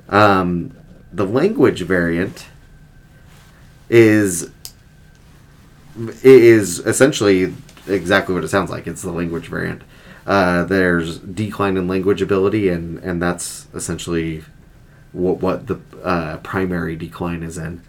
Um, 0.09 0.77
the 1.12 1.27
language 1.27 1.83
variant 1.83 2.47
is 3.88 4.51
is 6.23 6.79
essentially 6.79 7.53
exactly 7.87 8.35
what 8.35 8.45
it 8.45 8.49
sounds 8.49 8.71
like. 8.71 8.87
It's 8.87 9.03
the 9.03 9.12
language 9.12 9.49
variant. 9.49 9.83
Uh, 10.25 10.65
there's 10.65 11.19
decline 11.19 11.77
in 11.77 11.88
language 11.88 12.23
ability, 12.23 12.69
and 12.69 12.99
and 13.01 13.21
that's 13.21 13.67
essentially 13.75 14.45
what 15.11 15.41
what 15.41 15.67
the 15.67 15.81
uh, 16.05 16.37
primary 16.38 16.95
decline 16.95 17.43
is 17.43 17.59
in. 17.59 17.83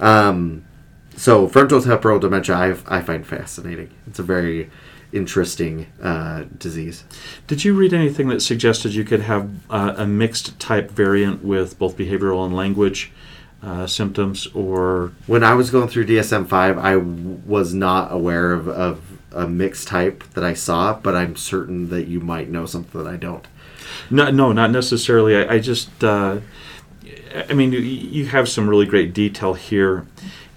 Um, 0.00 0.64
so 1.18 1.48
frontal 1.48 1.82
temporal 1.82 2.18
dementia, 2.18 2.54
I, 2.54 2.98
I 2.98 3.00
find 3.02 3.26
fascinating. 3.26 3.90
It's 4.06 4.18
a 4.18 4.22
very 4.22 4.70
interesting 5.12 5.86
uh, 6.02 6.44
disease. 6.58 7.04
Did 7.46 7.64
you 7.64 7.74
read 7.74 7.92
anything 7.94 8.28
that 8.28 8.40
suggested 8.40 8.94
you 8.94 9.04
could 9.04 9.20
have 9.22 9.50
uh, 9.70 9.94
a 9.96 10.06
mixed 10.06 10.58
type 10.60 10.90
variant 10.90 11.42
with 11.44 11.78
both 11.78 11.96
behavioral 11.96 12.44
and 12.44 12.54
language 12.54 13.10
uh, 13.62 13.86
symptoms, 13.86 14.46
or 14.54 15.12
When 15.26 15.42
I 15.42 15.54
was 15.54 15.70
going 15.70 15.88
through 15.88 16.06
DSM 16.06 16.46
five, 16.46 16.78
I 16.78 16.92
w- 16.92 17.40
was 17.44 17.74
not 17.74 18.12
aware 18.12 18.52
of, 18.52 18.68
of 18.68 19.02
a 19.32 19.48
mixed 19.48 19.88
type 19.88 20.22
that 20.34 20.44
I 20.44 20.54
saw, 20.54 20.94
but 20.94 21.16
I'm 21.16 21.34
certain 21.34 21.88
that 21.88 22.06
you 22.06 22.20
might 22.20 22.48
know 22.48 22.66
something 22.66 23.02
that 23.02 23.10
I 23.12 23.16
don't. 23.16 23.44
no, 24.10 24.30
no, 24.30 24.52
not 24.52 24.70
necessarily. 24.70 25.36
I, 25.36 25.54
I 25.54 25.58
just, 25.58 26.04
uh, 26.04 26.38
I 27.48 27.52
mean, 27.52 27.72
you, 27.72 27.80
you 27.80 28.26
have 28.26 28.48
some 28.48 28.68
really 28.70 28.86
great 28.86 29.12
detail 29.12 29.54
here, 29.54 30.06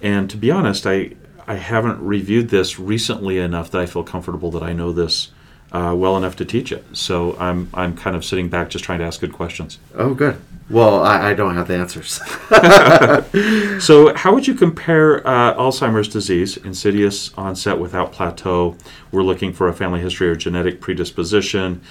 and 0.02 0.30
to 0.30 0.38
be 0.38 0.52
honest, 0.52 0.86
I. 0.86 1.12
I 1.48 1.56
haven't 1.56 2.00
reviewed 2.00 2.50
this 2.50 2.80
recently 2.80 3.38
enough 3.40 3.72
that 3.72 3.82
I 3.82 3.86
feel 3.86 4.04
comfortable 4.04 4.52
that 4.52 4.64
I 4.64 4.72
know 4.72 4.94
this 4.94 5.32
uh, 5.72 5.94
well 5.98 6.18
enough 6.18 6.36
to 6.38 6.46
teach 6.46 6.72
it. 6.72 6.86
So 6.94 7.36
I'm 7.40 7.70
I'm 7.74 7.96
kind 7.96 8.16
of 8.16 8.26
sitting 8.26 8.50
back, 8.50 8.70
just 8.70 8.86
trying 8.86 9.00
to 9.00 9.06
ask 9.06 9.20
good 9.20 9.34
questions. 9.34 9.80
Oh, 9.96 10.14
good. 10.14 10.40
Well, 10.70 11.04
I, 11.04 11.32
I 11.32 11.34
don't 11.34 11.56
have 11.56 11.68
the 11.68 11.76
answers. 11.76 12.22
So, 13.82 14.14
how 14.16 14.32
would 14.36 14.48
you 14.48 14.54
compare 14.54 15.26
uh, 15.28 15.56
Alzheimer's 15.56 16.08
disease, 16.08 16.56
insidious 16.58 17.34
onset 17.34 17.80
without 17.80 18.12
plateau? 18.12 18.78
We're 19.12 19.24
looking 19.24 19.54
for 19.54 19.68
a 19.68 19.74
family 19.74 20.00
history 20.02 20.30
or 20.30 20.36
genetic 20.36 20.82
predisposition. 20.82 21.82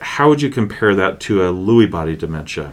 How 0.00 0.28
would 0.28 0.40
you 0.40 0.50
compare 0.50 0.94
that 0.94 1.18
to 1.20 1.42
a 1.42 1.52
Lewy 1.52 1.90
body 1.90 2.14
dementia? 2.14 2.72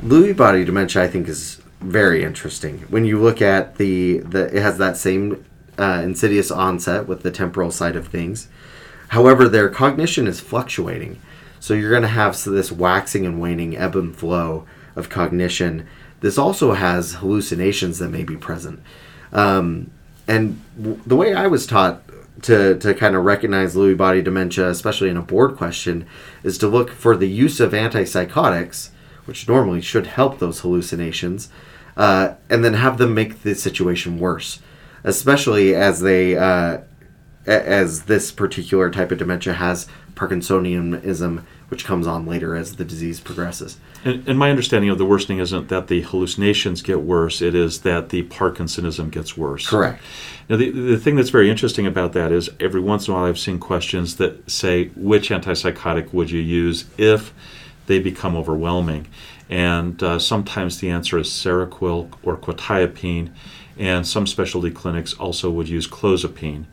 Lewy 0.00 0.36
body 0.36 0.64
dementia, 0.64 1.02
I 1.02 1.08
think, 1.08 1.26
is 1.26 1.60
very 1.82 2.24
interesting. 2.24 2.80
When 2.88 3.04
you 3.04 3.20
look 3.20 3.42
at 3.42 3.76
the, 3.76 4.18
the 4.18 4.56
it 4.56 4.62
has 4.62 4.78
that 4.78 4.96
same 4.96 5.44
uh, 5.78 6.00
insidious 6.04 6.50
onset 6.50 7.06
with 7.06 7.22
the 7.22 7.30
temporal 7.30 7.70
side 7.70 7.96
of 7.96 8.08
things. 8.08 8.48
However, 9.08 9.48
their 9.48 9.68
cognition 9.68 10.26
is 10.26 10.40
fluctuating. 10.40 11.20
So 11.60 11.74
you're 11.74 11.90
going 11.90 12.02
to 12.02 12.08
have 12.08 12.34
so 12.34 12.50
this 12.50 12.72
waxing 12.72 13.26
and 13.26 13.40
waning 13.40 13.76
ebb 13.76 13.94
and 13.94 14.14
flow 14.14 14.66
of 14.96 15.08
cognition. 15.08 15.86
This 16.20 16.38
also 16.38 16.72
has 16.72 17.14
hallucinations 17.14 17.98
that 17.98 18.08
may 18.08 18.24
be 18.24 18.36
present. 18.36 18.82
Um, 19.32 19.90
and 20.26 20.60
w- 20.76 21.00
the 21.06 21.16
way 21.16 21.34
I 21.34 21.46
was 21.46 21.66
taught 21.66 22.02
to, 22.42 22.78
to 22.78 22.94
kind 22.94 23.14
of 23.14 23.24
recognize 23.24 23.74
Lewy 23.74 23.96
body 23.96 24.22
dementia, 24.22 24.68
especially 24.68 25.08
in 25.08 25.16
a 25.16 25.22
board 25.22 25.56
question, 25.56 26.06
is 26.42 26.58
to 26.58 26.68
look 26.68 26.90
for 26.90 27.16
the 27.16 27.28
use 27.28 27.60
of 27.60 27.72
antipsychotics, 27.72 28.90
which 29.24 29.48
normally 29.48 29.80
should 29.80 30.06
help 30.06 30.38
those 30.38 30.60
hallucinations, 30.60 31.48
uh, 31.96 32.34
and 32.48 32.64
then 32.64 32.74
have 32.74 32.98
them 32.98 33.14
make 33.14 33.42
the 33.42 33.54
situation 33.54 34.18
worse, 34.18 34.60
especially 35.04 35.74
as 35.74 36.00
they 36.00 36.36
uh, 36.36 36.78
as 37.46 38.04
this 38.04 38.30
particular 38.30 38.90
type 38.90 39.10
of 39.10 39.18
dementia 39.18 39.54
has 39.54 39.88
Parkinsonianism, 40.14 41.42
which 41.68 41.84
comes 41.84 42.06
on 42.06 42.26
later 42.26 42.54
as 42.54 42.76
the 42.76 42.84
disease 42.84 43.18
progresses. 43.18 43.78
And, 44.04 44.28
and 44.28 44.38
my 44.38 44.50
understanding 44.50 44.90
of 44.90 44.98
the 44.98 45.06
worsening 45.06 45.38
isn't 45.38 45.68
that 45.68 45.88
the 45.88 46.02
hallucinations 46.02 46.82
get 46.82 47.00
worse; 47.00 47.40
it 47.40 47.54
is 47.54 47.80
that 47.80 48.10
the 48.10 48.24
Parkinsonism 48.24 49.10
gets 49.10 49.36
worse. 49.36 49.68
Correct. 49.68 50.02
Now, 50.48 50.56
the, 50.56 50.70
the 50.70 50.98
thing 50.98 51.16
that's 51.16 51.30
very 51.30 51.48
interesting 51.48 51.86
about 51.86 52.12
that 52.12 52.32
is 52.32 52.50
every 52.60 52.80
once 52.80 53.06
in 53.08 53.14
a 53.14 53.16
while 53.16 53.26
I've 53.26 53.38
seen 53.38 53.58
questions 53.58 54.16
that 54.16 54.50
say, 54.50 54.88
which 54.96 55.30
antipsychotic 55.30 56.12
would 56.12 56.30
you 56.30 56.40
use 56.40 56.84
if 56.98 57.32
they 57.86 57.98
become 57.98 58.36
overwhelming? 58.36 59.06
And 59.52 60.02
uh, 60.02 60.18
sometimes 60.18 60.78
the 60.78 60.88
answer 60.88 61.18
is 61.18 61.28
Seroquel 61.28 62.10
or 62.22 62.38
quetiapine, 62.38 63.30
and 63.78 64.06
some 64.06 64.26
specialty 64.26 64.70
clinics 64.70 65.12
also 65.12 65.50
would 65.50 65.68
use 65.68 65.86
clozapine. 65.86 66.64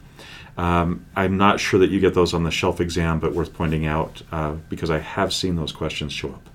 Um, 0.58 1.06
I'm 1.14 1.36
not 1.36 1.60
sure 1.60 1.78
that 1.82 1.90
you 1.90 2.00
get 2.00 2.14
those 2.14 2.34
on 2.34 2.46
the 2.46 2.52
shelf 2.52 2.80
exam, 2.80 3.20
but 3.20 3.34
worth 3.34 3.54
pointing 3.54 3.86
out 3.86 4.22
uh, 4.32 4.54
because 4.70 4.90
I 4.90 5.00
have 5.00 5.34
seen 5.34 5.58
those 5.58 5.74
questions 5.74 6.14
show 6.14 6.30
up. 6.30 6.50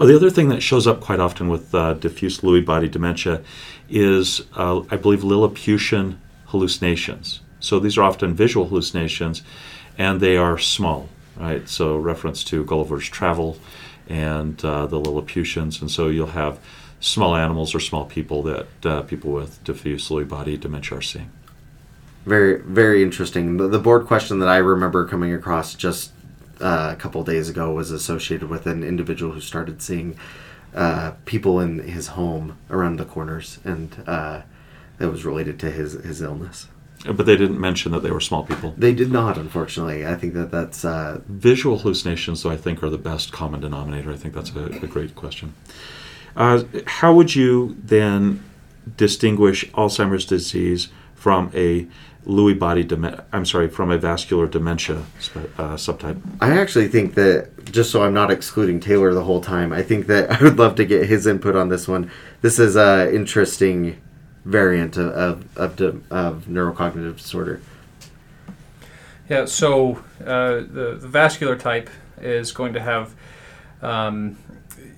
Oh, 0.00 0.06
the 0.08 0.16
other 0.16 0.28
thing 0.28 0.48
that 0.48 0.60
shows 0.60 0.88
up 0.88 1.00
quite 1.00 1.20
often 1.20 1.46
with 1.46 1.72
uh, 1.72 1.94
diffuse 1.94 2.40
Lewy 2.40 2.64
body 2.64 2.88
dementia 2.88 3.42
is, 3.88 4.42
uh, 4.56 4.80
I 4.90 4.96
believe, 4.96 5.22
Lilliputian 5.22 6.20
hallucinations. 6.46 7.42
So 7.60 7.78
these 7.78 7.96
are 7.96 8.02
often 8.02 8.34
visual 8.34 8.66
hallucinations, 8.66 9.44
and 9.96 10.20
they 10.20 10.36
are 10.36 10.58
small, 10.58 11.08
right? 11.36 11.68
So 11.68 11.96
reference 11.96 12.42
to 12.44 12.64
Gulliver's 12.64 13.08
Travel 13.08 13.56
and 14.08 14.62
uh, 14.64 14.86
the 14.86 14.98
Lilliputians, 14.98 15.80
and 15.80 15.90
so 15.90 16.08
you'll 16.08 16.28
have 16.28 16.58
small 17.00 17.36
animals 17.36 17.74
or 17.74 17.80
small 17.80 18.04
people 18.04 18.42
that 18.42 18.86
uh, 18.86 19.02
people 19.02 19.32
with 19.32 19.62
diffuse 19.64 20.08
Lewy 20.08 20.26
body 20.26 20.56
dementia 20.56 20.98
are 20.98 21.02
seeing. 21.02 21.30
Very, 22.24 22.60
very 22.62 23.02
interesting. 23.02 23.58
The, 23.58 23.68
the 23.68 23.78
board 23.78 24.06
question 24.06 24.38
that 24.38 24.48
I 24.48 24.56
remember 24.56 25.06
coming 25.06 25.32
across 25.34 25.74
just 25.74 26.12
uh, 26.60 26.90
a 26.92 26.96
couple 26.96 27.22
days 27.24 27.50
ago 27.50 27.72
was 27.72 27.90
associated 27.90 28.48
with 28.48 28.66
an 28.66 28.82
individual 28.82 29.32
who 29.32 29.40
started 29.40 29.82
seeing 29.82 30.16
uh, 30.74 31.12
people 31.24 31.60
in 31.60 31.80
his 31.80 32.08
home 32.08 32.56
around 32.70 32.96
the 32.96 33.04
corners, 33.04 33.58
and 33.64 34.02
uh, 34.06 34.42
it 34.98 35.06
was 35.06 35.24
related 35.24 35.58
to 35.60 35.70
his 35.70 35.92
his 35.92 36.22
illness. 36.22 36.68
But 37.04 37.26
they 37.26 37.36
didn't 37.36 37.60
mention 37.60 37.92
that 37.92 38.02
they 38.02 38.10
were 38.10 38.20
small 38.20 38.44
people. 38.44 38.74
They 38.78 38.94
did 38.94 39.12
not, 39.12 39.36
unfortunately. 39.36 40.06
I 40.06 40.14
think 40.14 40.34
that 40.34 40.50
that's 40.50 40.84
uh, 40.84 41.20
Visual 41.28 41.78
hallucinations, 41.78 42.42
though, 42.42 42.50
I 42.50 42.56
think 42.56 42.82
are 42.82 42.90
the 42.90 42.98
best 42.98 43.32
common 43.32 43.60
denominator. 43.60 44.10
I 44.10 44.16
think 44.16 44.34
that's 44.34 44.54
a, 44.54 44.64
a 44.64 44.86
great 44.86 45.14
question. 45.14 45.54
Uh, 46.36 46.64
how 46.86 47.12
would 47.14 47.34
you 47.34 47.76
then 47.82 48.42
distinguish 48.96 49.70
Alzheimer's 49.72 50.24
disease 50.24 50.88
from 51.14 51.50
a 51.54 51.86
Lewy 52.26 52.58
body 52.58 52.88
I'm 53.32 53.44
sorry, 53.44 53.68
from 53.68 53.90
a 53.90 53.98
vascular 53.98 54.46
dementia 54.46 55.04
sp- 55.20 55.52
uh, 55.58 55.74
subtype? 55.76 56.20
I 56.40 56.58
actually 56.58 56.88
think 56.88 57.14
that 57.14 57.70
just 57.70 57.90
so 57.90 58.02
I'm 58.02 58.14
not 58.14 58.30
excluding 58.30 58.80
Taylor 58.80 59.12
the 59.12 59.24
whole 59.24 59.40
time, 59.40 59.72
I 59.72 59.82
think 59.82 60.06
that 60.06 60.30
I 60.40 60.42
would 60.42 60.58
love 60.58 60.74
to 60.76 60.84
get 60.84 61.06
his 61.06 61.26
input 61.26 61.54
on 61.54 61.68
this 61.68 61.86
one. 61.86 62.10
This 62.40 62.58
is 62.58 62.76
a 62.76 63.14
interesting 63.14 64.00
variant 64.44 64.96
of 64.96 65.56
of, 65.56 65.80
of, 65.80 66.12
of 66.12 66.44
neurocognitive 66.46 67.16
disorder. 67.16 67.60
Yeah, 69.28 69.46
so 69.46 70.04
uh, 70.20 70.56
the, 70.56 70.98
the 71.00 71.08
vascular 71.08 71.56
type 71.56 71.88
is 72.20 72.52
going 72.52 72.74
to 72.74 72.80
have 72.80 73.14
um, 73.80 74.36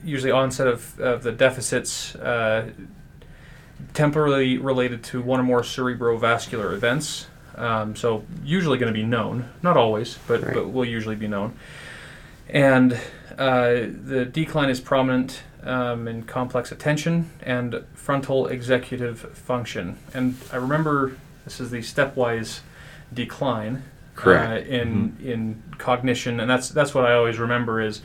usually 0.04 0.32
onset 0.32 0.66
of, 0.66 0.98
of 0.98 1.22
the 1.22 1.30
deficits 1.32 2.14
uh, 2.16 2.70
temporarily 3.94 4.58
related 4.58 5.02
to 5.04 5.22
one 5.22 5.38
or 5.38 5.44
more 5.44 5.62
cerebrovascular 5.62 6.72
events. 6.72 7.26
Um, 7.54 7.96
so 7.96 8.24
usually 8.44 8.78
going 8.78 8.92
to 8.92 8.98
be 8.98 9.06
known, 9.06 9.48
not 9.62 9.76
always, 9.76 10.18
but, 10.26 10.42
Right. 10.42 10.54
but 10.54 10.70
will 10.70 10.84
usually 10.84 11.16
be 11.16 11.28
known. 11.28 11.56
And 12.48 12.94
uh, 13.38 13.86
the 14.04 14.28
decline 14.30 14.70
is 14.70 14.80
prominent 14.80 15.42
um, 15.66 16.08
in 16.08 16.22
complex 16.22 16.72
attention 16.72 17.30
and 17.42 17.84
frontal 17.94 18.46
executive 18.46 19.20
function. 19.36 19.98
And 20.14 20.36
I 20.52 20.56
remember 20.56 21.16
this 21.44 21.60
is 21.60 21.70
the 21.70 21.78
stepwise 21.78 22.60
decline 23.12 23.82
Correct. 24.14 24.68
uh, 24.68 24.70
in 24.70 25.16
in 25.22 25.62
cognition, 25.78 26.40
and 26.40 26.48
that's 26.48 26.68
that's 26.70 26.94
what 26.94 27.04
I 27.04 27.14
always 27.14 27.38
remember 27.38 27.80
is, 27.80 28.02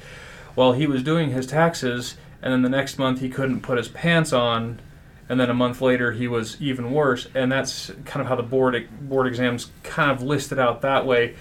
well, 0.55 0.73
he 0.73 0.87
was 0.87 1.03
doing 1.03 1.31
his 1.31 1.47
taxes, 1.47 2.17
and 2.41 2.51
then 2.51 2.61
the 2.61 2.69
next 2.69 2.99
month 2.99 3.19
he 3.21 3.29
couldn't 3.29 3.61
put 3.61 3.77
his 3.77 3.87
pants 3.87 4.33
on, 4.33 4.79
and 5.29 5.39
then 5.39 5.49
a 5.49 5.53
month 5.53 5.81
later 5.81 6.11
he 6.11 6.27
was 6.27 6.61
even 6.61 6.91
worse, 6.91 7.27
and 7.33 7.51
that's 7.51 7.91
kind 8.05 8.21
of 8.21 8.27
how 8.27 8.35
the 8.35 8.43
board 8.43 8.87
board 9.01 9.27
exams 9.27 9.71
kind 9.83 10.11
of 10.11 10.21
listed 10.21 10.59
out 10.59 10.81
that 10.81 11.05
way, 11.05 11.35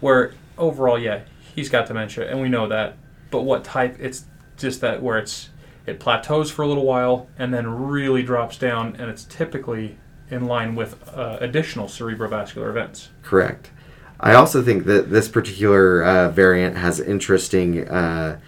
where 0.00 0.34
overall, 0.58 0.98
yeah, 0.98 1.20
he's 1.54 1.68
got 1.68 1.86
dementia, 1.86 2.28
and 2.28 2.40
we 2.40 2.48
know 2.48 2.66
that, 2.68 2.96
but 3.30 3.42
what 3.42 3.64
type? 3.64 3.96
It's 4.00 4.24
just 4.58 4.80
that 4.80 5.02
where 5.02 5.18
it's 5.18 5.50
it 5.86 6.00
plateaus 6.00 6.50
for 6.50 6.62
a 6.62 6.66
little 6.66 6.84
while 6.84 7.28
and 7.38 7.54
then 7.54 7.66
really 7.66 8.22
drops 8.22 8.58
down, 8.58 8.96
and 8.98 9.10
it's 9.10 9.24
typically 9.24 9.96
in 10.30 10.46
line 10.46 10.74
with 10.74 11.08
uh, 11.08 11.38
additional 11.40 11.86
cerebrovascular 11.86 12.68
events. 12.68 13.10
Correct. 13.22 13.70
I 14.18 14.34
also 14.34 14.62
think 14.62 14.84
that 14.86 15.10
this 15.10 15.28
particular 15.28 16.02
uh, 16.02 16.30
variant 16.30 16.76
has 16.76 17.00
interesting, 17.00 17.86
uh, 17.88 18.40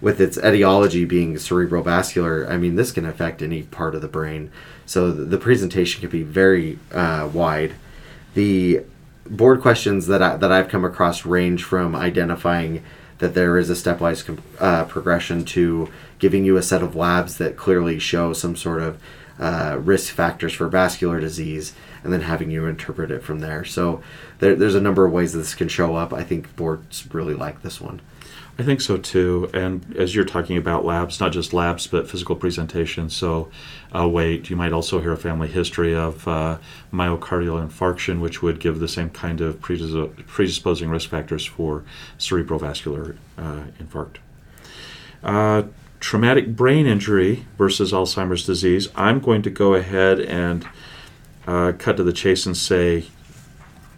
with 0.00 0.20
its 0.20 0.38
etiology 0.38 1.04
being 1.04 1.34
cerebrovascular. 1.34 2.48
I 2.48 2.56
mean, 2.56 2.76
this 2.76 2.90
can 2.90 3.04
affect 3.04 3.42
any 3.42 3.62
part 3.64 3.94
of 3.94 4.00
the 4.00 4.08
brain, 4.08 4.50
so 4.86 5.12
the, 5.12 5.38
presentation 5.38 6.00
can 6.00 6.10
be 6.10 6.22
very 6.22 6.78
uh, 6.90 7.28
wide. 7.32 7.74
The 8.34 8.80
board 9.26 9.60
questions 9.60 10.06
that 10.06 10.22
I, 10.22 10.36
that 10.36 10.50
I've 10.50 10.68
come 10.68 10.84
across 10.84 11.26
range 11.26 11.64
from 11.64 11.94
identifying 11.94 12.82
that 13.20 13.34
there 13.34 13.56
is 13.56 13.70
a 13.70 13.74
stepwise 13.74 14.24
com- 14.24 14.42
uh, 14.58 14.84
progression 14.84 15.44
to 15.44 15.88
giving 16.18 16.44
you 16.44 16.56
a 16.56 16.62
set 16.62 16.82
of 16.82 16.96
labs 16.96 17.38
that 17.38 17.56
clearly 17.56 17.98
show 17.98 18.32
some 18.32 18.56
sort 18.56 18.82
of 18.82 19.00
uh, 19.38 19.78
risk 19.80 20.12
factors 20.12 20.52
for 20.52 20.68
vascular 20.68 21.18
disease, 21.20 21.72
and 22.04 22.12
then 22.12 22.22
having 22.22 22.50
you 22.50 22.66
interpret 22.66 23.10
it 23.10 23.22
from 23.22 23.40
there. 23.40 23.64
So 23.64 24.02
there, 24.38 24.54
there's 24.54 24.74
a 24.74 24.80
number 24.80 25.06
of 25.06 25.12
ways 25.12 25.32
this 25.32 25.54
can 25.54 25.68
show 25.68 25.96
up. 25.96 26.12
I 26.12 26.24
think 26.24 26.54
boards 26.56 27.06
really 27.14 27.34
like 27.34 27.62
this 27.62 27.80
one. 27.80 28.00
I 28.58 28.62
think 28.62 28.80
so 28.82 28.98
too. 28.98 29.48
And 29.54 29.96
as 29.96 30.14
you're 30.14 30.24
talking 30.24 30.56
about 30.58 30.84
labs, 30.84 31.18
not 31.18 31.32
just 31.32 31.54
labs, 31.54 31.86
but 31.86 32.10
physical 32.10 32.36
presentation. 32.36 33.08
So, 33.08 33.50
uh, 33.94 34.06
weight, 34.06 34.50
you 34.50 34.56
might 34.56 34.72
also 34.72 35.00
hear 35.00 35.12
a 35.12 35.16
family 35.16 35.48
history 35.48 35.94
of 35.94 36.28
uh, 36.28 36.58
myocardial 36.92 37.66
infarction, 37.66 38.20
which 38.20 38.42
would 38.42 38.60
give 38.60 38.78
the 38.78 38.88
same 38.88 39.08
kind 39.10 39.40
of 39.40 39.60
predis- 39.60 40.26
predisposing 40.26 40.90
risk 40.90 41.08
factors 41.08 41.46
for 41.46 41.84
cerebrovascular 42.18 43.16
uh, 43.38 43.62
infarct. 43.80 44.16
Uh, 45.22 45.62
traumatic 46.00 46.54
brain 46.56 46.86
injury 46.86 47.46
versus 47.56 47.92
Alzheimer's 47.92 48.44
disease. 48.44 48.88
I'm 48.94 49.20
going 49.20 49.42
to 49.42 49.50
go 49.50 49.74
ahead 49.74 50.20
and 50.20 50.66
uh, 51.46 51.72
cut 51.78 51.96
to 51.96 52.04
the 52.04 52.12
chase 52.12 52.46
and 52.46 52.56
say 52.56 53.06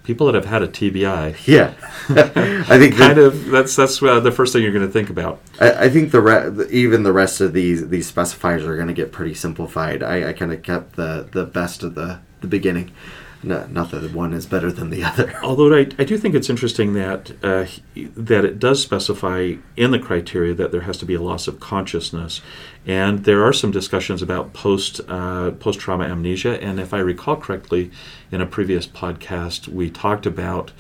people 0.04 0.26
that 0.26 0.34
have 0.34 0.46
had 0.46 0.62
a 0.62 0.68
TBI. 0.68 1.46
Yeah, 1.46 1.74
I 2.08 2.78
think 2.78 2.96
Kind 2.96 3.18
that, 3.18 3.18
of. 3.18 3.46
That's 3.46 3.76
that's 3.76 4.02
uh, 4.02 4.20
the 4.20 4.32
first 4.32 4.52
thing 4.52 4.62
you're 4.62 4.72
going 4.72 4.86
to 4.86 4.92
think 4.92 5.10
about. 5.10 5.40
I, 5.60 5.84
I 5.84 5.88
think 5.88 6.10
the 6.10 6.20
re- 6.20 6.66
even 6.70 7.02
the 7.02 7.12
rest 7.12 7.40
of 7.40 7.52
these 7.52 7.88
these 7.88 8.10
specifiers 8.10 8.66
are 8.66 8.76
going 8.76 8.88
to 8.88 8.94
get 8.94 9.12
pretty 9.12 9.34
simplified. 9.34 10.02
I, 10.02 10.30
I 10.30 10.32
kind 10.32 10.52
of 10.52 10.62
kept 10.62 10.96
the 10.96 11.28
the 11.32 11.44
best 11.44 11.82
of 11.82 11.94
the 11.94 12.20
the 12.40 12.48
beginning. 12.48 12.92
No, 13.44 13.66
not 13.66 13.90
that 13.90 14.12
one 14.12 14.32
is 14.32 14.46
better 14.46 14.70
than 14.70 14.90
the 14.90 15.02
other. 15.02 15.34
Although 15.42 15.74
I, 15.74 15.80
I 15.98 16.04
do 16.04 16.16
think 16.16 16.34
it's 16.34 16.48
interesting 16.48 16.94
that 16.94 17.32
uh, 17.42 17.66
that 17.96 18.44
it 18.44 18.58
does 18.60 18.80
specify 18.80 19.54
in 19.76 19.90
the 19.90 19.98
criteria 19.98 20.54
that 20.54 20.70
there 20.70 20.82
has 20.82 20.96
to 20.98 21.04
be 21.04 21.14
a 21.14 21.20
loss 21.20 21.48
of 21.48 21.58
consciousness, 21.58 22.40
and 22.86 23.24
there 23.24 23.44
are 23.44 23.52
some 23.52 23.72
discussions 23.72 24.22
about 24.22 24.52
post 24.52 25.00
uh, 25.08 25.50
post 25.52 25.80
trauma 25.80 26.04
amnesia. 26.04 26.62
And 26.62 26.78
if 26.78 26.94
I 26.94 26.98
recall 26.98 27.36
correctly, 27.36 27.90
in 28.30 28.40
a 28.40 28.46
previous 28.46 28.86
podcast, 28.86 29.66
we 29.66 29.90
talked 29.90 30.24
about 30.24 30.70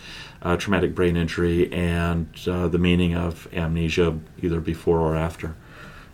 uh, 0.42 0.56
traumatic 0.56 0.94
brain 0.94 1.16
injury 1.16 1.72
and 1.72 2.28
uh, 2.46 2.68
the 2.68 2.78
meaning 2.78 3.16
of 3.16 3.48
amnesia 3.52 4.18
either 4.40 4.60
before 4.60 5.00
or 5.00 5.16
after. 5.16 5.54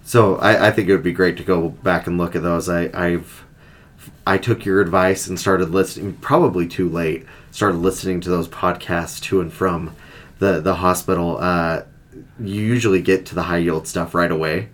So 0.03 0.37
I, 0.37 0.69
I 0.69 0.71
think 0.71 0.89
it 0.89 0.93
would 0.93 1.03
be 1.03 1.13
great 1.13 1.37
to 1.37 1.45
go 1.45 1.69
back 1.69 2.07
and 2.07 2.17
look 2.17 2.35
at 2.35 2.43
those. 2.43 2.69
I, 2.69 2.89
I've 2.95 3.45
I 4.27 4.39
took 4.39 4.65
your 4.65 4.81
advice 4.81 5.27
and 5.27 5.39
started 5.39 5.71
listening. 5.71 6.15
Probably 6.15 6.67
too 6.67 6.89
late. 6.89 7.27
Started 7.51 7.79
listening 7.79 8.21
to 8.23 8.31
those 8.31 8.49
podcasts 8.49 9.21
to 9.23 9.41
and 9.41 9.53
from 9.53 9.95
the 10.39 10.61
the 10.61 10.77
hospital. 10.77 11.39
Uh, 11.39 11.83
you 12.41 12.63
usually 12.63 13.03
get 13.03 13.27
to 13.27 13.35
the 13.35 13.45
high 13.45 13.59
yield 13.59 13.87
stuff 13.87 14.15
right 14.15 14.31
away, 14.31 14.69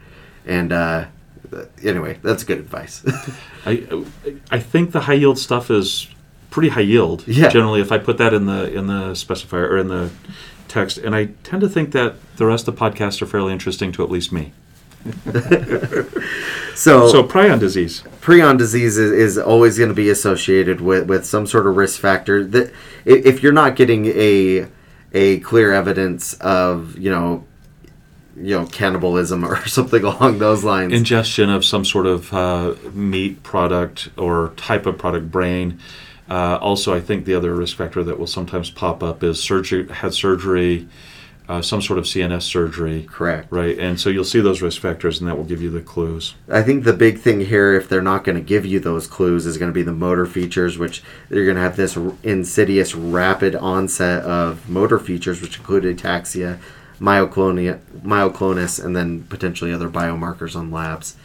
and 0.47 0.73
uh, 0.73 1.07
anyway, 1.83 2.19
that's 2.23 2.45
good 2.45 2.59
advice. 2.59 3.05
I 3.67 4.05
I 4.51 4.59
think 4.59 4.93
the 4.93 5.01
high 5.01 5.15
yield 5.15 5.39
stuff 5.39 5.71
is 5.71 6.09
pretty 6.51 6.69
high 6.69 6.81
yield. 6.81 7.27
Yeah. 7.27 7.49
Generally, 7.49 7.81
if 7.81 7.93
I 7.93 7.99
put 7.99 8.19
that 8.19 8.33
in 8.35 8.47
the 8.47 8.73
in 8.73 8.87
the 8.87 9.13
specifier 9.13 9.69
or 9.69 9.79
in 9.79 9.89
the 9.89 10.11
text, 10.69 10.99
and 10.99 11.15
I 11.15 11.27
tend 11.43 11.63
to 11.63 11.69
think 11.69 11.93
that 11.93 12.15
the 12.37 12.47
rest 12.47 12.69
of 12.69 12.77
the 12.77 12.81
podcasts 12.81 13.21
are 13.23 13.27
fairly 13.27 13.53
interesting 13.53 13.93
to 13.93 14.03
at 14.03 14.11
least 14.11 14.33
me. 14.33 14.53
so, 16.75 17.09
So 17.09 17.23
prion 17.23 17.61
disease. 17.61 18.03
Prion 18.25 18.57
disease 18.57 18.97
is, 18.97 19.13
is 19.13 19.39
always 19.39 19.77
going 19.77 19.91
to 19.91 19.95
be 19.95 20.09
associated 20.09 20.81
with, 20.81 21.07
with 21.07 21.27
some 21.27 21.47
sort 21.47 21.67
of 21.67 21.77
risk 21.77 22.01
factor. 22.01 22.43
That 22.43 22.73
if 23.05 23.43
you're 23.43 23.53
not 23.53 23.77
getting 23.77 24.07
a 24.07 24.67
a 25.13 25.39
clear 25.41 25.73
evidence 25.73 26.35
of 26.35 26.99
you 26.99 27.11
know 27.11 27.45
you 28.35 28.59
know 28.59 28.67
cannibalism 28.67 29.45
or 29.45 29.65
something 29.67 30.03
along 30.03 30.39
those 30.39 30.65
lines, 30.65 30.95
ingestion 30.95 31.51
of 31.51 31.65
some 31.67 31.85
sort 31.85 32.07
of 32.07 32.33
uh, 32.33 32.75
meat 32.95 33.43
product 33.43 34.09
or 34.17 34.55
type 34.57 34.87
of 34.87 34.97
product 34.97 35.31
brain. 35.31 35.79
Uh, 36.29 36.57
also, 36.63 36.95
I 36.95 37.03
think 37.03 37.27
the 37.27 37.35
other 37.35 37.55
risk 37.55 37.77
factor 37.77 38.03
that 38.03 38.19
will 38.19 38.27
sometimes 38.27 38.71
pop 38.71 39.03
up 39.03 39.23
is 39.23 39.43
surgery, 39.43 39.87
had 39.93 40.15
surgery, 40.15 40.89
uh, 41.49 41.61
some 41.61 41.83
sort 41.83 41.99
of 41.99 42.07
CNS 42.07 42.43
surgery, 42.43 43.07
correct. 43.11 43.53
right? 43.53 43.79
And 43.79 44.01
so 44.01 44.09
you'll 44.09 44.25
see 44.25 44.41
those 44.41 44.63
risk 44.63 44.81
factors, 44.81 45.21
and 45.21 45.29
that 45.29 45.37
will 45.37 45.45
give 45.45 45.61
you 45.61 45.71
the 45.71 45.83
clues. 45.83 46.35
I 46.49 46.63
think 46.63 46.85
the 46.85 46.95
big 46.95 47.19
thing 47.19 47.41
here, 47.41 47.75
if 47.75 47.89
they're 47.89 48.01
not 48.03 48.25
going 48.25 48.37
to 48.37 48.43
give 48.43 48.65
you 48.65 48.81
those 48.81 49.07
clues, 49.07 49.45
is 49.45 49.59
going 49.59 49.71
to 49.71 49.75
be 49.75 49.83
the 49.83 49.93
motor 49.93 50.25
features, 50.25 50.79
which 50.79 51.03
you're 51.29 51.45
going 51.45 51.57
to 51.57 51.63
have 51.63 51.77
this 51.77 51.99
insidious, 52.23 52.95
rapid 52.95 53.55
onset 53.55 54.23
of 54.25 54.69
motor 54.69 54.99
features, 54.99 55.43
which 55.43 55.59
include 55.59 55.85
ataxia, 55.85 56.59
myoclonia, 56.99 57.79
myoclonus, 58.03 58.83
and 58.83 58.97
then 58.97 59.25
potentially 59.25 59.73
other 59.73 59.91
biomarkers 59.91 60.57
on 60.57 60.71
labs. 60.71 61.17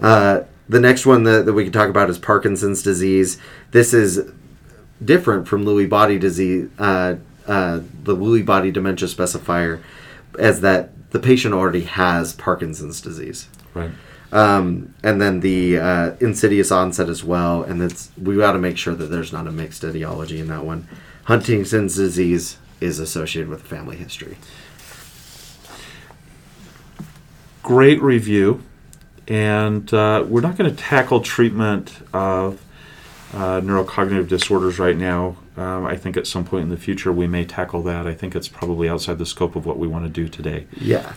Uh, 0.00 0.42
the 0.68 0.80
next 0.80 1.04
one 1.04 1.24
that, 1.24 1.44
that 1.46 1.52
we 1.52 1.64
can 1.64 1.72
talk 1.72 1.88
about 1.88 2.08
is 2.08 2.18
Parkinson's 2.18 2.82
disease. 2.82 3.38
This 3.70 3.92
is 3.92 4.30
different 5.04 5.46
from 5.46 5.64
Lewy 5.64 5.88
body 5.88 6.18
disease, 6.18 6.70
uh, 6.78 7.16
uh, 7.46 7.80
the 8.02 8.16
Lewy 8.16 8.44
body 8.44 8.70
dementia 8.70 9.08
specifier, 9.08 9.82
as 10.38 10.60
that 10.60 11.10
the 11.10 11.18
patient 11.18 11.54
already 11.54 11.82
has 11.82 12.32
Parkinson's 12.34 13.00
disease 13.00 13.48
Right. 13.74 13.90
um, 14.32 14.94
and 15.02 15.20
then 15.20 15.40
the 15.40 15.78
uh, 15.78 16.16
insidious 16.20 16.70
onset 16.70 17.08
as 17.08 17.22
well. 17.24 17.62
And 17.62 17.82
it's 17.82 18.10
we 18.20 18.36
got 18.36 18.52
to 18.52 18.58
make 18.58 18.76
sure 18.76 18.94
that 18.94 19.06
there's 19.06 19.32
not 19.32 19.46
a 19.46 19.52
mixed 19.52 19.84
etiology 19.84 20.40
in 20.40 20.48
that 20.48 20.64
one. 20.64 20.88
Huntington's 21.24 21.96
disease 21.96 22.58
is 22.80 22.98
associated 22.98 23.48
with 23.48 23.62
family 23.62 23.96
history. 23.96 24.36
great 27.62 28.00
review, 28.00 28.62
and 29.26 29.92
uh, 29.92 30.24
we're 30.28 30.40
not 30.40 30.56
going 30.56 30.70
to 30.70 30.76
tackle 30.76 31.20
treatment 31.20 31.92
of 32.12 32.64
uh, 33.34 33.60
neurocognitive 33.60 34.28
disorders 34.28 34.78
right 34.78 34.96
now. 34.96 35.36
Um, 35.56 35.86
I 35.86 35.96
think 35.96 36.16
at 36.16 36.26
some 36.26 36.44
point 36.44 36.64
in 36.64 36.68
the 36.68 36.76
future 36.76 37.10
we 37.12 37.26
may 37.26 37.44
tackle 37.44 37.82
that. 37.84 38.06
I 38.06 38.12
think 38.12 38.36
it's 38.36 38.48
probably 38.48 38.88
outside 38.88 39.18
the 39.18 39.26
scope 39.26 39.56
of 39.56 39.64
what 39.64 39.78
we 39.78 39.88
want 39.88 40.04
to 40.04 40.10
do 40.10 40.28
today. 40.28 40.66
Yeah, 40.78 41.14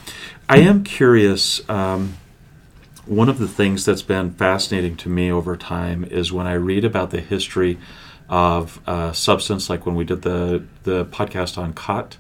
I 0.48 0.60
am 0.60 0.84
curious. 0.84 1.68
Um, 1.70 2.18
one 3.06 3.28
of 3.28 3.40
the 3.40 3.48
things 3.48 3.86
that's 3.86 4.04
been 4.04 4.32
fascinating 4.32 4.96
to 4.98 5.10
me 5.10 5.32
over 5.32 5.58
time 5.58 6.04
is 6.06 6.32
when 6.32 6.48
I 6.48 6.54
read 6.54 6.86
about 6.86 7.10
the 7.10 7.22
history 7.22 7.78
of 8.30 8.80
uh, 8.88 9.12
substance, 9.12 9.70
like 9.70 9.86
when 9.86 9.96
we 9.96 10.06
did 10.06 10.22
the 10.22 10.64
the 10.84 11.06
podcast 11.06 11.58
on 11.58 11.74
khat. 11.74 12.18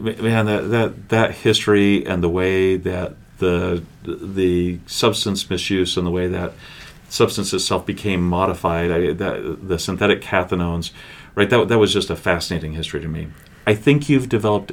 Man, 0.00 0.44
that, 0.46 0.70
that 0.70 1.08
that 1.08 1.34
history 1.36 2.06
and 2.06 2.22
the 2.22 2.28
way 2.28 2.76
that 2.76 3.14
the 3.38 3.82
the 4.04 4.78
substance 4.86 5.48
misuse 5.48 5.96
and 5.96 6.06
the 6.06 6.10
way 6.10 6.28
that 6.28 6.52
substance 7.10 7.52
itself 7.52 7.84
became 7.84 8.26
modified, 8.26 8.90
I, 8.90 9.12
that 9.12 9.68
the 9.68 9.78
synthetic 9.78 10.22
cathinones, 10.22 10.92
right? 11.34 11.50
That 11.50 11.68
that 11.68 11.78
was 11.78 11.92
just 11.92 12.08
a 12.08 12.16
fascinating 12.16 12.72
history 12.72 13.00
to 13.00 13.08
me. 13.08 13.28
I 13.66 13.74
think 13.74 14.08
you've 14.08 14.28
developed 14.28 14.72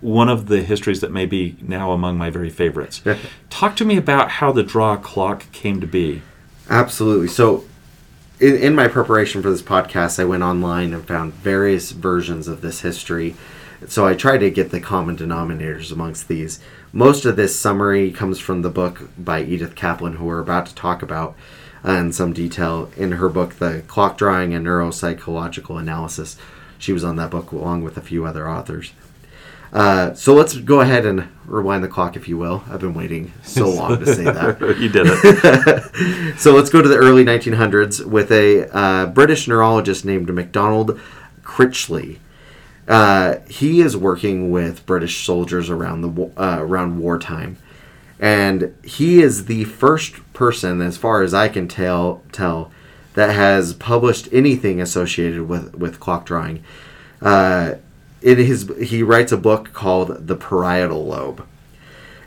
one 0.00 0.28
of 0.28 0.46
the 0.46 0.62
histories 0.62 1.00
that 1.00 1.12
may 1.12 1.26
be 1.26 1.56
now 1.62 1.92
among 1.92 2.18
my 2.18 2.28
very 2.28 2.50
favorites. 2.50 3.02
Talk 3.50 3.76
to 3.76 3.84
me 3.84 3.96
about 3.96 4.30
how 4.32 4.52
the 4.52 4.62
draw 4.62 4.96
clock 4.96 5.50
came 5.52 5.80
to 5.80 5.86
be. 5.86 6.22
absolutely. 6.68 7.28
So, 7.28 7.64
in, 8.40 8.56
in 8.56 8.74
my 8.74 8.88
preparation 8.88 9.42
for 9.42 9.50
this 9.50 9.62
podcast, 9.62 10.18
I 10.18 10.24
went 10.24 10.42
online 10.42 10.92
and 10.92 11.06
found 11.06 11.34
various 11.34 11.92
versions 11.92 12.48
of 12.48 12.60
this 12.60 12.80
history. 12.80 13.36
So 13.86 14.06
I 14.06 14.14
tried 14.14 14.38
to 14.38 14.50
get 14.50 14.70
the 14.70 14.80
common 14.80 15.16
denominators 15.16 15.92
amongst 15.92 16.28
these. 16.28 16.60
Most 16.92 17.24
of 17.24 17.36
this 17.36 17.58
summary 17.58 18.10
comes 18.10 18.38
from 18.38 18.62
the 18.62 18.70
book 18.70 19.08
by 19.18 19.42
Edith 19.42 19.74
Kaplan, 19.74 20.14
who 20.14 20.26
we're 20.26 20.40
about 20.40 20.66
to 20.66 20.74
talk 20.74 21.02
about 21.02 21.36
uh, 21.84 21.92
in 21.92 22.12
some 22.12 22.32
detail 22.32 22.90
in 22.96 23.12
her 23.12 23.28
book, 23.28 23.54
The 23.54 23.82
Clock 23.86 24.18
Drawing 24.18 24.54
and 24.54 24.66
Neuropsychological 24.66 25.80
Analysis. 25.80 26.36
She 26.78 26.92
was 26.92 27.04
on 27.04 27.16
that 27.16 27.30
book 27.30 27.52
along 27.52 27.82
with 27.82 27.96
a 27.96 28.00
few 28.02 28.24
other 28.24 28.48
authors. 28.48 28.92
Uh, 29.72 30.12
so 30.12 30.34
let's 30.34 30.54
go 30.58 30.80
ahead 30.80 31.06
and 31.06 31.28
rewind 31.46 31.82
the 31.82 31.88
clock, 31.88 32.14
if 32.14 32.28
you 32.28 32.36
will. 32.36 32.62
I've 32.68 32.80
been 32.80 32.92
waiting 32.92 33.32
so 33.42 33.70
long 33.74 33.98
to 33.98 34.14
say 34.14 34.24
that. 34.24 34.60
you 34.78 34.88
did 34.88 35.06
it. 35.08 36.36
So 36.38 36.54
let's 36.54 36.70
go 36.70 36.82
to 36.82 36.88
the 36.88 36.96
early 36.96 37.24
1900s 37.24 38.04
with 38.04 38.32
a 38.32 38.68
uh, 38.74 39.06
British 39.06 39.46
neurologist 39.46 40.04
named 40.04 40.32
MacDonald 40.32 40.98
Critchley. 41.42 42.18
Uh, 42.88 43.36
he 43.48 43.80
is 43.80 43.96
working 43.96 44.50
with 44.50 44.84
British 44.86 45.24
soldiers 45.24 45.70
around 45.70 46.00
the 46.00 46.30
uh, 46.36 46.58
around 46.58 46.98
wartime, 46.98 47.58
and 48.22 48.72
he 48.84 49.20
is 49.20 49.46
the 49.46 49.64
first 49.64 50.14
person, 50.32 50.80
as 50.80 50.96
far 50.96 51.22
as 51.22 51.34
I 51.34 51.48
can 51.48 51.66
tell, 51.66 52.22
tell 52.30 52.70
that 53.14 53.34
has 53.34 53.74
published 53.74 54.28
anything 54.32 54.80
associated 54.80 55.42
with 55.48 55.74
with 55.74 55.98
clock 55.98 56.24
drawing. 56.24 56.62
Uh, 57.20 57.74
in 58.22 58.38
his 58.38 58.70
he 58.80 59.02
writes 59.02 59.32
a 59.32 59.36
book 59.36 59.72
called 59.72 60.28
The 60.28 60.36
Parietal 60.36 61.04
Lobe, 61.04 61.44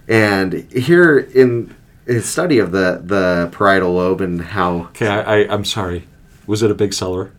and 0.05 0.69
here 0.69 1.17
in 1.17 1.73
his 2.05 2.25
study 2.25 2.60
of 2.60 2.73
the 2.73 3.01
the 3.01 3.49
parietal 3.53 3.93
lobe 3.93 4.19
and 4.19 4.41
how 4.41 4.88
Okay, 4.88 5.08
I, 5.08 5.21
I, 5.21 5.53
I'm 5.53 5.63
sorry. 5.63 6.08
Was 6.45 6.62
it 6.62 6.69
a 6.69 6.75
big 6.75 6.93
seller? 6.93 7.31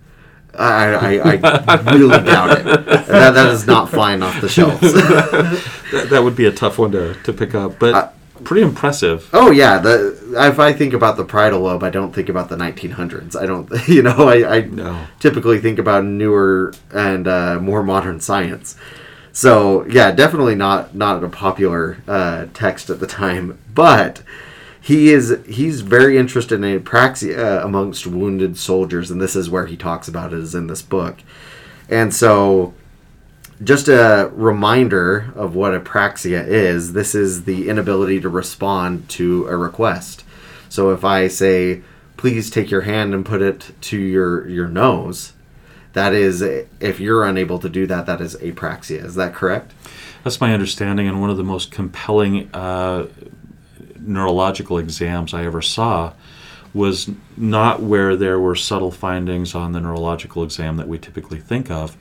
I, 0.59 1.19
I, 1.21 1.41
I 1.69 1.95
really 1.95 2.25
doubt 2.25 2.59
it. 2.59 2.65
That, 2.65 3.35
that 3.35 3.53
is 3.53 3.67
not 3.67 3.91
flying 3.91 4.23
off 4.23 4.41
the 4.41 4.49
shelves. 4.49 4.81
That, 5.93 6.11
that 6.11 6.25
would 6.25 6.35
be 6.35 6.47
a 6.47 6.53
tough 6.53 6.79
one 6.79 6.91
to, 6.93 7.15
to 7.23 7.33
pick 7.33 7.55
up, 7.55 7.79
but 7.79 8.17
pretty 8.45 8.63
impressive. 8.63 9.29
oh 9.33 9.51
yeah, 9.51 9.79
the 9.79 10.17
if 10.37 10.59
I 10.59 10.73
think 10.73 10.93
about 10.93 11.17
the 11.17 11.25
parietal 11.25 11.61
lobe, 11.61 11.83
I 11.83 11.91
don't 11.91 12.15
think 12.15 12.29
about 12.29 12.49
the 12.49 12.57
1900s. 12.57 13.35
I 13.41 13.47
don't, 13.47 13.71
you 13.89 14.03
know, 14.03 14.29
I, 14.29 14.57
I 14.57 14.61
No. 14.63 15.07
typically 15.21 15.59
think 15.61 15.79
about 15.79 16.05
newer 16.05 16.73
and 16.93 17.27
uh, 17.29 17.59
more 17.61 17.83
modern 17.83 18.21
science. 18.21 18.77
So 19.33 19.85
yeah, 19.87 20.13
definitely 20.13 20.55
not 20.55 20.95
not 20.95 21.23
a 21.23 21.29
popular 21.29 21.99
uh, 22.09 22.47
text 22.55 22.89
at 22.91 23.01
the 23.01 23.07
time, 23.07 23.59
but 23.75 24.23
he 24.81 25.11
is 25.13 25.39
he's 25.47 25.81
very 25.83 26.17
interested 26.17 26.63
in 26.63 26.81
apraxia 26.81 27.63
amongst 27.65 28.07
wounded 28.07 28.57
soldiers, 28.57 29.11
and 29.11 29.21
this 29.21 29.37
is 29.37 29.51
where 29.51 29.67
he 29.67 29.77
talks 29.77 30.09
about 30.09 30.33
it 30.33 30.39
is 30.39 30.55
in 30.55 30.69
this 30.69 30.81
book. 30.83 31.17
And 31.89 32.15
so, 32.15 32.73
just 33.63 33.89
a 33.89 34.31
reminder 34.35 35.33
of 35.35 35.55
what 35.55 35.73
apraxia 35.73 36.47
is. 36.47 36.93
This 36.93 37.15
is 37.15 37.45
the 37.45 37.69
inability 37.69 38.21
to 38.21 38.29
respond 38.29 39.09
to 39.11 39.47
a 39.49 39.57
request. 39.57 40.25
So 40.69 40.91
if 40.91 41.05
I 41.05 41.29
say, 41.29 41.83
"Please 42.17 42.51
take 42.51 42.71
your 42.71 42.83
hand 42.83 43.15
and 43.15 43.25
put 43.25 43.43
it 43.43 43.73
to 43.83 43.99
your 43.99 44.47
your 44.49 44.69
nose," 44.69 45.33
that 45.95 46.13
is, 46.13 46.43
if 46.43 47.01
you're 47.01 47.25
unable 47.25 47.59
to 47.59 47.69
do 47.69 47.87
that, 47.87 48.05
that 48.07 48.21
is 48.21 48.37
apraxia. 48.37 49.03
Is 49.05 49.15
that 49.15 49.35
correct? 49.35 49.73
That's 50.23 50.41
my 50.41 50.53
understanding, 50.53 51.09
and 51.09 51.21
one 51.21 51.31
of 51.31 51.37
the 51.37 51.45
most 51.45 51.71
compelling 51.71 52.51
uh, 52.53 53.07
neurological 53.99 54.79
exams 54.79 55.33
I 55.33 55.45
ever 55.45 55.63
saw 55.63 56.13
was 56.75 57.09
not 57.37 57.81
where 57.81 58.17
there 58.17 58.39
were 58.39 58.55
subtle 58.55 58.91
findings 58.91 59.55
on 59.55 59.73
the 59.73 59.81
neurological 59.81 60.43
exam 60.43 60.77
that 60.77 60.87
we 60.87 60.99
typically 60.99 61.39
think 61.39 61.71
of 61.71 61.97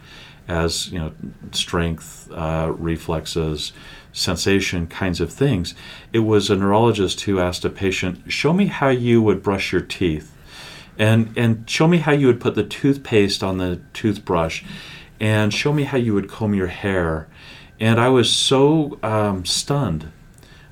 as 0.48 0.92
you 0.92 1.00
know 1.00 1.12
strength, 1.52 2.30
uh, 2.32 2.72
reflexes, 2.78 3.74
sensation 4.14 4.88
kinds 4.88 5.20
of 5.20 5.32
things. 5.32 5.74
It 6.14 6.20
was 6.20 6.50
a 6.50 6.56
neurologist 6.56 7.22
who 7.22 7.40
asked 7.40 7.66
a 7.66 7.70
patient, 7.70 8.32
"Show 8.32 8.54
me 8.54 8.68
how 8.68 8.90
you 8.90 9.22
would 9.22 9.44
brush 9.44 9.72
your 9.72 9.82
teeth." 9.82 10.32
And, 10.98 11.38
and 11.38 11.70
show 11.70 11.90
me 11.90 11.98
how 11.98 12.14
you 12.14 12.28
would 12.28 12.40
put 12.40 12.56
the 12.56 12.64
toothpaste 12.64 13.44
on 13.44 13.58
the 13.58 13.82
toothbrush 13.92 14.64
and 15.20 15.54
show 15.54 15.74
me 15.74 15.84
how 15.84 15.98
you 15.98 16.14
would 16.14 16.30
comb 16.30 16.54
your 16.54 16.68
hair 16.68 17.28
and 17.80 18.00
I 18.00 18.10
was 18.10 18.32
so 18.32 18.98
um, 19.04 19.46
stunned 19.46 20.12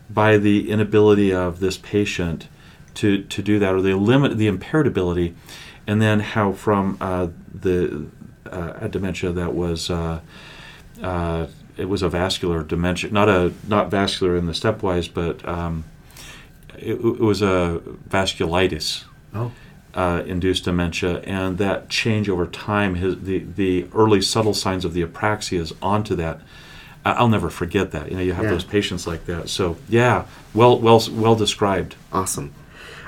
by 0.10 0.38
the 0.38 0.70
inability 0.70 1.34
of 1.34 1.60
this 1.60 1.78
patient 1.78 2.48
to, 2.96 3.24
to 3.24 3.42
do 3.42 3.60
that, 3.60 3.74
or 3.74 3.82
the 3.82 3.96
limit, 3.96 4.38
the 4.38 4.48
impaired 4.48 4.88
ability, 4.88 5.36
and 5.88 6.02
then 6.02 6.20
how 6.20 6.54
from 6.54 6.98
uh, 7.02 7.28
the 7.54 8.08
uh, 8.54 8.78
a 8.82 8.90
dementia 8.90 9.32
that 9.32 9.54
was 9.54 9.90
uh, 9.90 10.20
uh 11.02 11.48
it 11.76 11.86
was 11.86 12.04
a 12.04 12.10
vascular 12.10 12.64
dementia, 12.64 13.12
not 13.12 13.30
a 13.30 13.54
not 13.68 13.90
vascular 13.90 14.36
in 14.38 14.46
the 14.46 14.52
stepwise, 14.52 15.12
but 15.12 15.48
um, 15.48 15.84
it, 16.78 16.94
it, 16.94 17.20
was 17.20 17.42
a 17.42 17.82
vasculitis. 18.10 19.06
Oh. 19.34 19.52
Uh, 19.96 20.24
induced 20.26 20.66
dementia, 20.66 21.20
and 21.20 21.60
that 21.60 21.88
change 21.88 22.28
over 22.28 22.48
time, 22.48 22.96
his, 22.96 23.22
the 23.22 23.40
the 23.40 23.88
early 23.94 24.22
subtle 24.22 24.54
signs 24.56 24.86
of 24.86 24.94
the 24.94 25.04
apraxias 25.04 25.72
onto 25.84 26.16
that 26.16 26.42
I'll 27.06 27.30
never 27.30 27.50
forget 27.50 27.92
that. 27.92 28.10
You 28.10 28.18
know, 28.18 28.24
you 28.24 28.34
have 28.34 28.46
yeah. 28.46 28.52
those 28.52 28.64
patients 28.64 29.06
like 29.06 29.26
that. 29.26 29.50
So 29.50 29.78
yeah, 29.90 30.26
well, 30.54 30.80
well, 30.80 31.02
well 31.12 31.36
described. 31.36 31.96
Awesome. 32.12 32.54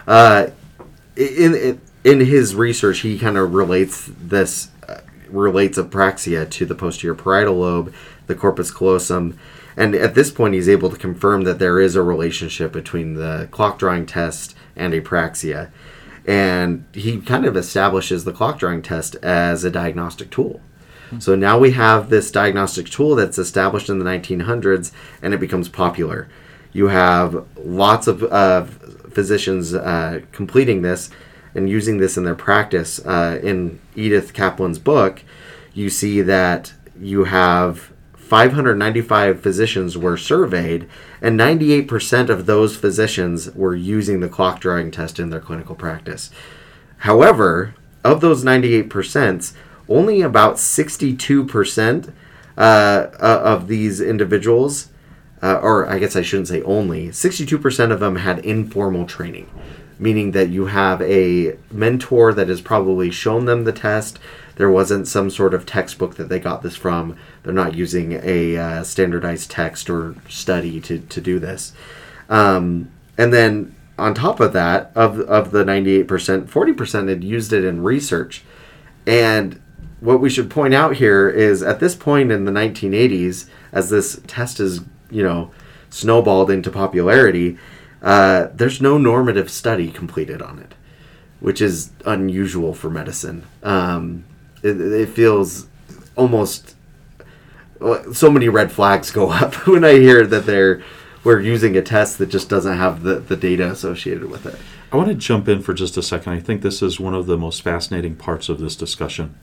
Uh, 0.05 0.47
in, 1.15 1.55
in 1.55 1.81
in 2.03 2.19
his 2.19 2.55
research, 2.55 2.99
he 2.99 3.17
kind 3.17 3.37
of 3.37 3.53
relates 3.53 4.09
this 4.17 4.69
relates 5.35 5.77
apraxia 5.77 6.49
to 6.49 6.65
the 6.65 6.75
posterior 6.75 7.15
parietal 7.15 7.57
lobe, 7.57 7.93
the 8.27 8.35
corpus 8.35 8.71
callosum, 8.71 9.37
and 9.77 9.93
at 9.93 10.15
this 10.15 10.31
point, 10.31 10.53
he's 10.53 10.69
able 10.69 10.89
to 10.89 10.97
confirm 10.97 11.43
that 11.43 11.59
there 11.59 11.79
is 11.79 11.95
a 11.95 12.01
relationship 12.01 12.71
between 12.71 13.15
the 13.15 13.47
clock 13.51 13.77
drawing 13.77 14.05
test 14.05 14.55
and 14.75 14.93
apraxia, 14.93 15.69
and 16.25 16.85
he 16.93 17.19
kind 17.19 17.45
of 17.45 17.57
establishes 17.57 18.23
the 18.23 18.31
clock 18.31 18.57
drawing 18.57 18.81
test 18.81 19.15
as 19.17 19.63
a 19.63 19.71
diagnostic 19.71 20.31
tool. 20.31 20.61
So 21.19 21.35
now 21.35 21.57
we 21.57 21.71
have 21.71 22.09
this 22.09 22.31
diagnostic 22.31 22.89
tool 22.89 23.15
that's 23.15 23.37
established 23.37 23.89
in 23.89 23.99
the 23.99 24.05
1900s 24.05 24.91
and 25.21 25.33
it 25.33 25.39
becomes 25.39 25.69
popular. 25.69 26.27
You 26.73 26.87
have 26.87 27.45
lots 27.55 28.07
of 28.07 28.23
uh, 28.23 28.65
physicians 29.11 29.73
uh, 29.73 30.21
completing 30.31 30.81
this 30.81 31.09
and 31.55 31.69
using 31.69 31.97
this 31.97 32.17
in 32.17 32.23
their 32.23 32.35
practice. 32.35 32.99
Uh, 33.05 33.39
in 33.41 33.79
Edith 33.95 34.33
Kaplan's 34.33 34.79
book, 34.79 35.23
you 35.73 35.89
see 35.89 36.21
that 36.21 36.73
you 36.99 37.23
have 37.25 37.91
595 38.15 39.39
physicians 39.39 39.97
were 39.97 40.17
surveyed, 40.17 40.87
and 41.21 41.39
98% 41.39 42.29
of 42.29 42.45
those 42.45 42.75
physicians 42.75 43.51
were 43.51 43.75
using 43.75 44.19
the 44.19 44.29
clock 44.29 44.59
drawing 44.59 44.89
test 44.89 45.19
in 45.19 45.29
their 45.29 45.39
clinical 45.39 45.75
practice. 45.75 46.31
However, 46.99 47.75
of 48.03 48.21
those 48.21 48.43
98%, 48.43 49.53
only 49.87 50.21
about 50.21 50.55
62% 50.55 52.13
uh, 52.57 53.07
of 53.19 53.67
these 53.67 54.01
individuals, 54.01 54.89
uh, 55.43 55.59
or 55.61 55.87
I 55.87 55.99
guess 55.99 56.15
I 56.15 56.21
shouldn't 56.21 56.47
say 56.47 56.63
only, 56.63 57.09
62% 57.09 57.91
of 57.91 57.99
them 57.99 58.15
had 58.17 58.39
informal 58.39 59.05
training, 59.05 59.49
meaning 59.99 60.31
that 60.31 60.49
you 60.49 60.67
have 60.67 61.01
a 61.01 61.57
mentor 61.71 62.33
that 62.33 62.49
has 62.49 62.61
probably 62.61 63.11
shown 63.11 63.45
them 63.45 63.63
the 63.63 63.71
test. 63.71 64.19
There 64.55 64.69
wasn't 64.69 65.07
some 65.07 65.29
sort 65.29 65.53
of 65.53 65.65
textbook 65.65 66.15
that 66.15 66.29
they 66.29 66.39
got 66.39 66.61
this 66.61 66.75
from. 66.75 67.17
They're 67.43 67.53
not 67.53 67.75
using 67.75 68.19
a 68.23 68.57
uh, 68.57 68.83
standardized 68.83 69.51
text 69.51 69.89
or 69.89 70.15
study 70.29 70.79
to, 70.81 70.99
to 70.99 71.21
do 71.21 71.39
this. 71.39 71.73
Um, 72.29 72.91
and 73.17 73.33
then 73.33 73.75
on 73.97 74.13
top 74.13 74.39
of 74.39 74.53
that, 74.53 74.91
of, 74.95 75.19
of 75.21 75.51
the 75.51 75.63
98%, 75.63 76.05
40% 76.05 77.09
had 77.09 77.23
used 77.23 77.53
it 77.53 77.63
in 77.63 77.83
research. 77.83 78.43
And 79.07 79.61
what 79.99 80.19
we 80.19 80.29
should 80.29 80.49
point 80.49 80.73
out 80.73 80.97
here 80.97 81.29
is 81.29 81.63
at 81.63 81.79
this 81.79 81.95
point 81.95 82.31
in 82.31 82.45
the 82.45 82.51
1980s, 82.51 83.47
as 83.71 83.89
this 83.89 84.21
test 84.27 84.59
is, 84.59 84.81
you 85.09 85.23
know, 85.23 85.51
snowballed 85.89 86.51
into 86.51 86.69
popularity, 86.69 87.57
uh, 88.01 88.47
there's 88.53 88.81
no 88.81 88.97
normative 88.97 89.49
study 89.49 89.91
completed 89.91 90.41
on 90.41 90.59
it, 90.59 90.73
which 91.39 91.61
is 91.61 91.91
unusual 92.05 92.73
for 92.73 92.89
medicine. 92.89 93.45
Um, 93.63 94.25
it, 94.63 94.79
it 94.79 95.09
feels 95.09 95.67
almost 96.15 96.75
so 98.13 98.31
many 98.31 98.47
red 98.47 98.71
flags 98.71 99.11
go 99.11 99.29
up 99.31 99.67
when 99.67 99.83
I 99.83 99.93
hear 99.93 100.25
that 100.25 100.45
they're 100.45 100.83
we're 101.23 101.41
using 101.41 101.75
a 101.75 101.81
test 101.81 102.19
that 102.19 102.27
just 102.27 102.49
doesn't 102.49 102.77
have 102.77 103.01
the, 103.01 103.15
the 103.15 103.35
data 103.35 103.71
associated 103.71 104.29
with 104.29 104.45
it. 104.45 104.59
I 104.91 104.97
want 104.97 105.09
to 105.09 105.15
jump 105.15 105.47
in 105.47 105.63
for 105.63 105.73
just 105.73 105.97
a 105.97 106.03
second. 106.03 106.33
I 106.33 106.39
think 106.39 106.61
this 106.61 106.83
is 106.83 106.99
one 106.99 107.15
of 107.15 107.25
the 107.25 107.35
most 107.35 107.63
fascinating 107.63 108.15
parts 108.15 108.47
of 108.47 108.59
this 108.59 108.75
discussion 108.75 109.33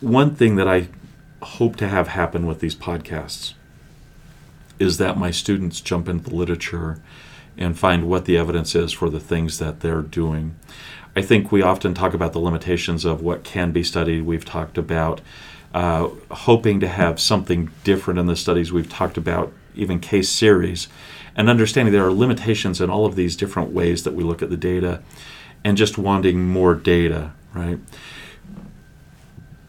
one 0.00 0.34
thing 0.34 0.56
that 0.56 0.68
I 0.68 0.88
hope 1.42 1.76
to 1.76 1.88
have 1.88 2.08
happen 2.08 2.46
with 2.46 2.60
these 2.60 2.74
podcasts 2.74 3.54
is 4.78 4.98
that 4.98 5.18
my 5.18 5.30
students 5.30 5.80
jump 5.80 6.08
into 6.08 6.30
the 6.30 6.36
literature 6.36 7.00
and 7.56 7.78
find 7.78 8.08
what 8.08 8.24
the 8.24 8.36
evidence 8.36 8.74
is 8.74 8.92
for 8.92 9.08
the 9.08 9.20
things 9.20 9.58
that 9.58 9.80
they're 9.80 10.02
doing. 10.02 10.56
I 11.16 11.22
think 11.22 11.52
we 11.52 11.62
often 11.62 11.94
talk 11.94 12.14
about 12.14 12.32
the 12.32 12.40
limitations 12.40 13.04
of 13.04 13.22
what 13.22 13.44
can 13.44 13.70
be 13.70 13.84
studied. 13.84 14.22
We've 14.22 14.44
talked 14.44 14.76
about 14.76 15.20
uh, 15.72 16.08
hoping 16.30 16.80
to 16.80 16.88
have 16.88 17.20
something 17.20 17.70
different 17.84 18.18
in 18.18 18.26
the 18.26 18.36
studies. 18.36 18.72
We've 18.72 18.90
talked 18.90 19.16
about 19.16 19.52
even 19.76 20.00
case 20.00 20.28
series 20.28 20.88
and 21.36 21.50
understanding 21.50 21.92
there 21.92 22.06
are 22.06 22.12
limitations 22.12 22.80
in 22.80 22.90
all 22.90 23.06
of 23.06 23.16
these 23.16 23.36
different 23.36 23.70
ways 23.70 24.04
that 24.04 24.14
we 24.14 24.22
look 24.22 24.42
at 24.42 24.50
the 24.50 24.56
data 24.56 25.02
and 25.64 25.76
just 25.76 25.98
wanting 25.98 26.48
more 26.48 26.74
data, 26.74 27.32
right? 27.52 27.78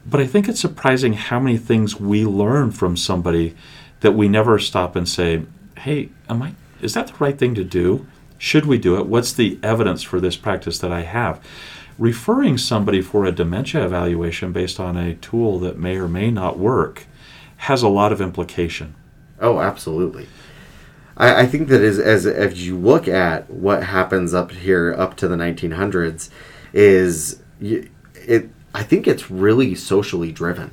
But 0.08 0.20
I 0.20 0.26
think 0.26 0.48
it's 0.48 0.60
surprising 0.60 1.14
how 1.14 1.40
many 1.40 1.58
things 1.58 1.98
we 1.98 2.24
learn 2.24 2.70
from 2.70 2.96
somebody 2.96 3.56
that 4.06 4.12
we 4.12 4.28
never 4.28 4.56
stop 4.60 4.94
and 4.94 5.08
say, 5.08 5.42
"Hey, 5.78 6.10
am 6.28 6.40
I 6.40 6.52
is 6.80 6.94
that 6.94 7.08
the 7.08 7.14
right 7.18 7.36
thing 7.36 7.56
to 7.56 7.64
do? 7.64 8.06
Should 8.38 8.64
we 8.64 8.78
do 8.78 8.96
it? 8.98 9.06
What's 9.06 9.32
the 9.32 9.58
evidence 9.64 10.04
for 10.04 10.20
this 10.20 10.36
practice 10.36 10.78
that 10.78 10.92
I 10.92 11.00
have?" 11.00 11.40
Referring 11.98 12.56
somebody 12.56 13.00
for 13.00 13.24
a 13.24 13.32
dementia 13.32 13.84
evaluation 13.84 14.52
based 14.52 14.78
on 14.78 14.96
a 14.96 15.14
tool 15.14 15.58
that 15.58 15.76
may 15.76 15.96
or 15.96 16.06
may 16.06 16.30
not 16.30 16.56
work 16.56 17.06
has 17.56 17.82
a 17.82 17.88
lot 17.88 18.12
of 18.12 18.20
implication. 18.20 18.94
Oh, 19.40 19.58
absolutely. 19.58 20.28
I, 21.16 21.42
I 21.42 21.46
think 21.46 21.66
that 21.66 21.80
as, 21.80 21.98
as 21.98 22.26
as 22.26 22.64
you 22.64 22.78
look 22.78 23.08
at 23.08 23.50
what 23.50 23.82
happens 23.82 24.34
up 24.34 24.52
here 24.52 24.94
up 24.96 25.16
to 25.16 25.26
the 25.26 25.34
1900s, 25.34 26.30
is 26.72 27.42
it 27.60 28.50
I 28.72 28.84
think 28.84 29.08
it's 29.08 29.32
really 29.32 29.74
socially 29.74 30.30
driven. 30.30 30.70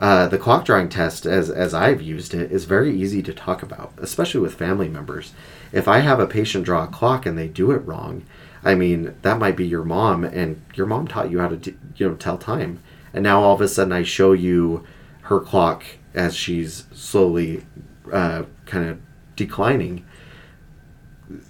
Uh, 0.00 0.26
the 0.26 0.38
clock 0.38 0.64
drawing 0.64 0.88
test, 0.88 1.26
as 1.26 1.50
as 1.50 1.74
I've 1.74 2.00
used 2.00 2.32
it, 2.32 2.50
is 2.50 2.64
very 2.64 2.90
easy 2.98 3.22
to 3.22 3.34
talk 3.34 3.62
about, 3.62 3.92
especially 3.98 4.40
with 4.40 4.54
family 4.54 4.88
members. 4.88 5.34
If 5.72 5.86
I 5.86 5.98
have 5.98 6.18
a 6.18 6.26
patient 6.26 6.64
draw 6.64 6.84
a 6.84 6.86
clock 6.88 7.26
and 7.26 7.36
they 7.36 7.48
do 7.48 7.70
it 7.70 7.86
wrong, 7.86 8.24
I 8.64 8.74
mean 8.74 9.14
that 9.20 9.38
might 9.38 9.56
be 9.56 9.66
your 9.66 9.84
mom, 9.84 10.24
and 10.24 10.62
your 10.74 10.86
mom 10.86 11.06
taught 11.06 11.30
you 11.30 11.40
how 11.40 11.48
to 11.48 11.74
you 11.96 12.08
know 12.08 12.14
tell 12.14 12.38
time, 12.38 12.80
and 13.12 13.22
now 13.22 13.42
all 13.42 13.54
of 13.54 13.60
a 13.60 13.68
sudden 13.68 13.92
I 13.92 14.02
show 14.02 14.32
you 14.32 14.86
her 15.22 15.38
clock 15.38 15.84
as 16.14 16.34
she's 16.34 16.84
slowly 16.92 17.66
uh, 18.10 18.44
kind 18.64 18.88
of 18.88 19.00
declining. 19.36 20.06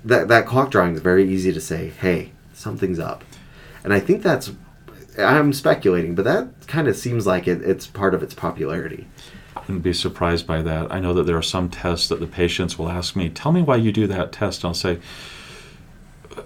That 0.05 0.27
that 0.27 0.47
clock 0.47 0.73
drawing 0.73 0.97
is 0.97 1.01
very 1.01 1.33
easy 1.33 1.53
to 1.53 1.61
say, 1.61 1.91
hey, 1.91 2.33
something's 2.53 2.99
up, 2.99 3.23
and 3.85 3.93
I 3.93 4.01
think 4.01 4.25
that's 4.25 4.51
I'm 5.19 5.53
speculating, 5.53 6.15
but 6.15 6.25
that 6.25 6.67
kind 6.67 6.89
of 6.89 6.97
seems 6.97 7.27
like 7.27 7.49
it, 7.49 7.63
it's 7.63 7.87
part 7.87 8.15
of 8.15 8.23
its 8.23 8.35
popularity. 8.35 9.07
I 9.57 9.61
wouldn't 9.61 9.83
be 9.83 9.93
surprised 9.93 10.47
by 10.47 10.63
that. 10.63 10.93
I 10.93 11.01
know 11.01 11.13
that 11.15 11.25
there 11.25 11.37
are 11.37 11.43
some 11.43 11.69
tests 11.69 12.09
that 12.09 12.21
the 12.21 12.27
patients 12.27 12.79
will 12.79 12.89
ask 12.89 13.17
me, 13.17 13.29
"Tell 13.29 13.53
me 13.53 13.63
why 13.63 13.77
you 13.77 13.93
do 13.93 14.07
that 14.07 14.33
test." 14.33 14.63
And 14.63 14.69
I'll 14.69 14.75
say, 14.75 14.99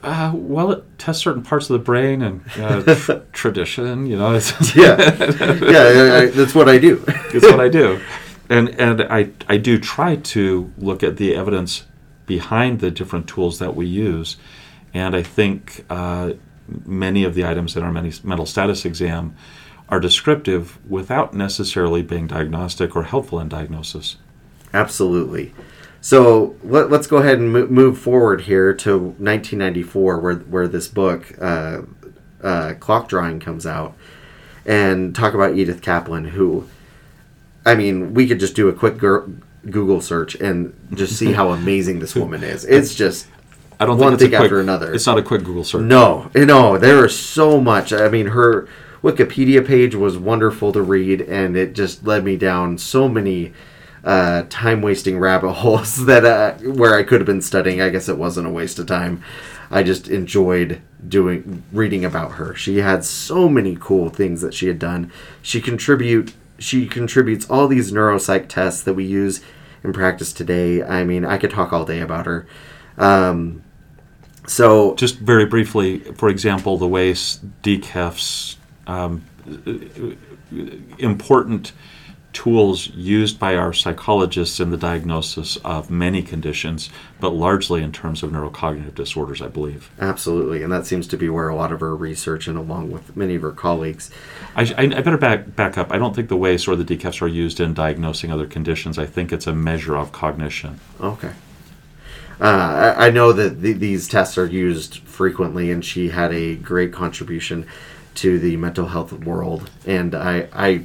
uh, 0.02 0.32
"Well, 0.34 0.72
it 0.72 0.98
tests 0.98 1.22
certain 1.22 1.42
parts 1.42 1.68
of 1.68 1.74
the 1.74 1.84
brain 1.84 2.22
and 2.22 2.40
uh, 2.58 2.94
tr- 2.94 3.12
tradition." 3.32 4.06
You 4.06 4.16
know, 4.16 4.32
yeah, 4.74 4.96
yeah, 5.20 6.26
that's 6.26 6.54
what 6.54 6.68
I 6.68 6.78
do. 6.78 7.04
it's 7.06 7.44
what 7.46 7.60
I 7.60 7.68
do, 7.68 8.00
and 8.48 8.68
and 8.80 9.02
I 9.02 9.30
I 9.48 9.58
do 9.58 9.78
try 9.78 10.16
to 10.16 10.72
look 10.78 11.02
at 11.02 11.16
the 11.18 11.34
evidence 11.34 11.84
behind 12.26 12.80
the 12.80 12.90
different 12.90 13.28
tools 13.28 13.58
that 13.58 13.76
we 13.76 13.86
use, 13.86 14.36
and 14.94 15.14
I 15.14 15.22
think. 15.22 15.84
Uh, 15.90 16.32
many 16.68 17.24
of 17.24 17.34
the 17.34 17.44
items 17.44 17.76
in 17.76 17.82
our 17.82 17.92
mental 17.92 18.46
status 18.46 18.84
exam 18.84 19.36
are 19.88 20.00
descriptive 20.00 20.78
without 20.88 21.34
necessarily 21.34 22.02
being 22.02 22.26
diagnostic 22.26 22.96
or 22.96 23.04
helpful 23.04 23.38
in 23.38 23.48
diagnosis. 23.48 24.16
Absolutely. 24.72 25.52
So 26.00 26.56
let, 26.62 26.92
us 26.92 27.06
go 27.06 27.18
ahead 27.18 27.38
and 27.38 27.52
mo- 27.52 27.66
move 27.66 27.98
forward 27.98 28.42
here 28.42 28.74
to 28.74 28.98
1994, 28.98 30.20
where 30.20 30.34
where 30.34 30.68
this 30.68 30.88
book, 30.88 31.32
uh, 31.40 31.82
uh, 32.42 32.74
Clock 32.78 33.08
Drawing, 33.08 33.40
comes 33.40 33.64
out, 33.64 33.96
and 34.66 35.14
talk 35.14 35.32
about 35.32 35.56
Edith 35.56 35.80
Kaplan, 35.80 36.26
who, 36.26 36.68
I 37.64 37.74
mean, 37.74 38.12
we 38.12 38.26
could 38.26 38.40
just 38.40 38.54
do 38.54 38.68
a 38.68 38.72
quick 38.72 38.98
Google 38.98 40.00
search 40.00 40.34
and 40.34 40.74
just 40.92 41.16
see 41.16 41.32
how 41.32 41.50
amazing 41.52 42.00
this 42.00 42.14
woman 42.14 42.42
is. 42.42 42.64
It's 42.66 42.94
just 42.94 43.26
I 43.80 43.86
don't 43.86 43.98
One 43.98 44.10
think 44.10 44.14
it's 44.14 44.22
a 44.22 44.24
thing 44.26 44.30
quick, 44.36 44.44
after 44.44 44.60
another. 44.60 44.94
It's 44.94 45.06
not 45.06 45.18
a 45.18 45.22
quick 45.22 45.44
Google 45.44 45.64
search. 45.64 45.82
No, 45.82 46.30
no, 46.34 46.78
there 46.78 47.04
is 47.04 47.18
so 47.18 47.60
much. 47.60 47.92
I 47.92 48.08
mean, 48.08 48.26
her 48.28 48.68
Wikipedia 49.02 49.66
page 49.66 49.94
was 49.94 50.16
wonderful 50.16 50.72
to 50.72 50.82
read, 50.82 51.20
and 51.22 51.56
it 51.56 51.74
just 51.74 52.04
led 52.06 52.24
me 52.24 52.36
down 52.36 52.78
so 52.78 53.08
many 53.08 53.52
uh, 54.04 54.44
time 54.48 54.80
wasting 54.82 55.18
rabbit 55.18 55.52
holes 55.54 56.06
that 56.06 56.24
uh, 56.24 56.54
where 56.70 56.94
I 56.94 57.02
could 57.02 57.20
have 57.20 57.26
been 57.26 57.42
studying. 57.42 57.80
I 57.80 57.88
guess 57.88 58.08
it 58.08 58.18
wasn't 58.18 58.46
a 58.46 58.50
waste 58.50 58.78
of 58.78 58.86
time. 58.86 59.22
I 59.70 59.82
just 59.82 60.08
enjoyed 60.08 60.80
doing 61.06 61.64
reading 61.72 62.04
about 62.04 62.32
her. 62.32 62.54
She 62.54 62.78
had 62.78 63.04
so 63.04 63.48
many 63.48 63.76
cool 63.80 64.08
things 64.08 64.40
that 64.42 64.54
she 64.54 64.68
had 64.68 64.78
done. 64.78 65.10
She 65.42 65.60
contribute 65.60 66.32
she 66.58 66.86
contributes 66.86 67.50
all 67.50 67.66
these 67.66 67.90
neuropsych 67.90 68.48
tests 68.48 68.82
that 68.82 68.94
we 68.94 69.04
use 69.04 69.40
in 69.82 69.92
practice 69.92 70.32
today. 70.32 70.82
I 70.82 71.02
mean, 71.02 71.24
I 71.24 71.36
could 71.36 71.50
talk 71.50 71.72
all 71.72 71.84
day 71.84 72.00
about 72.00 72.26
her. 72.26 72.46
Um, 72.96 73.63
so 74.46 74.94
Just 74.94 75.18
very 75.18 75.46
briefly, 75.46 76.00
for 76.00 76.28
example, 76.28 76.76
the 76.76 76.88
WAIS 76.88 77.40
D-KEFS 77.62 78.56
um, 78.86 79.24
important 80.98 81.72
tools 82.34 82.88
used 82.88 83.38
by 83.38 83.54
our 83.54 83.72
psychologists 83.72 84.60
in 84.60 84.70
the 84.70 84.76
diagnosis 84.76 85.56
of 85.58 85.88
many 85.88 86.20
conditions, 86.20 86.90
but 87.20 87.30
largely 87.30 87.82
in 87.82 87.92
terms 87.92 88.22
of 88.22 88.30
neurocognitive 88.30 88.94
disorders, 88.94 89.40
I 89.40 89.48
believe. 89.48 89.90
Absolutely, 90.00 90.62
and 90.62 90.70
that 90.72 90.84
seems 90.84 91.06
to 91.08 91.16
be 91.16 91.28
where 91.28 91.48
a 91.48 91.56
lot 91.56 91.72
of 91.72 91.80
her 91.80 91.94
research, 91.94 92.48
and 92.48 92.58
along 92.58 92.90
with 92.90 93.16
many 93.16 93.36
of 93.36 93.42
her 93.42 93.52
colleagues, 93.52 94.10
I, 94.56 94.62
I, 94.76 94.82
I 94.82 95.00
better 95.00 95.16
back, 95.16 95.54
back 95.54 95.78
up. 95.78 95.92
I 95.92 95.98
don't 95.98 96.14
think 96.14 96.28
the 96.28 96.36
WAIS 96.36 96.68
or 96.68 96.76
the 96.76 96.84
D-KEFS 96.84 97.22
are 97.22 97.28
used 97.28 97.60
in 97.60 97.72
diagnosing 97.72 98.30
other 98.32 98.46
conditions. 98.46 98.98
I 98.98 99.06
think 99.06 99.32
it's 99.32 99.46
a 99.46 99.54
measure 99.54 99.96
of 99.96 100.12
cognition. 100.12 100.80
Okay. 101.00 101.30
Uh, 102.40 102.94
I, 102.96 103.06
I 103.06 103.10
know 103.10 103.32
that 103.32 103.60
the, 103.62 103.72
these 103.72 104.08
tests 104.08 104.36
are 104.38 104.46
used 104.46 104.98
frequently, 105.00 105.70
and 105.70 105.84
she 105.84 106.08
had 106.08 106.32
a 106.32 106.56
great 106.56 106.92
contribution 106.92 107.66
to 108.16 108.38
the 108.38 108.56
mental 108.56 108.88
health 108.88 109.12
world. 109.12 109.70
And 109.86 110.14
I, 110.14 110.48
I, 110.52 110.82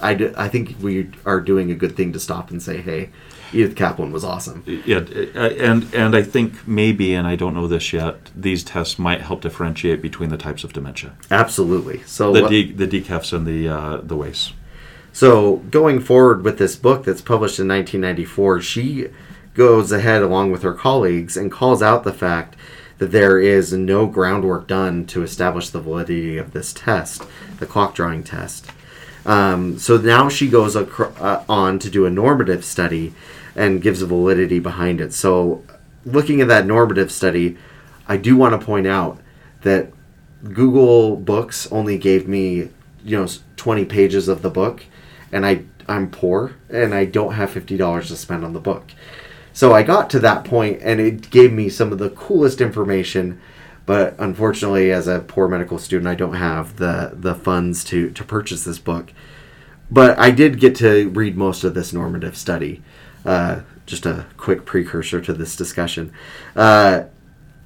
I, 0.00 0.14
d- 0.14 0.32
I 0.36 0.48
think 0.48 0.76
we 0.80 1.10
are 1.24 1.40
doing 1.40 1.70
a 1.70 1.74
good 1.74 1.96
thing 1.96 2.12
to 2.14 2.20
stop 2.20 2.50
and 2.50 2.62
say, 2.62 2.78
hey, 2.80 3.10
Edith 3.54 3.76
Kaplan 3.76 4.12
was 4.12 4.24
awesome. 4.24 4.64
Yeah, 4.66 5.00
and 5.00 5.92
and 5.94 6.16
I 6.16 6.22
think 6.22 6.66
maybe, 6.66 7.12
and 7.14 7.26
I 7.26 7.36
don't 7.36 7.52
know 7.52 7.66
this 7.66 7.92
yet, 7.92 8.30
these 8.34 8.64
tests 8.64 8.98
might 8.98 9.20
help 9.20 9.42
differentiate 9.42 10.00
between 10.00 10.30
the 10.30 10.38
types 10.38 10.64
of 10.64 10.72
dementia, 10.72 11.12
Absolutely. 11.30 12.02
So 12.06 12.32
the 12.32 12.42
what- 12.42 12.50
D, 12.50 12.72
the 12.72 12.86
D-KEFS 12.86 13.34
and 13.34 13.46
the 13.46 13.68
uh, 13.68 13.96
the 13.98 14.16
WAIS. 14.16 14.54
So 15.12 15.56
going 15.70 16.00
forward 16.00 16.42
with 16.44 16.56
this 16.56 16.76
book 16.76 17.04
that's 17.04 17.20
published 17.20 17.58
in 17.60 17.68
1994, 17.68 18.62
she 18.62 19.08
goes 19.54 19.92
ahead 19.92 20.22
along 20.22 20.50
with 20.50 20.62
her 20.62 20.74
colleagues 20.74 21.36
and 21.36 21.52
calls 21.52 21.82
out 21.82 22.04
the 22.04 22.12
fact 22.12 22.56
that 22.98 23.10
there 23.10 23.38
is 23.38 23.72
no 23.72 24.06
groundwork 24.06 24.66
done 24.66 25.04
to 25.06 25.22
establish 25.22 25.68
the 25.68 25.80
validity 25.80 26.38
of 26.38 26.52
this 26.52 26.72
test, 26.72 27.24
the 27.58 27.66
clock 27.66 27.94
drawing 27.94 28.22
test. 28.22 28.66
Um, 29.24 29.78
so 29.78 29.96
now 29.96 30.28
she 30.28 30.48
goes 30.48 30.76
uh, 30.76 31.44
on 31.48 31.78
to 31.78 31.90
do 31.90 32.06
a 32.06 32.10
normative 32.10 32.64
study 32.64 33.14
and 33.54 33.82
gives 33.82 34.02
a 34.02 34.06
validity 34.06 34.58
behind 34.58 35.00
it. 35.00 35.12
So 35.12 35.62
looking 36.04 36.40
at 36.40 36.48
that 36.48 36.66
normative 36.66 37.12
study, 37.12 37.56
I 38.08 38.16
do 38.16 38.36
want 38.36 38.58
to 38.58 38.64
point 38.64 38.86
out 38.86 39.20
that 39.62 39.92
Google 40.42 41.16
Books 41.16 41.70
only 41.70 41.98
gave 41.98 42.26
me, 42.26 42.70
you 43.04 43.18
know, 43.18 43.28
20 43.56 43.84
pages 43.84 44.28
of 44.28 44.42
the 44.42 44.50
book, 44.50 44.84
and 45.30 45.46
I 45.46 45.64
I'm 45.88 46.10
poor 46.10 46.54
and 46.68 46.94
I 46.94 47.04
don't 47.04 47.34
have 47.34 47.50
fifty 47.50 47.76
dollars 47.76 48.08
to 48.08 48.16
spend 48.16 48.44
on 48.44 48.52
the 48.52 48.60
book. 48.60 48.92
So 49.52 49.72
I 49.72 49.82
got 49.82 50.08
to 50.10 50.20
that 50.20 50.44
point, 50.44 50.80
and 50.82 51.00
it 51.00 51.30
gave 51.30 51.52
me 51.52 51.68
some 51.68 51.92
of 51.92 51.98
the 51.98 52.10
coolest 52.10 52.60
information. 52.60 53.40
But 53.84 54.14
unfortunately, 54.18 54.92
as 54.92 55.08
a 55.08 55.20
poor 55.20 55.48
medical 55.48 55.78
student, 55.78 56.08
I 56.08 56.14
don't 56.14 56.34
have 56.34 56.76
the 56.76 57.12
the 57.14 57.34
funds 57.34 57.84
to 57.84 58.10
to 58.10 58.24
purchase 58.24 58.64
this 58.64 58.78
book. 58.78 59.12
But 59.90 60.18
I 60.18 60.30
did 60.30 60.60
get 60.60 60.74
to 60.76 61.10
read 61.10 61.36
most 61.36 61.64
of 61.64 61.74
this 61.74 61.92
normative 61.92 62.36
study. 62.36 62.82
Uh, 63.26 63.60
just 63.84 64.06
a 64.06 64.26
quick 64.36 64.64
precursor 64.64 65.20
to 65.20 65.32
this 65.32 65.56
discussion. 65.56 66.12
Uh, 66.56 67.04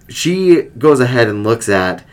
she 0.08 0.62
goes 0.78 1.00
ahead 1.00 1.28
and 1.28 1.44
looks 1.44 1.68
at 1.68 2.04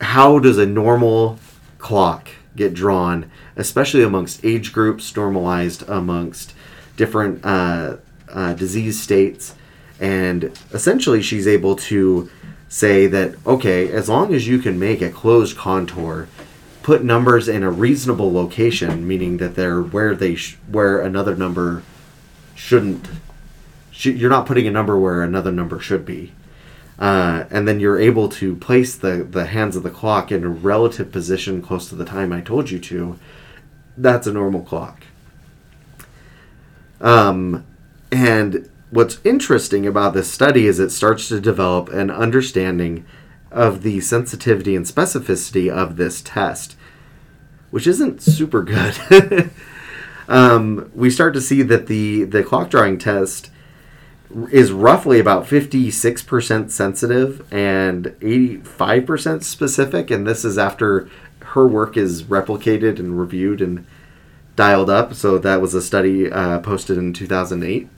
how 0.00 0.38
does 0.38 0.58
a 0.58 0.66
normal 0.66 1.38
clock 1.78 2.28
get 2.56 2.74
drawn, 2.74 3.30
especially 3.56 4.02
amongst 4.02 4.44
age 4.44 4.72
groups, 4.72 5.14
normalized 5.14 5.88
amongst 5.88 6.54
different 6.96 7.44
uh, 7.44 7.96
uh, 8.32 8.54
disease 8.54 9.00
states, 9.00 9.54
and 9.98 10.44
essentially 10.72 11.22
she's 11.22 11.46
able 11.46 11.76
to 11.76 12.30
say 12.68 13.06
that 13.06 13.34
okay, 13.46 13.90
as 13.90 14.08
long 14.08 14.34
as 14.34 14.46
you 14.46 14.58
can 14.58 14.78
make 14.78 15.02
a 15.02 15.10
closed 15.10 15.56
contour, 15.56 16.28
put 16.82 17.04
numbers 17.04 17.48
in 17.48 17.62
a 17.62 17.70
reasonable 17.70 18.32
location, 18.32 19.06
meaning 19.06 19.38
that 19.38 19.54
they're 19.54 19.82
where 19.82 20.14
they 20.14 20.34
sh- 20.34 20.56
where 20.68 21.00
another 21.00 21.34
number 21.34 21.82
shouldn't. 22.54 23.08
Sh- 23.90 24.06
you're 24.06 24.30
not 24.30 24.46
putting 24.46 24.66
a 24.66 24.70
number 24.70 24.98
where 24.98 25.22
another 25.22 25.52
number 25.52 25.80
should 25.80 26.06
be 26.06 26.32
uh, 27.00 27.44
and 27.50 27.66
then 27.66 27.80
you're 27.80 27.98
able 27.98 28.28
to 28.28 28.54
place 28.56 28.94
the, 28.94 29.26
the 29.28 29.46
hands 29.46 29.74
of 29.74 29.82
the 29.82 29.90
clock 29.90 30.30
in 30.30 30.44
a 30.44 30.48
relative 30.48 31.10
position 31.10 31.62
close 31.62 31.88
to 31.88 31.94
the 31.94 32.04
time 32.04 32.30
I 32.30 32.42
told 32.42 32.70
you 32.70 32.78
to, 32.78 33.18
that's 33.96 34.26
a 34.26 34.32
normal 34.32 34.62
clock. 34.62 35.02
Um, 37.00 37.64
and 38.12 38.68
what's 38.90 39.20
interesting 39.24 39.86
about 39.86 40.14
this 40.14 40.30
study 40.30 40.66
is 40.66 40.78
it 40.78 40.90
starts 40.90 41.28
to 41.28 41.40
develop 41.40 41.88
an 41.90 42.10
understanding 42.10 43.06
of 43.50 43.82
the 43.82 44.00
sensitivity 44.00 44.76
and 44.76 44.86
specificity 44.86 45.70
of 45.70 45.96
this 45.96 46.20
test, 46.22 46.76
which 47.70 47.86
isn't 47.86 48.22
super 48.22 48.62
good. 48.62 49.50
um, 50.28 50.90
we 50.94 51.10
start 51.10 51.34
to 51.34 51.40
see 51.40 51.62
that 51.62 51.86
the, 51.86 52.24
the 52.24 52.42
clock 52.42 52.70
drawing 52.70 52.98
test 52.98 53.50
is 54.52 54.70
roughly 54.70 55.18
about 55.18 55.44
56% 55.44 56.70
sensitive 56.70 57.52
and 57.52 58.06
85% 58.20 59.42
specific 59.42 60.10
and 60.10 60.24
this 60.24 60.44
is 60.44 60.56
after 60.56 61.08
her 61.40 61.66
work 61.66 61.96
is 61.96 62.22
replicated 62.22 63.00
and 63.00 63.18
reviewed 63.18 63.60
and 63.60 63.84
dialed 64.54 64.88
up 64.88 65.14
so 65.14 65.36
that 65.38 65.60
was 65.60 65.74
a 65.74 65.82
study 65.82 66.30
uh, 66.30 66.60
posted 66.60 66.96
in 66.96 67.12
2008 67.12 67.88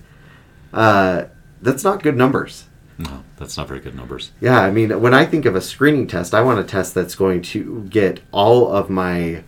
uh, 0.72 1.24
that's 1.60 1.84
not 1.84 2.02
good 2.02 2.16
numbers 2.16 2.64
No, 2.98 3.22
that's 3.36 3.56
not 3.56 3.68
very 3.68 3.80
good 3.80 3.94
numbers. 3.94 4.32
yeah 4.40 4.60
i 4.60 4.70
mean 4.70 5.00
when 5.00 5.14
i 5.14 5.24
think 5.24 5.44
of 5.44 5.54
a 5.54 5.60
screening 5.60 6.06
test 6.06 6.34
i 6.34 6.42
want 6.42 6.58
a 6.60 6.64
test 6.64 6.94
that's 6.94 7.14
going 7.14 7.42
to 7.42 7.86
get 7.90 8.20
all 8.32 8.70
of 8.72 8.88
my 8.90 9.42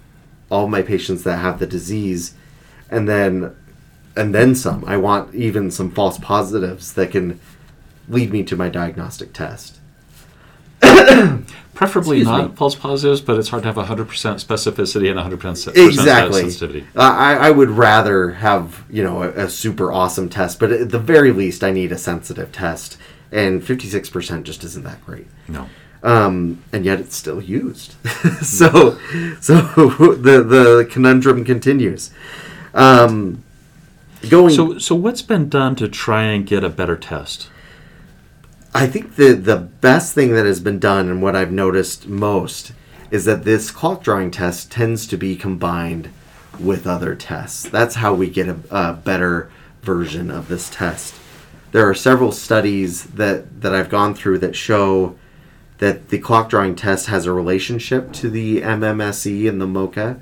all 0.51 0.69
my 0.69 0.83
patients 0.83 1.25
that 1.25 1.39
have 1.39 1.59
the 1.59 1.67
disease 1.67 2.35
and 2.91 3.09
then 3.09 3.55
and 4.17 4.33
then 4.33 4.55
some. 4.55 4.85
I 4.85 4.97
want 4.97 5.35
even 5.35 5.73
some 5.73 5.91
false 5.91 6.19
positives 6.19 6.93
that 6.93 7.11
can 7.11 7.41
lead 8.09 8.31
me 8.31 8.45
to 8.45 8.55
my 8.57 8.69
diagnostic 8.69 9.33
test. 9.33 9.81
Preferably 11.75 12.19
Excuse 12.19 12.39
not 12.39 12.51
me. 12.51 12.57
false 12.57 12.75
positives, 12.77 13.21
but 13.21 13.37
it's 13.39 13.49
hard 13.49 13.65
to 13.65 13.73
have 13.73 13.77
100% 13.77 14.07
specificity 14.07 15.11
and 15.11 15.19
100% 15.19 15.57
se- 15.57 15.73
Exactly. 15.75 16.43
sensitivity. 16.43 16.87
Uh, 16.95 17.01
I, 17.01 17.35
I 17.35 17.51
would 17.51 17.71
rather 17.71 18.31
have 18.33 18.85
you 18.89 19.03
know 19.03 19.23
a, 19.25 19.31
a 19.47 19.49
super 19.51 19.91
awesome 19.93 20.29
test, 20.29 20.61
but 20.61 20.71
at 20.71 20.91
the 20.91 20.99
very 21.01 21.33
least, 21.33 21.65
I 21.65 21.73
need 21.73 21.91
a 21.91 21.99
sensitive 21.99 22.53
test, 22.53 22.97
and 23.33 23.63
fifty 23.65 23.89
six 23.89 24.09
percent 24.09 24.47
just 24.47 24.63
isn't 24.65 24.85
that 24.85 25.05
great. 25.05 25.27
No. 25.49 25.69
um, 26.05 26.63
and 26.73 26.85
yet 26.85 27.01
it's 27.01 27.17
still 27.17 27.43
used. 27.43 27.95
so, 28.43 28.99
so 29.41 29.61
the 30.15 30.45
the 30.47 30.89
conundrum 30.91 31.45
continues. 31.45 32.11
Um, 32.73 33.43
going, 34.29 34.51
So, 34.55 34.79
so 34.79 34.95
what's 34.95 35.23
been 35.23 35.49
done 35.49 35.75
to 35.77 35.89
try 35.89 36.23
and 36.25 36.47
get 36.47 36.63
a 36.65 36.69
better 36.69 36.97
test? 36.97 37.49
I 38.77 38.89
think 38.89 39.15
the 39.15 39.35
the 39.35 39.57
best 39.57 40.15
thing 40.15 40.33
that 40.33 40.47
has 40.47 40.59
been 40.59 40.81
done, 40.81 41.09
and 41.09 41.23
what 41.23 41.37
I've 41.37 41.53
noticed 41.53 42.09
most, 42.09 42.73
is 43.13 43.25
that 43.25 43.45
this 43.45 43.71
clock 43.71 44.03
drawing 44.03 44.33
test 44.33 44.73
tends 44.73 45.07
to 45.07 45.17
be 45.17 45.37
combined 45.37 46.11
with 46.59 46.85
other 46.85 47.15
tests. 47.15 47.69
That's 47.69 47.95
how 47.97 48.15
we 48.15 48.29
get 48.29 48.49
a, 48.49 48.57
a 48.71 48.93
better 48.95 49.49
version 49.83 50.29
of 50.29 50.49
this 50.49 50.69
test. 50.69 51.15
There 51.71 51.89
are 51.89 51.95
several 51.95 52.33
studies 52.33 53.05
that 53.05 53.61
that 53.61 53.73
I've 53.73 53.91
gone 53.91 54.13
through 54.13 54.39
that 54.39 54.57
show 54.57 55.15
that 55.79 56.09
the 56.09 56.19
clock 56.19 56.49
drawing 56.49 56.75
test 56.75 57.07
has 57.07 57.27
a 57.27 57.33
relationship 57.33 58.13
to 58.15 58.29
the 58.29 58.61
MMSE 58.61 59.49
and 59.49 59.61
the 59.61 59.67
MOCA, 59.67 60.21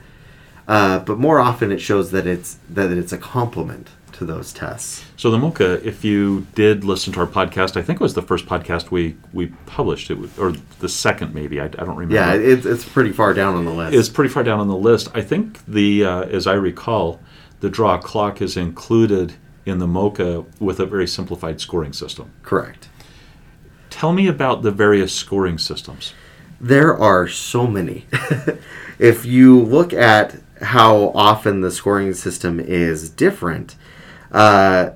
uh, 0.68 0.98
but 0.98 1.18
more 1.18 1.40
often 1.40 1.72
it 1.72 1.80
shows 1.80 2.11
that 2.11 2.26
it's 2.26 2.59
that 2.68 2.92
it's 2.92 3.14
a 3.14 3.18
complement 3.18 3.88
to 4.26 4.32
those 4.32 4.52
tests. 4.52 5.04
So 5.16 5.30
the 5.30 5.38
MOCA, 5.38 5.84
if 5.84 6.04
you 6.04 6.46
did 6.54 6.84
listen 6.84 7.12
to 7.14 7.20
our 7.20 7.26
podcast, 7.26 7.76
I 7.76 7.82
think 7.82 8.00
it 8.00 8.02
was 8.02 8.14
the 8.14 8.22
first 8.22 8.46
podcast 8.46 8.90
we 8.90 9.16
we 9.32 9.46
published, 9.66 10.10
it 10.10 10.18
was, 10.18 10.38
or 10.38 10.52
the 10.80 10.88
second 10.88 11.34
maybe. 11.34 11.60
I, 11.60 11.64
I 11.64 11.68
don't 11.68 11.96
remember. 11.96 12.14
Yeah, 12.14 12.34
it's, 12.34 12.66
it's 12.66 12.88
pretty 12.88 13.12
far 13.12 13.34
down 13.34 13.54
on 13.54 13.64
the 13.64 13.72
list. 13.72 13.94
It's 13.94 14.08
pretty 14.08 14.32
far 14.32 14.42
down 14.42 14.60
on 14.60 14.68
the 14.68 14.76
list. 14.76 15.08
I 15.14 15.22
think 15.22 15.64
the, 15.66 16.04
uh, 16.04 16.22
as 16.22 16.46
I 16.46 16.54
recall, 16.54 17.20
the 17.60 17.70
draw 17.70 17.98
clock 17.98 18.40
is 18.40 18.56
included 18.56 19.34
in 19.64 19.78
the 19.78 19.86
MOCA 19.86 20.44
with 20.60 20.80
a 20.80 20.86
very 20.86 21.06
simplified 21.06 21.60
scoring 21.60 21.92
system. 21.92 22.32
correct. 22.42 22.88
Tell 23.90 24.12
me 24.12 24.26
about 24.26 24.62
the 24.62 24.70
various 24.70 25.12
scoring 25.12 25.58
systems. 25.58 26.14
There 26.60 26.96
are 26.96 27.28
so 27.28 27.66
many. 27.66 28.06
if 28.98 29.26
you 29.26 29.60
look 29.60 29.92
at 29.92 30.40
how 30.62 31.10
often 31.14 31.60
the 31.60 31.70
scoring 31.70 32.14
system 32.14 32.58
is 32.58 33.10
different, 33.10 33.76
uh, 34.32 34.90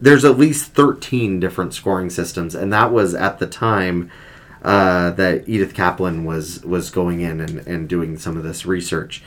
there's 0.00 0.24
at 0.24 0.38
least 0.38 0.72
13 0.72 1.40
different 1.40 1.74
scoring 1.74 2.10
systems, 2.10 2.54
and 2.54 2.72
that 2.72 2.92
was 2.92 3.14
at 3.14 3.38
the 3.38 3.46
time 3.46 4.10
uh, 4.62 5.10
that 5.10 5.48
Edith 5.48 5.74
Kaplan 5.74 6.24
was 6.24 6.64
was 6.64 6.90
going 6.90 7.20
in 7.20 7.40
and, 7.40 7.66
and 7.66 7.88
doing 7.88 8.18
some 8.18 8.36
of 8.36 8.42
this 8.42 8.66
research. 8.66 9.22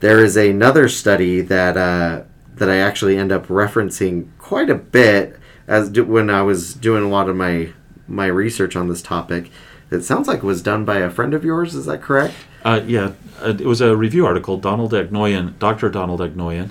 There 0.00 0.22
is 0.22 0.36
another 0.36 0.88
study 0.88 1.40
that 1.40 1.76
uh, 1.76 2.22
that 2.54 2.68
I 2.68 2.76
actually 2.78 3.16
end 3.16 3.32
up 3.32 3.46
referencing 3.46 4.28
quite 4.38 4.70
a 4.70 4.74
bit 4.74 5.38
as 5.66 5.90
do, 5.90 6.04
when 6.04 6.30
I 6.30 6.42
was 6.42 6.74
doing 6.74 7.02
a 7.02 7.08
lot 7.08 7.28
of 7.28 7.36
my 7.36 7.72
my 8.08 8.26
research 8.26 8.76
on 8.76 8.88
this 8.88 9.02
topic. 9.02 9.50
It 9.90 10.02
sounds 10.02 10.26
like 10.26 10.38
it 10.38 10.44
was 10.44 10.62
done 10.62 10.84
by 10.84 10.98
a 10.98 11.10
friend 11.10 11.32
of 11.32 11.44
yours. 11.44 11.74
Is 11.74 11.86
that 11.86 12.02
correct? 12.02 12.34
Uh, 12.64 12.82
yeah, 12.86 13.12
uh, 13.40 13.50
it 13.50 13.66
was 13.66 13.80
a 13.80 13.96
review 13.96 14.26
article. 14.26 14.56
Donald 14.56 14.92
Eknoyan, 14.92 15.56
Dr. 15.60 15.88
Donald 15.88 16.18
Eknoyan, 16.20 16.70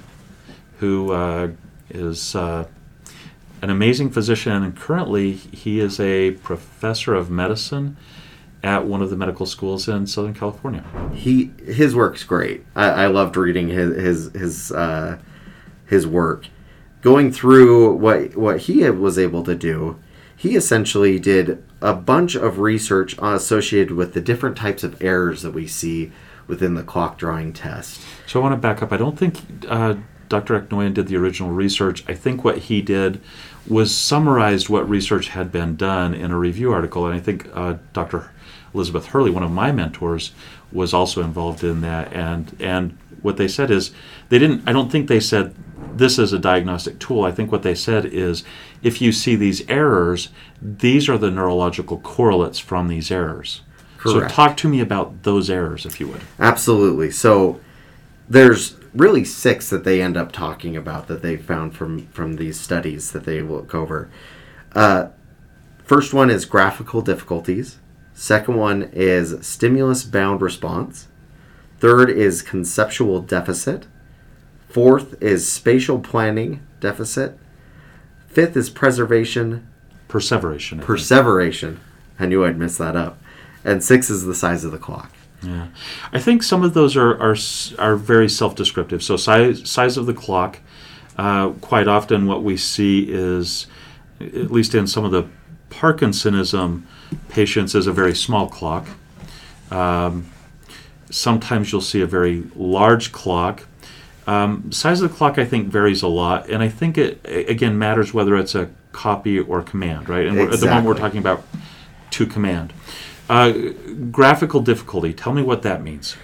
who 0.80 1.14
uh, 1.14 1.52
is 1.96 2.36
uh, 2.36 2.68
an 3.62 3.70
amazing 3.70 4.12
physician, 4.12 4.64
and 4.64 4.76
currently 4.76 5.34
he 5.34 5.80
is 5.80 6.00
a 6.00 6.32
professor 6.32 7.16
of 7.16 7.30
medicine 7.30 7.98
at 8.64 8.86
one 8.86 9.02
of 9.02 9.10
the 9.10 9.16
medical 9.16 9.46
schools 9.46 9.88
in 9.88 10.08
Southern 10.08 10.34
California. 10.34 10.84
he 11.14 11.52
his 11.66 11.96
work's 11.96 12.24
great. 12.24 12.66
I, 12.76 12.90
I 13.04 13.08
loved 13.08 13.38
reading 13.38 13.70
his 13.70 13.96
his 13.96 14.32
his 14.34 14.72
uh, 14.72 15.20
his 15.86 16.08
work. 16.08 16.48
Going 17.02 17.32
through 17.32 17.94
what 17.96 18.36
what 18.36 18.62
he 18.62 18.90
was 18.90 19.20
able 19.20 19.44
to 19.44 19.56
do, 19.56 20.00
he 20.36 20.56
essentially 20.56 21.20
did 21.20 21.64
a 21.82 21.94
bunch 21.94 22.36
of 22.36 22.60
research 22.60 23.16
associated 23.22 23.92
with 23.92 24.14
the 24.14 24.22
different 24.22 24.58
types 24.58 24.84
of 24.84 25.02
errors 25.02 25.44
that 25.44 25.52
we 25.52 25.68
see 25.68 26.12
within 26.48 26.74
the 26.74 26.84
clock 26.84 27.18
drawing 27.18 27.54
test. 27.54 28.02
So 28.28 28.40
I 28.40 28.44
want 28.44 28.54
to 28.54 28.58
back 28.58 28.82
up. 28.82 28.92
I 28.92 28.98
don't 28.98 29.18
think 29.18 29.40
uh, 29.68 29.96
Dr. 30.30 30.60
Eknoyan 30.60 30.94
did 30.94 31.08
the 31.08 31.18
original 31.18 31.52
research. 31.52 32.04
I 32.08 32.14
think 32.14 32.44
what 32.44 32.58
he 32.58 32.82
did 32.82 33.22
was 33.68 33.96
summarized 33.96 34.70
what 34.70 34.88
research 34.88 35.30
had 35.30 35.52
been 35.52 35.76
done 35.76 36.14
in 36.14 36.32
a 36.32 36.38
review 36.38 36.72
article, 36.72 37.06
and 37.06 37.16
I 37.16 37.20
think 37.20 37.50
uh, 37.54 37.76
Dr. 37.94 38.32
Elizabeth 38.74 39.08
Hurley, 39.08 39.32
one 39.32 39.44
of 39.44 39.52
my 39.52 39.72
mentors, 39.72 40.32
was 40.72 40.94
also 40.94 41.22
involved 41.22 41.64
in 41.64 41.82
that. 41.82 42.12
And 42.14 42.56
and 42.60 42.98
what 43.22 43.38
they 43.38 43.48
said 43.48 43.72
is 43.72 43.92
they 44.30 44.38
didn't. 44.40 44.68
I 44.68 44.74
don't 44.74 44.92
think 44.92 45.08
they 45.08 45.20
said 45.20 45.56
this 45.94 46.20
is 46.20 46.34
a 46.34 46.40
diagnostic 46.40 47.00
tool. 47.00 47.24
I 47.24 47.32
think 47.32 47.52
what 47.52 47.64
they 47.64 47.76
said 47.76 48.06
is 48.06 48.44
if 48.84 49.02
you 49.02 49.12
see 49.12 49.36
these 49.36 49.68
errors, 49.70 50.30
these 50.62 51.10
are 51.10 51.18
the 51.18 51.32
neurological 51.32 52.00
correlates 52.00 52.60
from 52.60 52.88
these 52.88 53.10
errors. 53.12 53.62
Correct. 53.98 54.30
So 54.30 54.36
talk 54.36 54.58
to 54.58 54.70
me 54.70 54.82
about 54.82 55.24
those 55.24 55.50
errors, 55.50 55.86
if 55.86 56.00
you 56.00 56.08
would. 56.10 56.22
Absolutely. 56.40 57.12
So 57.12 57.60
there's 58.30 58.76
really 58.96 59.24
six 59.24 59.70
that 59.70 59.84
they 59.84 60.02
end 60.02 60.18
up 60.18 60.32
talking 60.32 60.76
about 60.76 61.08
that 61.08 61.22
they 61.22 61.38
found 61.38 61.76
from 61.76 62.08
from 62.08 62.36
these 62.36 62.60
studies 62.60 63.12
that 63.12 63.26
they 63.26 63.42
look 63.42 63.76
over. 63.76 64.10
Uh, 64.74 65.08
first 65.84 66.14
one 66.14 66.30
is 66.30 66.46
graphical 66.46 67.02
difficulties. 67.02 67.80
Second 68.14 68.56
one 68.56 68.84
is 68.94 69.46
stimulus 69.46 70.04
bound 70.04 70.42
response. 70.42 71.08
Third 71.80 72.10
is 72.10 72.42
conceptual 72.42 73.22
deficit. 73.22 73.88
Fourth 74.70 75.22
is 75.22 75.52
spatial 75.52 76.00
planning 76.00 76.66
deficit. 76.80 77.38
Fifth 78.28 78.56
is 78.58 78.70
preservation 78.70 79.68
Perseveration. 80.08 80.80
I 80.80 80.84
perseveration. 80.84 81.80
I 82.20 82.26
knew 82.26 82.46
I'd 82.46 82.58
mess 82.58 82.78
that 82.78 82.96
up. 82.96 83.22
And 83.64 83.84
six 83.84 84.10
is 84.10 84.26
the 84.26 84.36
size 84.36 84.64
of 84.64 84.72
the 84.72 84.78
clock. 84.78 85.12
Yeah, 85.46 85.68
I 86.12 86.20
think 86.20 86.44
some 86.44 86.64
of 86.64 86.74
those 86.74 86.96
are 86.96 87.14
are, 87.22 87.36
are 87.78 87.96
very 87.96 88.30
self-descriptive. 88.30 89.04
So 89.04 89.18
size 89.18 89.70
size 89.70 89.98
of 89.98 90.06
the 90.06 90.14
clock. 90.14 90.60
Uh, 91.18 91.52
quite 91.62 91.88
often, 91.88 92.26
what 92.26 92.44
we 92.44 92.58
see 92.58 93.06
is, 93.10 93.68
at 94.20 94.52
least 94.52 94.76
in 94.76 94.86
some 94.88 95.06
of 95.06 95.12
the 95.12 95.26
Parkinsonism 95.70 96.84
patients, 97.30 97.74
is 97.76 97.88
a 97.88 97.94
very 97.94 98.14
small 98.14 98.50
clock. 98.50 98.88
Um, 99.72 100.26
sometimes 101.10 101.72
you'll 101.72 101.82
see 101.82 102.02
a 102.02 102.06
very 102.06 102.44
large 102.56 103.12
clock. 103.12 103.66
Um, 104.28 104.72
size 104.72 105.02
of 105.02 105.10
the 105.10 105.16
clock, 105.16 105.38
I 105.38 105.46
think, 105.46 105.68
varies 105.68 106.02
a 106.02 106.08
lot, 106.08 106.50
and 106.50 106.64
I 106.64 106.70
think 106.70 106.98
it 106.98 107.22
again 107.26 107.78
matters 107.78 108.14
whether 108.14 108.36
it's 108.36 108.56
a 108.56 108.70
copy 108.92 109.40
or 109.40 109.62
command, 109.62 110.10
right? 110.10 110.26
And 110.26 110.36
we're, 110.36 110.52
at 110.52 110.60
the 110.60 110.66
moment 110.66 110.88
we're 110.88 110.98
talking 110.98 111.20
about 111.20 111.44
to 112.12 112.26
command. 112.26 112.74
Uh, 113.30 113.52
graphical 114.12 114.62
difficulty. 114.62 115.14
Tell 115.14 115.34
me 115.34 115.42
what 115.42 115.64
that 115.64 115.82
means. 115.82 116.16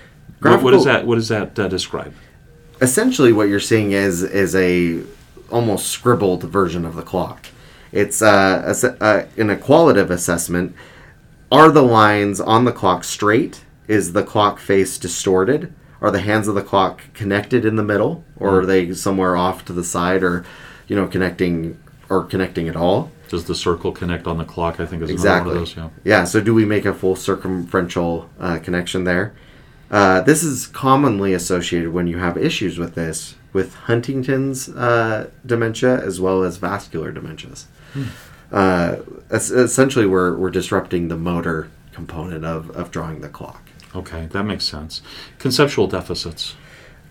What, 0.42 0.62
what 0.62 0.72
does 0.72 0.86
that 0.86 1.06
What 1.06 1.16
does 1.16 1.30
that 1.30 1.58
uh, 1.58 1.68
describe? 1.68 2.14
essentially 2.82 3.32
what 3.32 3.48
you're 3.48 3.60
seeing 3.60 3.92
is 3.92 4.24
is 4.24 4.56
a 4.56 5.04
almost 5.52 5.88
scribbled 5.90 6.44
version 6.44 6.86
of 6.86 6.96
the 6.96 7.04
clock. 7.04 7.48
It's 7.92 8.22
uh, 8.22 8.64
a, 8.66 8.74
se- 8.74 8.98
uh, 9.00 9.24
in 9.38 9.50
a 9.50 9.58
qualitative 9.58 10.10
assessment. 10.10 10.76
Are 11.52 11.70
the 11.72 11.84
lines 11.84 12.40
on 12.40 12.66
the 12.66 12.72
clock 12.72 13.04
straight? 13.04 13.66
Is 13.88 14.14
the 14.14 14.24
clock 14.24 14.60
face 14.60 14.98
distorted? 14.98 15.74
Are 16.00 16.10
the 16.10 16.22
hands 16.22 16.48
of 16.48 16.56
the 16.56 16.64
clock 16.64 17.02
connected 17.14 17.66
in 17.66 17.76
the 17.76 17.84
middle, 17.84 18.24
or 18.40 18.62
are 18.62 18.66
they 18.66 18.94
somewhere 18.94 19.36
off 19.36 19.64
to 19.66 19.74
the 19.74 19.84
side, 19.84 20.24
or 20.24 20.46
you 20.88 20.96
know 20.96 21.06
connecting 21.08 21.78
or 22.10 22.24
connecting 22.24 22.68
at 22.68 22.76
all? 22.76 23.12
Does 23.32 23.46
the 23.46 23.56
circle 23.56 23.94
connect 23.94 24.28
on 24.28 24.38
the 24.38 24.44
clock? 24.44 24.82
I 24.82 24.86
think 24.86 25.02
is 25.02 25.10
Exactly. 25.10 25.54
one 25.54 25.62
of 25.64 25.68
those. 25.68 25.78
Yeah. 25.78 25.90
Yeah, 26.04 26.24
so 26.26 26.42
do 26.42 26.54
we 26.54 26.66
make 26.66 26.84
a 26.86 26.94
full 26.94 27.16
circumferential 27.16 28.28
uh, 28.38 28.60
connection 28.60 29.06
there? 29.06 29.34
Uh, 29.90 30.20
this 30.20 30.44
is 30.44 30.68
commonly 30.68 31.32
associated 31.34 31.94
when 31.94 32.08
you 32.08 32.18
have 32.18 32.38
issues 32.38 32.78
with 32.78 32.94
this, 32.96 33.36
with 33.54 33.74
Huntington's 33.88 34.68
uh, 34.68 35.30
dementia 35.46 35.98
as 36.06 36.20
well 36.20 36.44
as 36.44 36.58
vascular 36.58 37.14
dementias. 37.14 37.68
Uh, 38.52 38.98
essentially, 39.32 40.06
we're, 40.06 40.36
we're 40.36 40.50
disrupting 40.50 41.08
the 41.08 41.18
motor 41.18 41.70
component 41.94 42.44
of, 42.44 42.70
of 42.72 42.92
drawing 42.92 43.22
the 43.22 43.30
clock. 43.30 43.62
Okay, 43.96 44.26
that 44.32 44.44
makes 44.44 44.66
sense. 44.66 45.02
Conceptual 45.40 45.88
deficits. 45.88 46.56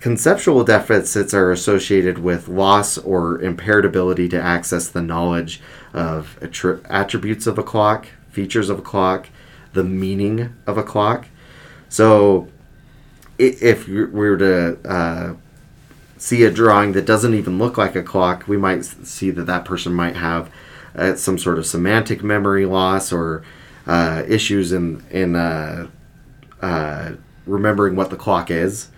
Conceptual 0.00 0.64
deficits 0.64 1.34
are 1.34 1.52
associated 1.52 2.18
with 2.18 2.48
loss 2.48 2.96
or 2.96 3.38
impaired 3.42 3.84
ability 3.84 4.30
to 4.30 4.40
access 4.40 4.88
the 4.88 5.02
knowledge 5.02 5.60
of 5.92 6.38
attri- 6.40 6.80
attributes 6.88 7.46
of 7.46 7.58
a 7.58 7.62
clock, 7.62 8.06
features 8.30 8.70
of 8.70 8.78
a 8.78 8.82
clock, 8.82 9.28
the 9.74 9.84
meaning 9.84 10.54
of 10.66 10.78
a 10.78 10.82
clock. 10.82 11.26
So, 11.90 12.48
if 13.38 13.86
we 13.86 14.04
were 14.06 14.36
to 14.38 14.78
uh, 14.88 15.34
see 16.16 16.44
a 16.44 16.50
drawing 16.50 16.92
that 16.92 17.04
doesn't 17.04 17.34
even 17.34 17.58
look 17.58 17.76
like 17.76 17.94
a 17.94 18.02
clock, 18.02 18.48
we 18.48 18.56
might 18.56 18.84
see 18.84 19.30
that 19.30 19.44
that 19.44 19.66
person 19.66 19.92
might 19.92 20.16
have 20.16 20.50
uh, 20.94 21.14
some 21.14 21.36
sort 21.36 21.58
of 21.58 21.66
semantic 21.66 22.22
memory 22.22 22.64
loss 22.64 23.12
or 23.12 23.42
uh, 23.86 24.22
issues 24.26 24.72
in 24.72 25.04
in 25.10 25.36
uh, 25.36 25.88
uh, 26.62 27.12
remembering 27.46 27.96
what 27.96 28.10
the 28.10 28.16
clock 28.16 28.50
is. 28.50 28.88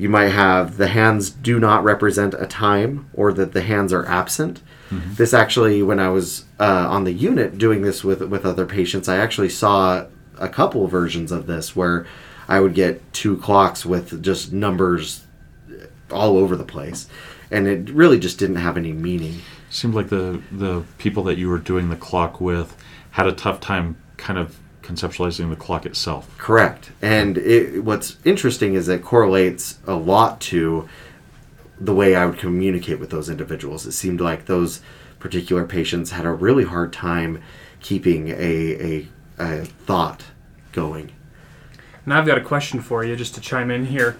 You 0.00 0.08
might 0.08 0.30
have 0.30 0.78
the 0.78 0.88
hands 0.88 1.28
do 1.28 1.60
not 1.60 1.84
represent 1.84 2.32
a 2.38 2.46
time 2.46 3.10
or 3.12 3.34
that 3.34 3.52
the 3.52 3.60
hands 3.60 3.92
are 3.92 4.06
absent. 4.06 4.62
This 5.16 5.34
actually, 5.34 5.82
when 5.82 6.00
I 6.00 6.08
was 6.08 6.46
uh, 6.58 6.86
on 6.88 7.04
the 7.04 7.12
unit 7.12 7.58
doing 7.58 7.82
this 7.82 8.02
with, 8.02 8.22
with 8.22 8.46
other 8.46 8.64
patients, 8.64 9.08
I 9.08 9.18
actually 9.18 9.50
saw 9.50 10.06
a 10.38 10.48
couple 10.48 10.86
versions 10.86 11.30
of 11.30 11.46
this 11.46 11.76
where 11.76 12.06
I 12.48 12.60
would 12.60 12.74
get 12.74 13.12
two 13.12 13.36
clocks 13.36 13.84
with 13.84 14.22
just 14.22 14.52
numbers 14.54 15.26
all 16.10 16.38
over 16.38 16.56
the 16.56 16.64
place. 16.64 17.06
And 17.50 17.68
it 17.68 17.90
really 17.90 18.18
just 18.18 18.38
didn't 18.38 18.56
have 18.56 18.78
any 18.78 18.92
meaning. 18.92 19.42
Seemed 19.68 19.94
like 19.94 20.08
the 20.08 20.42
the 20.50 20.82
people 20.96 21.24
that 21.24 21.36
you 21.36 21.50
were 21.50 21.58
doing 21.58 21.90
the 21.90 21.96
clock 21.96 22.40
with 22.40 22.74
had 23.12 23.26
a 23.26 23.32
tough 23.32 23.60
time 23.60 23.96
kind 24.16 24.38
of 24.38 24.58
conceptualizing 24.90 25.48
the 25.50 25.56
clock 25.56 25.86
itself. 25.86 26.22
Correct. 26.38 26.90
And 27.00 27.38
it, 27.38 27.84
what's 27.84 28.16
interesting 28.24 28.74
is 28.74 28.88
it 28.88 29.02
correlates 29.02 29.78
a 29.86 29.94
lot 29.94 30.40
to 30.52 30.88
the 31.78 31.94
way 31.94 32.14
I 32.14 32.26
would 32.26 32.38
communicate 32.38 32.98
with 33.00 33.10
those 33.10 33.30
individuals. 33.30 33.86
It 33.86 33.92
seemed 33.92 34.20
like 34.20 34.46
those 34.46 34.80
particular 35.18 35.64
patients 35.64 36.10
had 36.10 36.26
a 36.26 36.30
really 36.30 36.64
hard 36.64 36.92
time 36.92 37.42
keeping 37.80 38.28
a, 38.28 38.34
a 38.34 39.08
a 39.38 39.64
thought 39.64 40.24
going. 40.72 41.12
Now 42.04 42.18
I've 42.18 42.26
got 42.26 42.36
a 42.36 42.42
question 42.42 42.80
for 42.80 43.04
you, 43.04 43.16
just 43.16 43.34
to 43.36 43.40
chime 43.40 43.70
in 43.70 43.86
here. 43.86 44.18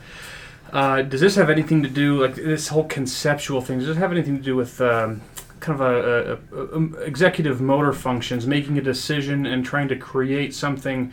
Uh, 0.72 1.02
does 1.02 1.20
this 1.20 1.34
have 1.36 1.50
anything 1.50 1.82
to 1.82 1.88
do, 1.88 2.22
like 2.22 2.36
this 2.36 2.68
whole 2.68 2.84
conceptual 2.84 3.60
thing? 3.60 3.78
Does 3.78 3.88
this 3.88 3.96
have 3.98 4.12
anything 4.12 4.36
to 4.38 4.42
do 4.42 4.56
with 4.56 4.80
um, 4.80 5.20
kind 5.60 5.80
of 5.80 5.86
a, 5.86 6.38
a, 6.52 6.56
a, 6.56 6.80
a 6.80 7.02
executive 7.02 7.60
motor 7.60 7.92
functions, 7.92 8.46
making 8.46 8.78
a 8.78 8.82
decision 8.82 9.46
and 9.46 9.64
trying 9.64 9.88
to 9.88 9.96
create 9.96 10.54
something, 10.54 11.12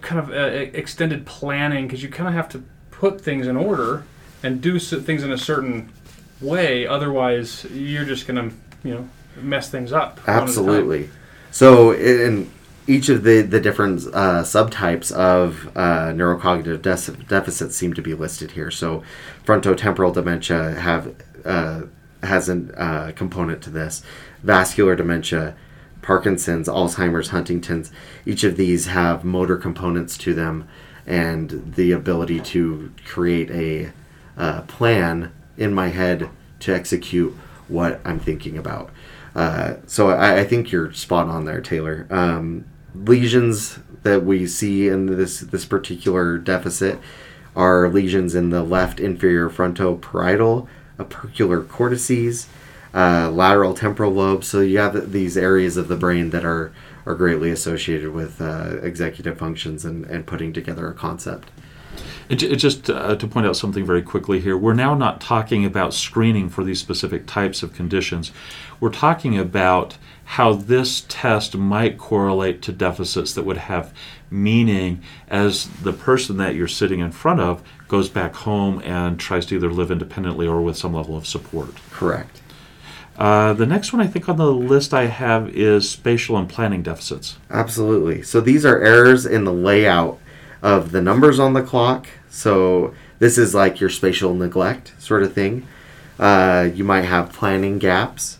kind 0.00 0.18
of 0.18 0.30
uh, 0.30 0.34
extended 0.76 1.24
planning? 1.26 1.86
Because 1.86 2.02
you 2.02 2.08
kind 2.08 2.28
of 2.28 2.34
have 2.34 2.48
to 2.50 2.62
put 2.90 3.20
things 3.20 3.46
in 3.46 3.56
order 3.56 4.04
and 4.42 4.60
do 4.60 4.76
s- 4.76 4.90
things 4.90 5.22
in 5.22 5.32
a 5.32 5.38
certain 5.38 5.90
way. 6.40 6.86
Otherwise, 6.86 7.64
you're 7.72 8.04
just 8.04 8.26
going 8.26 8.50
to, 8.50 8.56
you 8.88 8.94
know, 8.94 9.08
mess 9.40 9.70
things 9.70 9.92
up. 9.92 10.20
Absolutely. 10.26 11.08
So 11.50 11.92
in 11.92 12.50
each 12.86 13.08
of 13.08 13.22
the 13.22 13.42
the 13.42 13.60
different 13.60 14.00
uh, 14.12 14.42
subtypes 14.42 15.12
of 15.12 15.68
uh, 15.76 16.12
neurocognitive 16.12 16.82
def- 16.82 17.28
deficits 17.28 17.76
seem 17.76 17.92
to 17.94 18.02
be 18.02 18.14
listed 18.14 18.52
here. 18.52 18.70
So 18.70 19.02
frontotemporal 19.44 20.12
dementia 20.12 20.72
have 20.72 21.14
uh, 21.44 21.82
has 22.22 22.48
a 22.48 22.80
uh, 22.80 23.12
component 23.12 23.62
to 23.62 23.70
this. 23.70 24.02
Vascular 24.42 24.96
dementia, 24.96 25.56
Parkinson's, 26.02 26.68
Alzheimer's, 26.68 27.28
Huntington's. 27.28 27.90
Each 28.24 28.44
of 28.44 28.56
these 28.56 28.86
have 28.86 29.24
motor 29.24 29.56
components 29.56 30.16
to 30.18 30.34
them, 30.34 30.68
and 31.06 31.74
the 31.74 31.92
ability 31.92 32.40
to 32.40 32.92
create 33.04 33.50
a 33.50 33.92
uh, 34.36 34.62
plan 34.62 35.32
in 35.56 35.74
my 35.74 35.88
head 35.88 36.30
to 36.60 36.74
execute 36.74 37.34
what 37.68 38.00
I'm 38.04 38.18
thinking 38.18 38.58
about. 38.58 38.90
Uh, 39.34 39.74
so 39.86 40.10
I, 40.10 40.40
I 40.40 40.44
think 40.44 40.72
you're 40.72 40.92
spot 40.92 41.28
on 41.28 41.44
there, 41.44 41.60
Taylor. 41.60 42.06
Um, 42.10 42.64
lesions 42.94 43.78
that 44.02 44.24
we 44.24 44.46
see 44.46 44.88
in 44.88 45.06
this 45.06 45.40
this 45.40 45.64
particular 45.64 46.38
deficit 46.38 46.98
are 47.54 47.88
lesions 47.88 48.34
in 48.34 48.50
the 48.50 48.62
left 48.62 49.00
inferior 49.00 49.50
frontoparietal, 49.50 50.66
opercular 51.00 51.66
cortices, 51.66 52.48
uh, 52.94 53.30
lateral 53.30 53.74
temporal 53.74 54.12
lobe. 54.12 54.44
So 54.44 54.60
you 54.60 54.78
have 54.78 55.12
these 55.12 55.36
areas 55.36 55.76
of 55.76 55.88
the 55.88 55.96
brain 55.96 56.30
that 56.30 56.44
are 56.44 56.72
are 57.06 57.14
greatly 57.14 57.50
associated 57.50 58.12
with 58.12 58.40
uh, 58.40 58.76
executive 58.82 59.38
functions 59.38 59.84
and, 59.84 60.04
and 60.06 60.26
putting 60.26 60.52
together 60.52 60.86
a 60.88 60.94
concept. 60.94 61.50
It, 62.28 62.42
it 62.42 62.56
just 62.56 62.88
uh, 62.88 63.16
to 63.16 63.26
point 63.26 63.46
out 63.46 63.56
something 63.56 63.84
very 63.84 64.02
quickly 64.02 64.38
here, 64.40 64.56
we're 64.56 64.74
now 64.74 64.94
not 64.94 65.20
talking 65.20 65.64
about 65.64 65.92
screening 65.92 66.48
for 66.48 66.62
these 66.62 66.78
specific 66.78 67.26
types 67.26 67.62
of 67.62 67.74
conditions. 67.74 68.30
We're 68.78 68.90
talking 68.90 69.36
about 69.36 69.96
how 70.24 70.52
this 70.52 71.04
test 71.08 71.56
might 71.56 71.98
correlate 71.98 72.62
to 72.62 72.72
deficits 72.72 73.34
that 73.34 73.44
would 73.44 73.56
have 73.56 73.92
meaning 74.30 75.02
as 75.26 75.66
the 75.82 75.92
person 75.92 76.36
that 76.36 76.54
you're 76.54 76.68
sitting 76.68 77.00
in 77.00 77.10
front 77.10 77.40
of 77.40 77.64
goes 77.90 78.08
back 78.08 78.34
home 78.34 78.80
and 78.84 79.18
tries 79.18 79.44
to 79.46 79.56
either 79.56 79.70
live 79.70 79.90
independently 79.90 80.46
or 80.46 80.62
with 80.62 80.76
some 80.76 80.94
level 80.94 81.16
of 81.16 81.26
support. 81.26 81.74
Correct. 81.90 82.40
Uh, 83.18 83.52
the 83.52 83.66
next 83.66 83.92
one 83.92 84.00
I 84.00 84.06
think 84.06 84.28
on 84.28 84.36
the 84.36 84.50
list 84.50 84.94
I 84.94 85.06
have 85.06 85.50
is 85.50 85.90
spatial 85.90 86.38
and 86.38 86.48
planning 86.48 86.82
deficits. 86.82 87.36
Absolutely. 87.50 88.22
So 88.22 88.40
these 88.40 88.64
are 88.64 88.80
errors 88.80 89.26
in 89.26 89.44
the 89.44 89.52
layout 89.52 90.18
of 90.62 90.92
the 90.92 91.02
numbers 91.02 91.38
on 91.38 91.52
the 91.52 91.62
clock. 91.62 92.06
So 92.30 92.94
this 93.18 93.36
is 93.36 93.54
like 93.54 93.80
your 93.80 93.90
spatial 93.90 94.34
neglect 94.34 94.94
sort 94.98 95.22
of 95.22 95.34
thing. 95.34 95.66
Uh, 96.18 96.70
you 96.72 96.84
might 96.84 97.04
have 97.04 97.32
planning 97.32 97.78
gaps. 97.78 98.38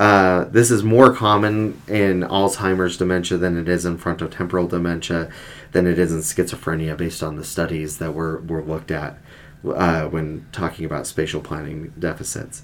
Uh, 0.00 0.44
this 0.44 0.70
is 0.70 0.82
more 0.82 1.12
common 1.12 1.78
in 1.86 2.22
Alzheimer's 2.22 2.96
dementia 2.96 3.36
than 3.36 3.58
it 3.58 3.68
is 3.68 3.84
in 3.84 3.98
frontotemporal 3.98 4.66
dementia, 4.66 5.30
than 5.72 5.86
it 5.86 5.98
is 5.98 6.10
in 6.10 6.20
schizophrenia, 6.20 6.96
based 6.96 7.22
on 7.22 7.36
the 7.36 7.44
studies 7.44 7.98
that 7.98 8.14
were, 8.14 8.40
were 8.40 8.62
looked 8.62 8.90
at 8.90 9.18
uh, 9.62 10.06
when 10.06 10.46
talking 10.52 10.86
about 10.86 11.06
spatial 11.06 11.42
planning 11.42 11.92
deficits. 11.98 12.62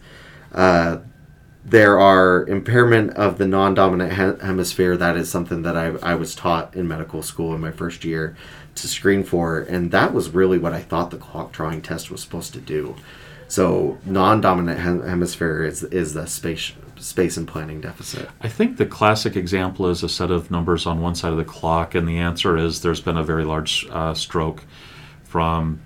Uh, 0.51 1.01
there 1.63 1.99
are 1.99 2.47
impairment 2.47 3.13
of 3.19 3.37
the 3.37 3.47
non-dominant 3.47 4.13
he- 4.13 4.47
hemisphere 4.47 4.97
that 4.97 5.19
is 5.19 5.31
something 5.31 5.61
that 5.61 5.77
I, 5.77 5.89
I 6.13 6.15
was 6.15 6.35
taught 6.35 6.75
in 6.75 6.89
medical 6.89 7.23
school 7.23 7.55
in 7.55 7.61
my 7.61 7.73
first 7.73 8.03
year 8.03 8.35
to 8.77 8.89
screen 8.89 9.25
for 9.25 9.61
and 9.61 9.91
that 9.91 10.15
was 10.15 10.31
really 10.31 10.59
what 10.59 10.75
i 10.75 10.81
thought 10.83 11.11
the 11.11 11.17
clock 11.17 11.51
drawing 11.51 11.81
test 11.81 12.11
was 12.11 12.21
supposed 12.21 12.53
to 12.53 12.61
do 12.61 12.95
so 13.49 13.99
non-dominant 14.05 14.79
hem- 14.79 15.03
hemisphere 15.03 15.65
is, 15.65 15.83
is 15.85 16.13
the 16.13 16.27
space 16.27 16.73
space 16.99 17.37
and 17.37 17.47
planning 17.49 17.81
deficit 17.81 18.29
I 18.41 18.49
think 18.49 18.77
the 18.77 18.87
classic 18.87 19.37
example 19.37 19.87
is 19.89 20.03
a 20.03 20.09
set 20.09 20.31
of 20.31 20.51
numbers 20.51 20.87
on 20.87 21.01
one 21.01 21.15
side 21.15 21.33
of 21.33 21.39
the 21.39 21.45
clock, 21.45 21.95
and 21.95 22.09
the 22.09 22.19
answer 22.19 22.57
is 22.57 22.83
there's 22.83 23.01
been 23.01 23.17
a 23.17 23.25
very 23.25 23.45
large 23.45 23.87
uh, 23.91 24.15
stroke 24.15 24.65
from 25.25 25.81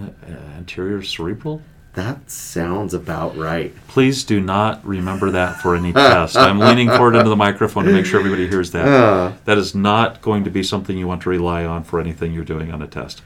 uh, 0.00 0.30
anterior 0.56 1.02
cerebral. 1.02 1.60
that 1.94 2.30
sounds 2.30 2.94
about 2.94 3.36
right 3.36 3.74
Please 3.88 4.22
do 4.24 4.40
not 4.40 4.84
remember 4.86 5.30
that 5.32 5.60
for 5.60 5.74
any 5.74 5.92
test. 5.92 6.36
I'm 6.36 6.58
leaning 6.58 6.88
forward 6.88 7.16
into 7.16 7.28
the 7.30 7.36
microphone 7.36 7.84
to 7.84 7.92
make 7.92 8.06
sure 8.06 8.20
everybody 8.20 8.46
hears 8.46 8.70
that. 8.72 8.86
Uh. 8.86 9.32
that 9.44 9.58
is 9.58 9.74
not 9.74 10.20
going 10.22 10.44
to 10.44 10.50
be 10.50 10.62
something 10.62 10.96
you 10.96 11.08
want 11.08 11.22
to 11.22 11.30
rely 11.30 11.64
on 11.64 11.82
for 11.84 11.98
anything 12.00 12.32
you're 12.32 12.44
doing 12.44 12.72
on 12.72 12.82
a 12.82 12.86
test. 12.86 13.22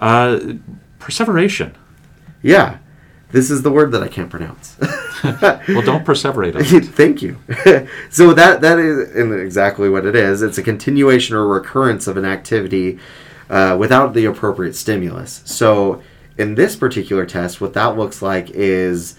Uh, 0.00 0.54
perseveration. 0.98 1.74
yeah 2.42 2.78
this 3.32 3.50
is 3.50 3.62
the 3.62 3.70
word 3.70 3.92
that 3.92 4.02
i 4.02 4.08
can't 4.08 4.30
pronounce 4.30 4.76
Well, 5.24 5.82
don't 5.82 6.04
perseverate 6.04 6.54
on 6.54 6.60
it. 6.64 6.84
Thank 6.84 7.22
you. 7.22 7.38
so 8.10 8.32
that 8.34 8.60
that 8.60 8.78
is 8.78 9.16
exactly 9.16 9.88
what 9.88 10.06
it 10.06 10.14
is. 10.14 10.42
It's 10.42 10.58
a 10.58 10.62
continuation 10.62 11.34
or 11.34 11.48
recurrence 11.48 12.06
of 12.06 12.16
an 12.16 12.24
activity 12.24 12.98
uh, 13.50 13.76
without 13.78 14.14
the 14.14 14.26
appropriate 14.26 14.76
stimulus. 14.76 15.42
So 15.46 16.02
in 16.38 16.54
this 16.54 16.76
particular 16.76 17.24
test, 17.26 17.60
what 17.60 17.72
that 17.72 17.96
looks 17.96 18.22
like 18.22 18.50
is 18.50 19.16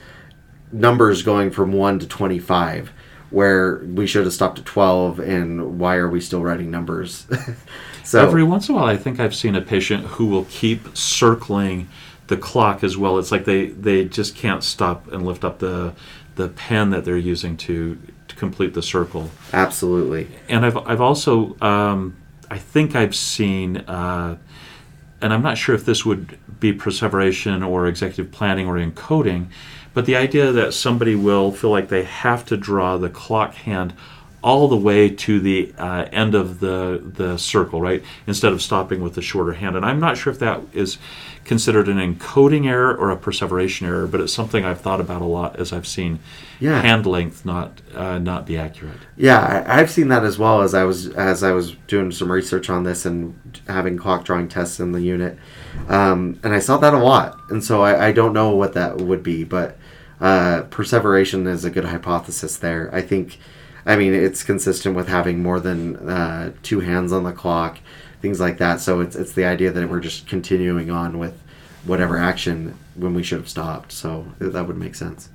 numbers 0.72 1.24
going 1.24 1.52
from 1.52 1.74
one 1.74 2.00
to 2.00 2.08
twenty-five, 2.08 2.92
where 3.32 3.80
we 3.80 4.08
should 4.08 4.24
have 4.24 4.34
stopped 4.34 4.60
at 4.60 4.66
twelve, 4.66 5.20
and 5.20 5.80
why 5.80 5.96
are 5.96 6.10
we 6.10 6.22
still 6.22 6.44
writing 6.44 6.72
numbers? 6.72 7.26
so 8.04 8.22
Every 8.22 8.44
once 8.44 8.70
in 8.70 8.76
a 8.76 8.78
while, 8.78 8.88
I 8.88 8.98
think 8.98 9.20
I've 9.20 9.36
seen 9.36 9.56
a 9.56 9.62
patient 9.62 10.06
who 10.06 10.28
will 10.28 10.46
keep 10.46 10.96
circling 10.96 11.90
the 12.28 12.38
clock 12.38 12.84
as 12.84 12.98
well. 12.98 13.18
It's 13.18 13.32
like 13.32 13.46
they, 13.46 13.68
they 13.68 14.06
just 14.06 14.36
can't 14.36 14.64
stop 14.64 15.12
and 15.12 15.26
lift 15.26 15.44
up 15.44 15.60
the 15.60 15.94
the 16.36 16.50
pen 16.50 16.92
that 16.92 17.04
they're 17.04 17.18
using 17.18 17.58
to, 17.58 17.98
to 18.28 18.36
complete 18.36 18.76
the 18.76 18.82
circle. 18.84 19.32
absolutely, 19.54 20.28
And 20.48 20.66
I've 20.66 20.78
I've 20.78 21.02
also 21.02 21.60
um, 21.62 22.16
I 22.50 22.58
think 22.58 22.96
I've 22.96 23.16
seen, 23.16 23.78
uh, 23.78 24.38
and 25.22 25.34
I'm 25.34 25.42
not 25.42 25.58
sure 25.58 25.76
if 25.76 25.86
this 25.86 26.06
would 26.06 26.38
be 26.60 26.74
perseveration 26.74 27.64
or 27.64 27.88
executive 27.88 28.32
planning 28.32 28.68
or 28.68 28.76
encoding, 28.76 29.48
but 29.94 30.06
the 30.06 30.16
idea 30.16 30.52
that 30.52 30.74
somebody 30.74 31.16
will 31.16 31.52
feel 31.52 31.72
like 31.72 31.90
they 31.90 32.04
have 32.04 32.46
to 32.46 32.58
draw 32.58 32.98
the 32.98 33.10
clock 33.10 33.56
hand 33.56 33.94
all 34.48 34.68
the 34.70 34.82
way 34.90 35.02
to 35.26 35.40
the 35.40 35.60
uh, 35.78 36.06
end 36.24 36.34
of 36.42 36.48
the 36.66 37.02
the 37.22 37.38
circle, 37.38 37.80
right? 37.90 38.02
Instead 38.26 38.54
of 38.54 38.62
stopping 38.62 39.00
with 39.02 39.14
the 39.16 39.22
shorter 39.22 39.54
hand. 39.62 39.76
And 39.76 39.86
I'm 39.86 40.00
not 40.00 40.18
sure 40.18 40.32
if 40.32 40.40
that 40.40 40.62
is 40.74 40.98
considered 41.44 41.88
an 41.88 41.98
encoding 41.98 42.66
error 42.66 42.94
or 43.02 43.10
a 43.10 43.18
perseveration 43.18 43.88
error, 43.88 44.06
but 44.08 44.20
it's 44.22 44.34
something 44.34 44.66
I've 44.66 44.82
thought 44.82 45.00
about 45.02 45.22
a 45.22 45.26
lot 45.26 45.56
as 45.62 45.72
I've 45.72 45.88
seen 45.88 46.20
Yeah. 46.60 46.82
hand 46.82 47.06
length 47.06 47.46
not 47.46 47.70
uh, 47.96 48.20
not 48.20 48.46
be 48.46 48.58
accurate. 48.58 49.00
Yeah, 49.18 49.40
I, 49.40 49.80
I've 49.80 49.92
seen 49.92 50.08
that 50.10 50.24
as 50.24 50.38
well 50.38 50.62
as 50.62 50.74
I 50.74 50.84
was 50.86 51.08
as 51.10 51.44
I 51.44 51.52
was 51.52 51.76
doing 51.88 52.12
some 52.12 52.32
research 52.32 52.70
on 52.70 52.84
this 52.84 53.06
and 53.06 53.36
having 53.68 53.98
clock 53.98 54.24
drawing 54.26 54.48
tests 54.48 54.80
in 54.80 54.92
the 54.94 55.02
unit, 55.02 55.38
um, 55.90 56.40
and 56.44 56.54
I 56.54 56.60
saw 56.60 56.78
that 56.78 56.94
a 56.94 56.98
lot. 57.12 57.38
And 57.50 57.62
so 57.64 57.82
I, 57.82 58.08
I 58.08 58.12
don't 58.14 58.34
know 58.34 58.50
what 58.56 58.74
that 58.74 58.98
would 58.98 59.24
be, 59.24 59.44
but 59.44 59.78
uh, 60.20 60.64
perseveration 60.70 61.48
is 61.48 61.64
a 61.66 61.70
good 61.70 61.86
hypothesis 61.86 62.58
there. 62.58 62.90
I 62.94 63.02
think, 63.02 63.38
I 63.88 63.96
mean, 63.96 64.14
it's 64.14 64.44
consistent 64.44 64.96
with 64.96 65.08
having 65.08 65.42
more 65.42 65.60
than 65.60 66.10
uh, 66.10 66.52
two 66.62 66.82
hands 66.82 67.14
on 67.14 67.24
the 67.24 67.32
clock, 67.32 67.80
things 68.22 68.40
like 68.40 68.58
that. 68.58 68.82
So 68.82 69.00
it's 69.00 69.16
it's 69.16 69.32
the 69.32 69.46
idea 69.46 69.72
that 69.72 69.90
we're 69.90 70.02
just 70.02 70.28
continuing 70.28 70.92
on 70.92 71.18
with 71.18 71.42
whatever 71.86 72.18
action 72.18 72.78
when 72.96 73.14
we 73.14 73.24
should 73.24 73.40
have 73.40 73.50
stopped. 73.50 73.94
So 73.94 74.28
that 74.40 74.68
would 74.68 74.78
make 74.78 74.96
sense. 74.96 75.30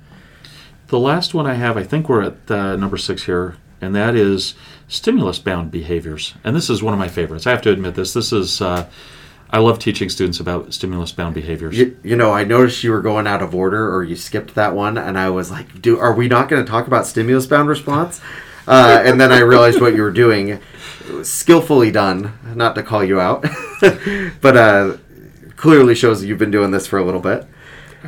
The 0.87 0.99
last 0.99 1.33
one 1.33 1.47
I 1.47 1.55
have, 1.55 1.77
I 1.77 1.83
think 1.83 2.07
we're 2.07 2.21
at 2.21 2.51
uh, 2.51 2.75
number 2.75 2.97
six 2.97 3.23
here, 3.23 3.57
and 3.81 3.95
that 3.95 4.15
is 4.15 4.53
stimulus 4.87 5.39
bound 5.39 5.71
behaviors. 5.71 6.35
And 6.43 6.55
this 6.55 6.69
is 6.69 6.83
one 6.83 6.93
of 6.93 6.99
my 6.99 7.07
favorites. 7.07 7.47
I 7.47 7.51
have 7.51 7.63
to 7.63 7.71
admit 7.71 7.95
this. 7.95 8.13
This 8.13 8.31
is, 8.31 8.61
uh, 8.61 8.87
I 9.53 9.59
love 9.59 9.77
teaching 9.77 10.09
students 10.09 10.39
about 10.39 10.73
stimulus 10.73 11.11
bound 11.11 11.35
behaviors. 11.35 11.77
You, 11.77 11.95
you 12.03 12.15
know, 12.15 12.33
I 12.33 12.43
noticed 12.43 12.83
you 12.83 12.89
were 12.89 13.01
going 13.01 13.27
out 13.27 13.43
of 13.43 13.53
order, 13.53 13.93
or 13.95 14.03
you 14.03 14.15
skipped 14.15 14.55
that 14.55 14.73
one, 14.73 14.97
and 14.97 15.15
I 15.15 15.29
was 15.29 15.51
like, 15.51 15.79
"Do 15.79 15.99
are 15.99 16.11
we 16.11 16.27
not 16.27 16.49
going 16.49 16.65
to 16.65 16.69
talk 16.69 16.87
about 16.87 17.05
stimulus 17.05 17.45
bound 17.45 17.69
response?" 17.69 18.19
Uh, 18.67 19.03
and 19.05 19.21
then 19.21 19.31
I 19.31 19.41
realized 19.41 19.79
what 19.79 19.93
you 19.95 20.01
were 20.01 20.11
doing. 20.11 20.59
Skillfully 21.21 21.91
done, 21.91 22.33
not 22.55 22.73
to 22.75 22.81
call 22.81 23.03
you 23.03 23.19
out, 23.19 23.45
but 24.41 24.57
uh, 24.57 24.97
clearly 25.55 25.93
shows 25.93 26.21
that 26.21 26.27
you've 26.27 26.39
been 26.39 26.49
doing 26.49 26.71
this 26.71 26.87
for 26.87 26.97
a 26.97 27.05
little 27.05 27.21
bit. 27.21 27.45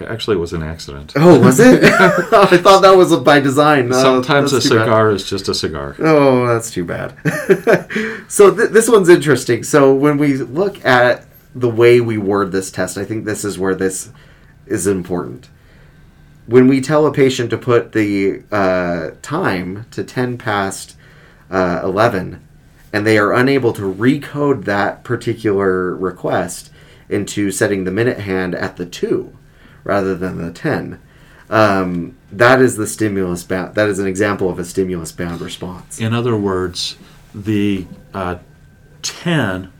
Actually, 0.07 0.37
it 0.37 0.39
was 0.39 0.53
an 0.53 0.63
accident. 0.63 1.13
Oh, 1.15 1.39
was 1.39 1.59
it? 1.59 1.83
I 1.93 2.57
thought 2.57 2.81
that 2.81 2.97
was 2.97 3.15
by 3.17 3.39
design. 3.39 3.91
Uh, 3.91 4.01
Sometimes 4.01 4.51
a 4.51 4.59
too 4.61 4.69
bad. 4.69 4.85
cigar 4.85 5.11
is 5.11 5.29
just 5.29 5.47
a 5.47 5.53
cigar. 5.53 5.95
Oh, 5.99 6.47
that's 6.47 6.71
too 6.71 6.83
bad. 6.85 7.13
so 8.27 8.53
th- 8.55 8.71
this 8.71 8.89
one's 8.89 9.09
interesting. 9.09 9.61
So 9.63 9.93
when 9.93 10.17
we 10.17 10.37
look 10.37 10.83
at 10.83 11.25
the 11.55 11.69
way 11.69 12.01
we 12.01 12.17
word 12.17 12.51
this 12.51 12.69
test, 12.69 12.97
I 12.97 13.05
think 13.05 13.23
this 13.23 13.45
is 13.45 13.57
where 13.57 13.73
this 13.73 14.11
is 14.67 14.85
important. 14.85 15.49
When 16.45 16.67
we 16.67 16.81
tell 16.81 17.07
a 17.07 17.13
patient 17.13 17.49
to 17.51 17.57
put 17.57 17.93
the 17.93 18.43
uh, 18.51 19.11
time 19.21 19.85
to 19.91 20.03
10 20.03 20.37
past 20.37 20.95
uh, 21.49 21.79
11, 21.83 22.45
and 22.91 23.07
they 23.07 23.17
are 23.17 23.33
unable 23.33 23.73
to 23.73 23.81
recode 23.81 24.65
that 24.65 25.03
particular 25.03 25.95
request 25.95 26.71
into 27.09 27.51
setting 27.51 27.83
the 27.83 27.91
minute 27.91 28.19
hand 28.19 28.53
at 28.53 28.77
the 28.77 28.85
2 28.85 29.35
rather 29.83 30.15
than 30.15 30.37
the 30.37 30.51
10, 30.51 30.99
um, 31.49 32.17
that 32.31 32.61
is 32.61 32.75
the 32.75 32.87
stimulus 32.87 33.43
bound. 33.43 33.75
That 33.75 33.87
is 33.87 33.99
an 33.99 34.07
example 34.07 34.49
of 34.49 34.59
a 34.59 34.65
stimulus 34.65 35.11
bound 35.11 35.41
response. 35.41 35.99
In 35.99 36.13
other 36.13 36.35
words, 36.35 36.97
the 37.33 37.85
uh, 38.13 38.37
10 39.03 39.71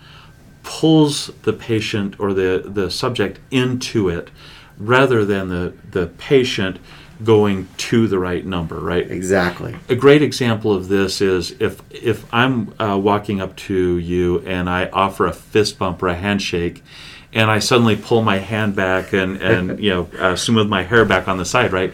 pulls 0.65 1.27
the 1.43 1.53
patient 1.53 2.19
or 2.19 2.33
the, 2.33 2.61
the 2.65 2.89
subject 2.89 3.39
into 3.51 4.09
it 4.09 4.29
rather 4.77 5.23
than 5.23 5.47
the, 5.47 5.73
the 5.91 6.07
patient 6.17 6.79
going 7.23 7.67
to 7.77 8.07
the 8.07 8.19
right 8.19 8.45
number, 8.45 8.77
right? 8.79 9.09
Exactly. 9.09 9.77
A 9.87 9.95
great 9.95 10.21
example 10.21 10.73
of 10.73 10.89
this 10.89 11.21
is 11.21 11.51
if 11.61 11.81
if 11.89 12.25
I'm 12.33 12.73
uh, 12.81 12.97
walking 12.97 13.39
up 13.39 13.55
to 13.55 13.97
you 13.97 14.39
and 14.39 14.69
I 14.69 14.87
offer 14.89 15.25
a 15.25 15.31
fist 15.31 15.79
bump 15.79 16.03
or 16.03 16.09
a 16.09 16.15
handshake, 16.15 16.83
and 17.31 17.49
I 17.49 17.59
suddenly 17.59 17.95
pull 17.95 18.21
my 18.21 18.39
hand 18.39 18.75
back 18.75 19.13
and 19.13 19.37
and 19.37 19.79
you 19.83 19.91
know 19.91 20.09
uh, 20.19 20.35
smooth 20.35 20.67
my 20.67 20.83
hair 20.83 21.05
back 21.05 21.29
on 21.29 21.37
the 21.37 21.45
side, 21.45 21.71
right? 21.71 21.93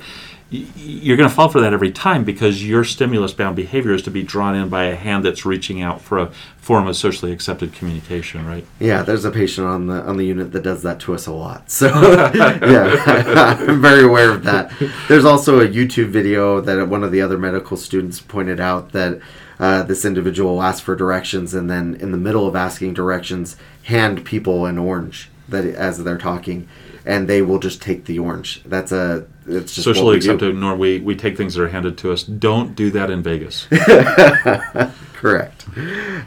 You're 0.52 1.16
going 1.16 1.30
to 1.30 1.34
fall 1.34 1.48
for 1.48 1.62
that 1.62 1.72
every 1.72 1.92
time 1.92 2.26
because 2.26 2.62
your 2.62 2.84
stimulus 2.84 3.32
bound 3.32 3.56
behavior 3.56 3.94
is 3.94 4.02
to 4.02 4.12
be 4.12 4.22
drawn 4.22 4.54
in 4.54 4.68
by 4.68 4.86
a 4.86 4.96
hand 4.98 5.24
that's 5.24 5.46
reaching 5.46 5.82
out 5.82 6.02
for 6.02 6.18
a 6.18 6.32
form 6.58 6.88
of 6.88 6.98
socially 6.98 7.32
accepted 7.32 7.72
communication, 7.72 8.46
right? 8.46 8.66
Yeah, 8.78 9.02
there's 9.02 9.24
a 9.24 9.32
patient 9.32 9.66
on 9.66 9.88
the 9.88 10.04
on 10.04 10.18
the 10.18 10.26
unit 10.26 10.52
that 10.52 10.64
does 10.64 10.84
that 10.84 11.00
to 11.02 11.14
us 11.14 11.26
a 11.26 11.32
lot. 11.32 11.72
So 11.72 11.88
yeah, 12.36 13.02
I'm 13.66 13.82
very 13.82 14.04
aware 14.04 14.30
of 14.30 14.44
that. 14.44 14.74
There's 15.08 15.24
also 15.24 15.62
a 15.62 15.68
YouTube 15.68 16.10
video 16.10 16.60
that 16.60 16.86
one 16.86 17.06
of 17.06 17.14
the 17.14 17.22
other 17.22 17.38
medical 17.38 17.78
students 17.78 18.20
pointed 18.20 18.60
out 18.60 18.92
that 18.92 19.22
uh, 19.58 19.84
this 19.84 20.04
individual 20.04 20.62
asked 20.62 20.84
for 20.84 20.98
directions 20.98 21.54
and 21.54 21.70
then 21.70 21.96
in 21.96 22.12
the 22.12 22.18
middle 22.18 22.46
of 22.46 22.58
asking 22.58 22.94
directions, 22.94 23.56
hand 23.84 24.26
people 24.26 24.66
an 24.66 24.78
orange 24.78 25.30
that 25.48 25.64
as 25.66 26.04
they're 26.04 26.18
talking, 26.18 26.68
and 27.06 27.28
they 27.28 27.42
will 27.42 27.60
just 27.60 27.82
take 27.82 28.06
the 28.06 28.20
orange. 28.20 28.64
That's 28.66 28.92
a 28.92 29.28
it's 29.48 29.74
just 29.74 29.86
Socially 29.86 30.18
accepted, 30.18 30.56
nor 30.56 30.76
we, 30.76 31.00
we 31.00 31.16
take 31.16 31.36
things 31.36 31.56
that 31.56 31.64
are 31.64 31.70
handed 31.70 31.98
to 32.00 32.12
us. 32.12 32.24
Don't 32.24 32.76
do 32.76 32.92
that 32.92 33.10
in 33.10 33.24
Vegas. 33.24 33.66
Correct. 35.14 35.66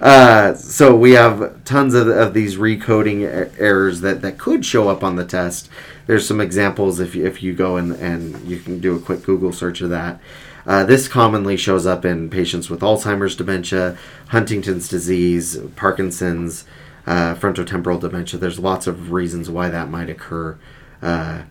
Uh, 0.01 0.55
so 0.55 0.95
we 0.95 1.13
have 1.13 1.65
tons 1.65 1.95
of, 1.95 2.09
of 2.09 2.35
these 2.35 2.57
recoding 2.57 3.23
er- 3.23 3.53
errors 3.59 4.01
that, 4.03 4.23
that 4.23 4.39
could 4.39 4.65
show 4.65 4.89
up 4.89 5.03
on 5.03 5.17
the 5.17 5.25
test. 5.25 5.69
There's 6.07 6.27
some 6.27 6.41
examples 6.41 7.01
if 7.01 7.15
you, 7.15 7.27
if 7.27 7.43
you 7.43 7.55
go 7.55 7.77
and, 7.77 7.93
and 7.93 8.41
you 8.47 8.59
can 8.59 8.81
do 8.81 8.97
a 8.97 9.01
quick 9.01 9.23
Google 9.23 9.53
search 9.53 9.81
of 9.81 9.91
that. 9.91 10.21
Uh, 10.67 10.85
this 10.85 11.09
commonly 11.09 11.57
shows 11.57 11.87
up 11.87 12.05
in 12.05 12.31
patients 12.31 12.71
with 12.71 12.81
Alzheimer's 12.81 13.37
dementia, 13.37 13.97
Huntington's 14.29 14.89
disease, 14.89 15.59
Parkinson's, 15.77 16.65
uh, 17.07 17.35
frontotemporal 17.35 18.01
dementia. 18.01 18.39
There's 18.39 18.59
lots 18.59 18.87
of 18.87 19.13
reasons 19.13 19.51
why 19.51 19.69
that 19.69 19.91
might 19.91 20.09
occur 20.09 20.59
uh, 21.03 21.43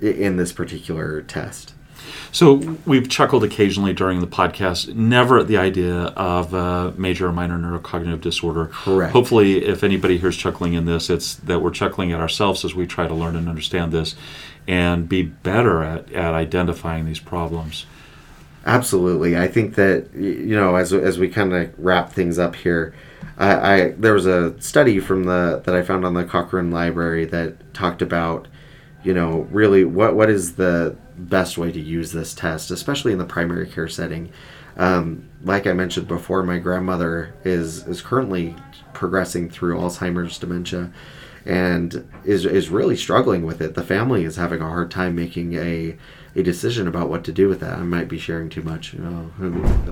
in 0.00 0.36
this 0.36 0.52
particular 0.52 1.22
test. 1.22 1.74
So 2.30 2.78
we've 2.86 3.08
chuckled 3.08 3.44
occasionally 3.44 3.92
during 3.92 4.20
the 4.20 4.26
podcast, 4.26 4.94
never 4.94 5.38
at 5.38 5.48
the 5.48 5.56
idea 5.56 5.94
of 5.94 6.54
a 6.54 6.92
major 6.96 7.28
or 7.28 7.32
minor 7.32 7.58
neurocognitive 7.58 8.20
disorder. 8.20 8.66
Correct. 8.66 9.12
Hopefully, 9.12 9.64
if 9.64 9.82
anybody 9.82 10.18
hears 10.18 10.36
chuckling 10.36 10.74
in 10.74 10.84
this, 10.84 11.10
it's 11.10 11.34
that 11.36 11.60
we're 11.60 11.70
chuckling 11.70 12.12
at 12.12 12.20
ourselves 12.20 12.64
as 12.64 12.74
we 12.74 12.86
try 12.86 13.06
to 13.06 13.14
learn 13.14 13.36
and 13.36 13.48
understand 13.48 13.92
this 13.92 14.14
and 14.66 15.08
be 15.08 15.22
better 15.22 15.82
at, 15.82 16.12
at 16.12 16.34
identifying 16.34 17.06
these 17.06 17.20
problems. 17.20 17.86
Absolutely, 18.66 19.36
I 19.36 19.48
think 19.48 19.76
that 19.76 20.12
you 20.14 20.54
know 20.54 20.76
as 20.76 20.92
as 20.92 21.18
we 21.18 21.28
kind 21.28 21.54
of 21.54 21.72
wrap 21.78 22.12
things 22.12 22.38
up 22.38 22.54
here, 22.54 22.94
I, 23.38 23.74
I 23.74 23.90
there 23.92 24.12
was 24.12 24.26
a 24.26 24.60
study 24.60 24.98
from 25.00 25.24
the 25.24 25.62
that 25.64 25.74
I 25.74 25.82
found 25.82 26.04
on 26.04 26.14
the 26.14 26.24
Cochrane 26.24 26.70
Library 26.70 27.24
that 27.26 27.72
talked 27.72 28.02
about 28.02 28.48
you 29.04 29.14
know 29.14 29.46
really 29.50 29.84
what 29.84 30.14
what 30.14 30.28
is 30.28 30.56
the 30.56 30.96
best 31.16 31.56
way 31.56 31.72
to 31.72 31.80
use 31.80 32.12
this 32.12 32.34
test, 32.34 32.70
especially 32.70 33.12
in 33.12 33.18
the 33.18 33.24
primary 33.24 33.66
care 33.66 33.88
setting. 33.88 34.30
Um, 34.76 35.28
like 35.42 35.66
I 35.66 35.72
mentioned 35.72 36.08
before, 36.08 36.42
my 36.42 36.58
grandmother 36.58 37.34
is 37.44 37.86
is 37.86 38.02
currently 38.02 38.56
progressing 38.92 39.48
through 39.48 39.78
Alzheimer's 39.78 40.38
dementia 40.38 40.90
and 41.46 42.08
is 42.24 42.44
is 42.44 42.68
really 42.68 42.96
struggling 42.96 43.44
with 43.44 43.60
it. 43.60 43.74
The 43.74 43.82
family 43.82 44.24
is 44.24 44.36
having 44.36 44.60
a 44.60 44.68
hard 44.68 44.90
time 44.90 45.14
making 45.14 45.54
a 45.54 45.96
a 46.36 46.42
decision 46.42 46.86
about 46.86 47.08
what 47.08 47.24
to 47.24 47.32
do 47.32 47.48
with 47.48 47.60
that. 47.60 47.78
I 47.78 47.82
might 47.82 48.08
be 48.08 48.18
sharing 48.18 48.48
too 48.48 48.62
much. 48.62 48.94
Oh, 49.00 49.30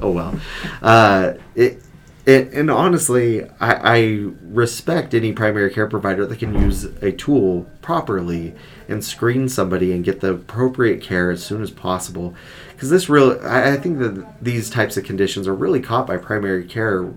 oh 0.02 0.10
well. 0.10 0.38
Uh, 0.82 1.34
it, 1.54 1.82
it 2.26 2.52
and 2.52 2.70
honestly, 2.70 3.44
I, 3.60 3.74
I 3.98 4.30
respect 4.42 5.14
any 5.14 5.32
primary 5.32 5.72
care 5.72 5.86
provider 5.86 6.26
that 6.26 6.38
can 6.38 6.54
use 6.54 6.84
a 6.84 7.12
tool 7.12 7.66
properly 7.80 8.54
and 8.88 9.04
screen 9.04 9.48
somebody 9.48 9.92
and 9.92 10.04
get 10.04 10.20
the 10.20 10.32
appropriate 10.34 11.00
care 11.00 11.30
as 11.30 11.44
soon 11.44 11.62
as 11.62 11.70
possible. 11.70 12.34
Because 12.72 12.90
this 12.90 13.08
real, 13.08 13.38
I, 13.42 13.72
I 13.74 13.76
think 13.76 13.98
that 14.00 14.42
these 14.42 14.68
types 14.68 14.96
of 14.96 15.04
conditions 15.04 15.48
are 15.48 15.54
really 15.54 15.80
caught 15.80 16.06
by 16.06 16.16
primary 16.16 16.64
care. 16.64 17.08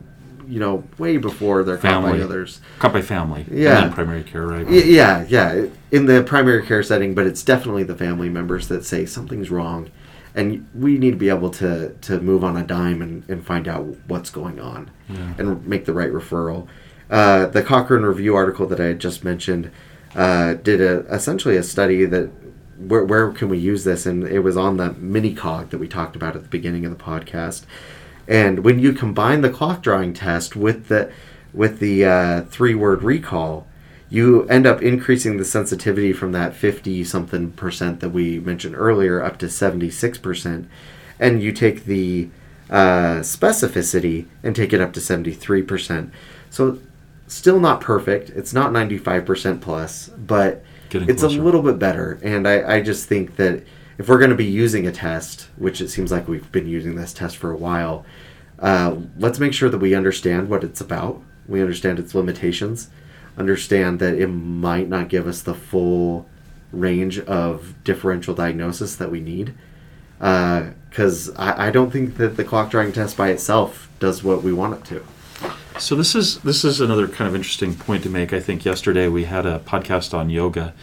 You 0.47 0.60
know, 0.60 0.84
way 0.97 1.18
before 1.18 1.64
they're 1.64 1.78
caught 1.78 2.01
by 2.01 2.10
Family. 2.10 2.24
others. 2.24 2.60
Caught 2.80 2.93
by 2.93 3.01
family. 3.03 3.45
Yeah. 3.51 3.84
And 3.84 3.93
primary 3.93 4.24
care, 4.24 4.47
right? 4.47 4.68
Yeah, 4.68 5.24
yeah, 5.30 5.68
in 5.91 6.07
the 6.07 6.24
primary 6.24 6.66
care 6.66 6.82
setting, 6.82 7.14
but 7.14 7.28
it's 7.28 7.43
definitely 7.43 7.84
the 7.84 7.95
family 7.95 8.30
members 8.30 8.68
that 8.70 8.84
say 8.84 9.05
something's 9.05 9.51
wrong, 9.51 9.91
and 10.36 10.67
we 10.75 10.97
need 10.97 11.11
to 11.11 11.17
be 11.17 11.30
able 11.30 11.49
to 11.51 11.93
to 12.01 12.19
move 12.21 12.43
on 12.43 12.55
a 12.57 12.63
dime 12.63 13.01
and, 13.01 13.27
and 13.30 13.45
find 13.45 13.67
out 13.67 13.86
what's 14.07 14.30
going 14.30 14.59
on, 14.59 14.89
Yeah. 15.09 15.34
and 15.38 15.65
make 15.67 15.86
the 15.86 15.93
right 15.93 16.11
referral. 16.11 16.67
Uh, 17.09 17.47
the 17.47 17.63
Cochrane 17.63 18.03
Review 18.03 18.36
article 18.36 18.67
that 18.67 18.80
I 18.80 18.86
had 18.86 18.99
just 18.99 19.23
mentioned 19.23 19.71
uh, 20.15 20.53
did 20.55 20.80
a, 20.82 20.99
essentially 21.13 21.57
a 21.57 21.63
study 21.63 22.05
that 22.05 22.30
where, 22.77 23.03
where 23.03 23.32
can 23.32 23.49
we 23.49 23.57
use 23.57 23.84
this, 23.84 24.05
and 24.05 24.23
it 24.27 24.39
was 24.39 24.55
on 24.55 24.77
the 24.77 24.93
mini 24.93 25.34
cog 25.34 25.69
that 25.71 25.80
we 25.80 25.88
talked 25.88 26.15
about 26.15 26.36
at 26.36 26.43
the 26.43 26.47
beginning 26.49 26.86
of 26.86 26.95
the 26.97 27.03
podcast. 27.03 27.63
And 28.27 28.59
when 28.63 28.77
you 28.80 28.93
combine 28.93 29.41
the 29.41 29.49
clock 29.49 29.82
drawing 29.82 30.13
test 30.13 30.55
with 30.55 30.88
the 30.88 31.11
with 31.51 31.80
the 31.80 32.05
uh, 32.05 32.41
three 32.43 32.75
word 32.75 33.01
recall, 33.01 33.65
you 34.10 34.43
end 34.47 34.66
up 34.66 34.82
increasing 34.82 35.38
the 35.38 35.45
sensitivity 35.45 36.14
from 36.14 36.32
that 36.32 36.55
50 36.55 37.03
something 37.03 37.51
percent 37.51 37.99
that 37.99 38.10
we 38.10 38.39
mentioned 38.39 38.76
earlier 38.76 39.22
up 39.24 39.38
to 39.39 39.49
76 39.49 40.18
percent. 40.18 40.68
And 41.20 41.43
you 41.43 41.51
take 41.51 41.86
the 41.86 42.30
uh, 42.70 43.20
specificity 43.20 44.26
and 44.43 44.55
take 44.55 44.74
it 44.74 44.82
up 44.82 44.93
to 44.93 45.01
73 45.01 45.64
percent. 45.64 46.14
So 46.49 46.80
still 47.28 47.60
not 47.60 47.82
perfect. 47.82 48.30
It's 48.32 48.53
not 48.53 48.72
95 48.72 49.26
percent 49.26 49.62
plus, 49.62 50.10
but 50.10 50.64
Getting 50.89 51.10
it's 51.10 51.22
closer. 51.22 51.39
a 51.39 51.43
little 51.43 51.62
bit 51.62 51.78
better. 51.78 52.20
And 52.24 52.47
I, 52.47 52.78
I 52.78 52.82
just 52.82 53.07
think 53.07 53.36
that 53.36 53.64
if 53.99 54.07
we're 54.07 54.18
going 54.18 54.32
to 54.32 54.36
be 54.36 54.45
using 54.45 54.88
a 54.88 54.91
test, 54.91 55.49
which 55.57 55.82
it 55.82 55.89
seems 55.89 56.12
like 56.12 56.28
we've 56.28 56.51
been 56.51 56.68
using 56.68 56.95
this 56.95 57.14
test 57.14 57.38
for 57.38 57.51
a 57.51 57.57
while, 57.57 58.05
uh, 58.57 58.95
let's 59.18 59.39
make 59.39 59.53
sure 59.53 59.70
that 59.70 59.78
we 59.78 59.93
understand 59.93 60.49
what 60.49 60.64
it's 60.64 60.82
about. 60.82 61.22
We 61.47 61.62
understand 61.62 61.99
its 61.99 62.16
limitations, 62.16 62.89
understand 63.40 64.00
that 64.00 64.16
it 64.16 64.28
might 64.28 64.90
not 64.90 65.10
give 65.10 65.26
us 65.26 65.42
the 65.42 65.56
full 65.56 66.28
range 66.72 67.20
of 67.22 67.74
differential 67.84 68.36
diagnosis 68.36 68.96
that 68.98 69.10
we 69.10 69.22
need. 69.22 69.54
Because 70.20 71.34
I, 71.36 71.68
I 71.68 71.72
don't 71.72 71.92
think 71.92 72.18
that 72.18 72.36
the 72.36 72.44
clock 72.44 72.70
drawing 72.70 72.92
test 72.92 73.16
by 73.18 73.30
itself 73.30 73.90
does 74.00 74.24
what 74.24 74.44
we 74.44 74.52
want 74.52 74.76
it 74.76 74.86
to. 74.86 75.04
So 75.80 75.96
this 75.96 76.14
is 76.14 76.40
this 76.40 76.66
is 76.66 76.82
another 76.82 77.08
kind 77.08 77.30
of 77.30 77.36
interesting 77.36 77.74
point 77.74 78.04
to 78.04 78.10
make. 78.10 78.34
I 78.34 78.42
think 78.42 78.66
yesterday 78.66 79.08
we 79.08 79.24
had 79.24 79.46
a 79.46 79.60
podcast 79.60 80.14
on 80.14 80.30
yoga, 80.30 80.74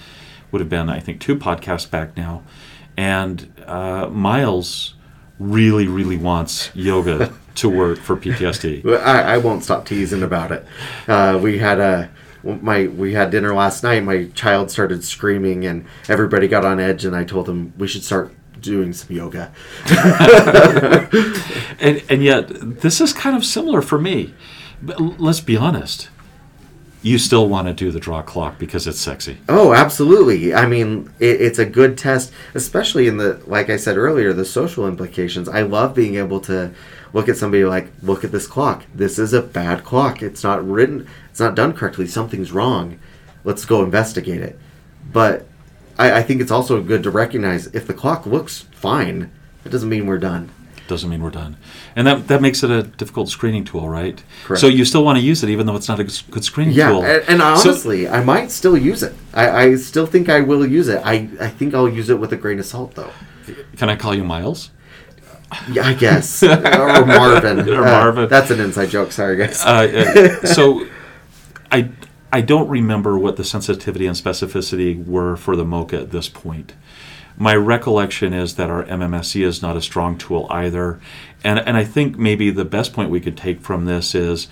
would 0.51 0.61
have 0.61 0.71
been 0.71 0.89
I 0.89 1.01
think 1.01 1.21
two 1.21 1.37
podcasts 1.37 1.89
back 1.89 2.17
now, 2.17 2.43
and 2.97 3.53
uh, 3.67 4.09
Miles 4.09 4.95
really 5.39 5.87
really 5.87 6.17
wants 6.17 6.71
yoga 6.75 7.31
to 7.57 7.69
work 7.69 7.99
for 7.99 8.17
PTSD. 8.17 8.87
I, 9.01 9.35
I 9.35 9.39
won't 9.39 9.65
stop 9.65 9.85
teasing 9.85 10.23
about 10.23 10.51
it. 10.51 10.65
Uh, 11.07 11.39
we 11.43 11.59
had 11.59 11.79
a 11.79 12.11
my 12.63 12.87
we 12.87 13.13
had 13.15 13.31
dinner 13.31 13.55
last 13.55 13.83
night. 13.83 14.03
My 14.05 14.27
child 14.35 14.71
started 14.71 15.05
screaming, 15.05 15.65
and 15.67 15.85
everybody 16.09 16.49
got 16.49 16.65
on 16.65 16.81
edge. 16.81 17.05
And 17.05 17.15
I 17.15 17.25
told 17.25 17.47
them 17.47 17.73
we 17.77 17.89
should 17.89 18.05
start 18.05 18.33
doing 18.61 18.93
some 18.93 19.15
yoga. 19.15 19.53
and 21.81 22.03
and 22.09 22.23
yet 22.23 22.49
this 22.81 23.01
is 23.01 23.13
kind 23.13 23.37
of 23.37 23.45
similar 23.45 23.83
for 23.83 23.99
me. 23.99 24.35
But 24.83 25.01
let's 25.21 25.41
be 25.41 25.57
honest. 25.57 26.09
you 27.03 27.19
still 27.19 27.49
want 27.49 27.69
to 27.69 27.73
do 27.75 27.93
the 27.93 28.01
draw 28.01 28.21
clock 28.21 28.59
because 28.59 28.87
it's 28.89 28.99
sexy. 28.99 29.39
Oh, 29.49 29.73
absolutely. 29.73 30.53
I 30.55 30.67
mean, 30.67 31.13
it, 31.21 31.41
it's 31.41 31.59
a 31.61 31.65
good 31.65 31.97
test, 31.97 32.33
especially 32.55 33.07
in 33.07 33.17
the, 33.17 33.41
like 33.47 33.71
I 33.71 33.77
said 33.77 33.97
earlier, 33.97 34.33
the 34.33 34.45
social 34.45 34.89
implications. 34.89 35.49
I 35.49 35.63
love 35.63 35.95
being 35.95 36.17
able 36.17 36.41
to 36.41 36.73
look 37.17 37.31
at 37.31 37.37
somebody 37.39 37.65
like, 37.65 37.91
look 38.03 38.25
at 38.25 38.31
this 38.31 38.47
clock. 38.47 38.85
This 38.95 39.19
is 39.19 39.33
a 39.33 39.41
bad 39.41 39.83
clock. 39.85 40.23
It's 40.23 40.45
not 40.45 40.63
written, 40.69 41.09
it's 41.31 41.41
not 41.41 41.55
done 41.55 41.73
correctly. 41.73 42.07
Something's 42.07 42.53
wrong. 42.53 42.99
Let's 43.43 43.65
go 43.65 43.83
investigate 43.83 44.43
it. 44.43 44.59
But 45.15 45.47
I, 45.99 46.19
I 46.19 46.23
think 46.23 46.43
it's 46.43 46.51
also 46.51 46.83
good 46.83 47.03
to 47.05 47.11
recognize 47.11 47.69
if 47.69 47.87
the 47.87 47.95
clock 47.95 48.27
looks 48.27 48.67
fine, 48.71 49.33
it 49.65 49.71
doesn't 49.71 49.89
mean 49.89 50.07
we're 50.07 50.19
done. 50.19 50.51
Doesn't 50.89 51.09
mean 51.09 51.23
we're 51.23 51.31
done. 51.31 51.57
And 51.97 52.07
that, 52.07 52.29
that 52.29 52.43
makes 52.43 52.63
it 52.63 52.71
a 52.71 52.83
difficult 52.83 53.31
screening 53.31 53.65
tool, 53.65 53.89
right? 53.89 54.23
Correct. 54.45 54.61
So 54.61 54.67
you 54.67 54.85
still 54.85 55.03
want 55.03 55.17
to 55.19 55.25
use 55.25 55.43
it 55.43 55.49
even 55.49 55.65
though 55.67 55.75
it's 55.75 55.89
not 55.89 55.99
a 55.99 56.05
good 56.05 56.45
screening 56.45 56.75
Yeah, 56.75 56.91
tool. 56.91 57.03
and, 57.03 57.25
and 57.29 57.41
So- 57.41 57.71
honestly, 57.71 58.09
I 58.09 58.23
might 58.23 58.51
still 58.51 58.77
use 58.77 59.03
it. 59.03 59.15
I, 59.33 59.49
I 59.63 59.77
still 59.77 60.05
think 60.07 60.29
I 60.29 60.41
will 60.43 60.67
use 60.67 60.89
it. 60.89 61.01
I, 61.03 61.31
I 61.41 61.49
think 61.49 61.73
I'll 61.75 61.89
use 61.89 62.11
it 62.11 62.19
with 62.21 62.31
a 62.35 62.37
grain 62.37 62.59
of 62.59 62.67
salt, 62.67 62.95
though. 62.95 63.11
can 63.79 63.89
I 63.89 63.97
call 63.97 64.15
you 64.15 64.23
Miles? 64.23 64.71
Yeah, 65.71 65.87
I 65.87 65.95
guess. 65.95 66.43
or 66.43 67.07
Marvin. 67.07 67.69
Or 67.69 67.83
Uh, 67.83 67.91
Marvin. 67.91 68.29
that's 68.29 68.51
an 68.51 68.61
inside 68.61 68.91
joke. 68.91 69.13
Sorry, 69.13 69.37
guys. 69.37 69.63
Uh, 69.65 70.39
uh, 70.43 70.47
so 70.47 70.87
I 71.71 71.91
I 72.33 72.41
don't 72.41 72.69
remember 72.69 73.17
what 73.19 73.37
the 73.37 73.45
sensitivity 73.45 74.07
and 74.07 74.17
specificity 74.17 75.05
were 75.07 75.37
for 75.37 75.55
the 75.57 75.65
MoCA 75.65 76.03
at 76.03 76.11
this 76.11 76.29
point. 76.29 76.75
My 77.39 77.55
recollection 77.55 78.33
is 78.33 78.55
that 78.57 78.71
our 78.71 78.85
MMSE 78.85 79.43
is 79.45 79.63
not 79.63 79.77
a 79.77 79.83
strong 79.83 80.19
tool 80.19 80.47
either, 80.51 80.99
and 81.45 81.59
and 81.61 81.77
I 81.77 81.85
think 81.85 82.19
maybe 82.19 82.51
the 82.51 82.65
best 82.65 82.93
point 82.93 83.11
we 83.11 83.21
could 83.21 83.37
take 83.37 83.61
from 83.61 83.85
this 83.85 84.15
is. 84.15 84.49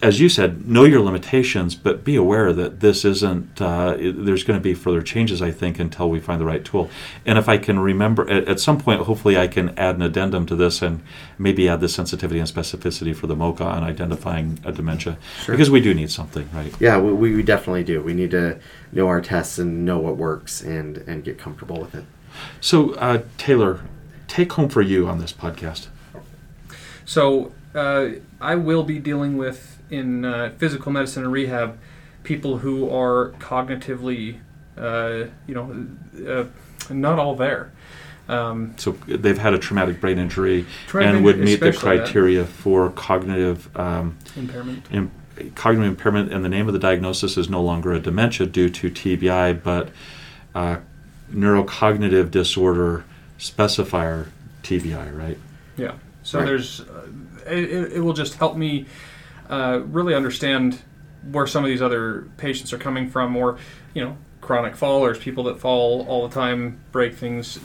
As 0.00 0.18
you 0.18 0.30
said, 0.30 0.66
know 0.66 0.84
your 0.84 1.00
limitations, 1.00 1.74
but 1.74 2.02
be 2.02 2.16
aware 2.16 2.54
that 2.54 2.80
this 2.80 3.04
isn't. 3.04 3.60
Uh, 3.60 3.96
there's 3.98 4.42
going 4.42 4.58
to 4.58 4.62
be 4.62 4.72
further 4.72 5.02
changes, 5.02 5.42
I 5.42 5.50
think, 5.50 5.78
until 5.78 6.08
we 6.08 6.20
find 6.20 6.40
the 6.40 6.46
right 6.46 6.64
tool. 6.64 6.88
And 7.26 7.36
if 7.36 7.50
I 7.50 7.58
can 7.58 7.78
remember, 7.78 8.30
at, 8.30 8.48
at 8.48 8.60
some 8.60 8.80
point, 8.80 9.02
hopefully, 9.02 9.36
I 9.36 9.46
can 9.46 9.78
add 9.78 9.96
an 9.96 10.00
addendum 10.02 10.46
to 10.46 10.56
this 10.56 10.80
and 10.80 11.02
maybe 11.36 11.68
add 11.68 11.80
the 11.80 11.88
sensitivity 11.90 12.40
and 12.40 12.48
specificity 12.48 13.14
for 13.14 13.26
the 13.26 13.36
MoCA 13.36 13.60
on 13.66 13.82
identifying 13.82 14.58
a 14.64 14.72
dementia, 14.72 15.18
Sure. 15.44 15.54
because 15.54 15.70
we 15.70 15.82
do 15.82 15.92
need 15.92 16.10
something, 16.10 16.48
right? 16.54 16.72
yeah, 16.80 16.98
we, 16.98 17.32
we 17.32 17.42
definitely 17.42 17.84
do. 17.84 18.00
We 18.00 18.14
need 18.14 18.30
to 18.30 18.58
know 18.92 19.06
our 19.06 19.20
tests 19.20 19.58
and 19.58 19.84
know 19.84 19.98
what 19.98 20.16
works 20.16 20.62
and, 20.62 20.96
and 20.98 21.22
get 21.22 21.36
comfortable 21.38 21.78
with 21.78 21.94
it. 21.94 22.04
So, 22.62 22.94
uh, 22.94 23.22
Taylor, 23.36 23.80
take 24.28 24.50
home 24.54 24.70
for 24.70 24.80
you 24.80 25.06
on 25.08 25.18
this 25.18 25.32
podcast. 25.34 25.88
So 27.04 27.52
uh, 27.78 28.10
I 28.40 28.54
will 28.56 28.82
be 28.82 28.98
dealing 28.98 29.36
with 29.36 29.80
in 29.90 30.24
uh, 30.24 30.52
physical 30.58 30.92
medicine 30.92 31.22
and 31.24 31.32
rehab 31.32 31.78
people 32.24 32.58
who 32.58 32.90
are 32.90 33.30
cognitively, 33.38 34.38
uh, 34.76 35.24
you 35.46 35.54
know, 35.54 35.86
uh, 36.30 36.44
not 36.92 37.18
all 37.18 37.34
there. 37.36 37.72
Um, 38.28 38.74
So 38.76 38.92
they've 39.06 39.38
had 39.38 39.54
a 39.54 39.58
traumatic 39.58 40.00
brain 40.00 40.18
injury 40.18 40.66
Traumatic 40.86 41.16
and 41.16 41.24
would 41.24 41.38
meet 41.38 41.60
the 41.60 41.68
especially 41.70 41.96
that. 41.98 42.04
criteria 42.04 42.44
for 42.44 42.90
cognitive 42.90 43.74
um, 43.78 44.18
impairment. 44.36 44.86
im- 44.90 45.10
cognitive 45.54 45.88
impairment, 45.88 46.32
and 46.32 46.44
the 46.44 46.48
name 46.50 46.66
of 46.66 46.74
the 46.74 46.78
diagnosis 46.80 47.38
is 47.38 47.48
no 47.48 47.62
longer 47.62 47.92
a 47.92 48.00
dementia 48.00 48.46
due 48.46 48.68
to 48.68 48.90
TBI, 48.90 49.62
but 49.62 49.88
uh, 50.54 50.76
neurocognitive 51.32 52.30
disorder 52.30 53.04
specifier 53.38 54.26
TBI, 54.62 55.16
right? 55.16 55.38
Yeah. 55.78 55.92
So 56.22 56.40
Right. 56.40 56.46
there's, 56.46 56.80
uh, 56.80 57.06
it, 57.50 57.92
it 57.94 58.00
will 58.00 58.12
just 58.12 58.34
help 58.34 58.56
me 58.56 58.86
uh, 59.48 59.80
really 59.86 60.14
understand 60.14 60.80
where 61.30 61.46
some 61.46 61.64
of 61.64 61.68
these 61.68 61.82
other 61.82 62.28
patients 62.36 62.72
are 62.72 62.78
coming 62.78 63.10
from, 63.10 63.36
or 63.36 63.58
you 63.94 64.04
know, 64.04 64.16
chronic 64.40 64.74
fallers, 64.74 65.18
people 65.18 65.44
that 65.44 65.58
fall 65.58 66.06
all 66.08 66.26
the 66.28 66.34
time, 66.34 66.80
break 66.92 67.14
things. 67.14 67.58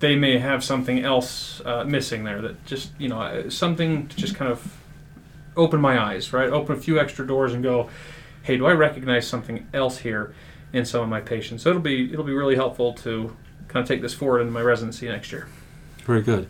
They 0.00 0.16
may 0.16 0.38
have 0.38 0.64
something 0.64 1.04
else 1.04 1.60
uh, 1.64 1.84
missing 1.84 2.24
there 2.24 2.40
that 2.40 2.64
just 2.66 2.90
you 2.98 3.08
know 3.08 3.20
uh, 3.20 3.50
something 3.50 4.08
to 4.08 4.16
just 4.16 4.34
kind 4.34 4.50
of 4.50 4.76
open 5.56 5.80
my 5.80 6.00
eyes, 6.00 6.32
right? 6.32 6.48
Open 6.48 6.76
a 6.76 6.80
few 6.80 6.98
extra 6.98 7.26
doors 7.26 7.52
and 7.52 7.62
go, 7.62 7.90
hey, 8.42 8.56
do 8.56 8.66
I 8.66 8.72
recognize 8.72 9.26
something 9.26 9.66
else 9.74 9.98
here 9.98 10.34
in 10.72 10.84
some 10.84 11.02
of 11.02 11.08
my 11.08 11.20
patients? 11.20 11.62
So 11.62 11.70
it'll 11.70 11.82
be 11.82 12.12
it'll 12.12 12.24
be 12.24 12.32
really 12.32 12.56
helpful 12.56 12.94
to 12.94 13.36
kind 13.68 13.82
of 13.82 13.88
take 13.88 14.02
this 14.02 14.14
forward 14.14 14.40
into 14.40 14.52
my 14.52 14.62
residency 14.62 15.08
next 15.08 15.32
year. 15.32 15.48
Very 16.04 16.22
good. 16.22 16.48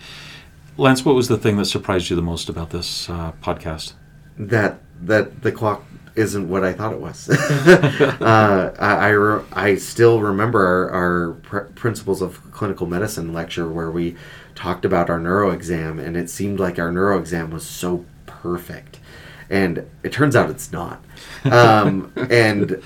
Lance, 0.76 1.04
what 1.04 1.14
was 1.14 1.28
the 1.28 1.36
thing 1.36 1.56
that 1.56 1.66
surprised 1.66 2.10
you 2.10 2.16
the 2.16 2.22
most 2.22 2.48
about 2.48 2.70
this 2.70 3.08
uh, 3.10 3.32
podcast? 3.42 3.94
That 4.38 4.80
that 5.02 5.42
the 5.42 5.52
clock 5.52 5.84
isn't 6.14 6.48
what 6.48 6.64
I 6.64 6.72
thought 6.72 6.92
it 6.92 7.00
was. 7.00 7.28
uh, 7.30 8.74
I 8.78 8.94
I, 8.94 9.08
re- 9.10 9.44
I 9.52 9.74
still 9.76 10.20
remember 10.20 10.60
our, 10.60 10.90
our 10.90 11.32
pr- 11.34 11.58
principles 11.74 12.22
of 12.22 12.52
clinical 12.52 12.86
medicine 12.86 13.32
lecture 13.32 13.68
where 13.68 13.90
we 13.90 14.16
talked 14.54 14.84
about 14.84 15.10
our 15.10 15.18
neuro 15.18 15.50
exam, 15.50 15.98
and 15.98 16.16
it 16.16 16.30
seemed 16.30 16.60
like 16.60 16.78
our 16.78 16.92
neuro 16.92 17.18
exam 17.18 17.50
was 17.50 17.66
so 17.66 18.04
perfect, 18.26 19.00
and 19.48 19.88
it 20.02 20.12
turns 20.12 20.36
out 20.36 20.50
it's 20.50 20.72
not. 20.72 21.02
Um, 21.44 22.12
and 22.30 22.82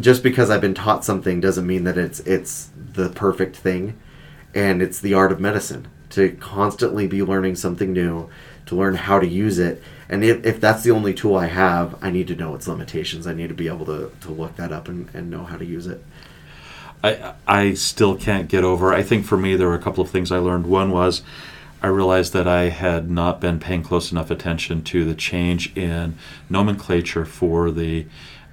just 0.00 0.22
because 0.22 0.50
I've 0.50 0.60
been 0.60 0.74
taught 0.74 1.04
something 1.04 1.40
doesn't 1.40 1.66
mean 1.66 1.84
that 1.84 1.96
it's 1.96 2.20
it's 2.20 2.70
the 2.92 3.08
perfect 3.10 3.56
thing, 3.56 3.98
and 4.54 4.82
it's 4.82 5.00
the 5.00 5.14
art 5.14 5.32
of 5.32 5.40
medicine 5.40 5.88
to 6.18 6.30
constantly 6.32 7.06
be 7.06 7.22
learning 7.22 7.54
something 7.54 7.92
new, 7.92 8.28
to 8.66 8.74
learn 8.74 8.96
how 8.96 9.20
to 9.20 9.26
use 9.26 9.58
it. 9.58 9.80
And 10.08 10.24
if, 10.24 10.44
if 10.44 10.60
that's 10.60 10.82
the 10.82 10.90
only 10.90 11.14
tool 11.14 11.36
I 11.36 11.46
have, 11.46 11.96
I 12.02 12.10
need 12.10 12.26
to 12.28 12.34
know 12.34 12.54
its 12.56 12.66
limitations. 12.66 13.26
I 13.26 13.34
need 13.34 13.48
to 13.48 13.54
be 13.54 13.68
able 13.68 13.86
to, 13.86 14.10
to 14.22 14.30
look 14.30 14.56
that 14.56 14.72
up 14.72 14.88
and, 14.88 15.08
and 15.14 15.30
know 15.30 15.44
how 15.44 15.56
to 15.56 15.64
use 15.64 15.86
it. 15.86 16.04
I, 17.04 17.34
I 17.46 17.74
still 17.74 18.16
can't 18.16 18.48
get 18.48 18.64
over. 18.64 18.92
I 18.92 19.04
think 19.04 19.26
for 19.26 19.36
me, 19.36 19.54
there 19.54 19.68
were 19.68 19.74
a 19.74 19.80
couple 19.82 20.02
of 20.02 20.10
things 20.10 20.32
I 20.32 20.38
learned. 20.38 20.66
One 20.66 20.90
was 20.90 21.22
I 21.80 21.86
realized 21.86 22.32
that 22.32 22.48
I 22.48 22.70
had 22.70 23.08
not 23.08 23.40
been 23.40 23.60
paying 23.60 23.84
close 23.84 24.10
enough 24.10 24.32
attention 24.32 24.82
to 24.84 25.04
the 25.04 25.14
change 25.14 25.76
in 25.76 26.18
nomenclature 26.50 27.24
for 27.24 27.70
the 27.70 28.06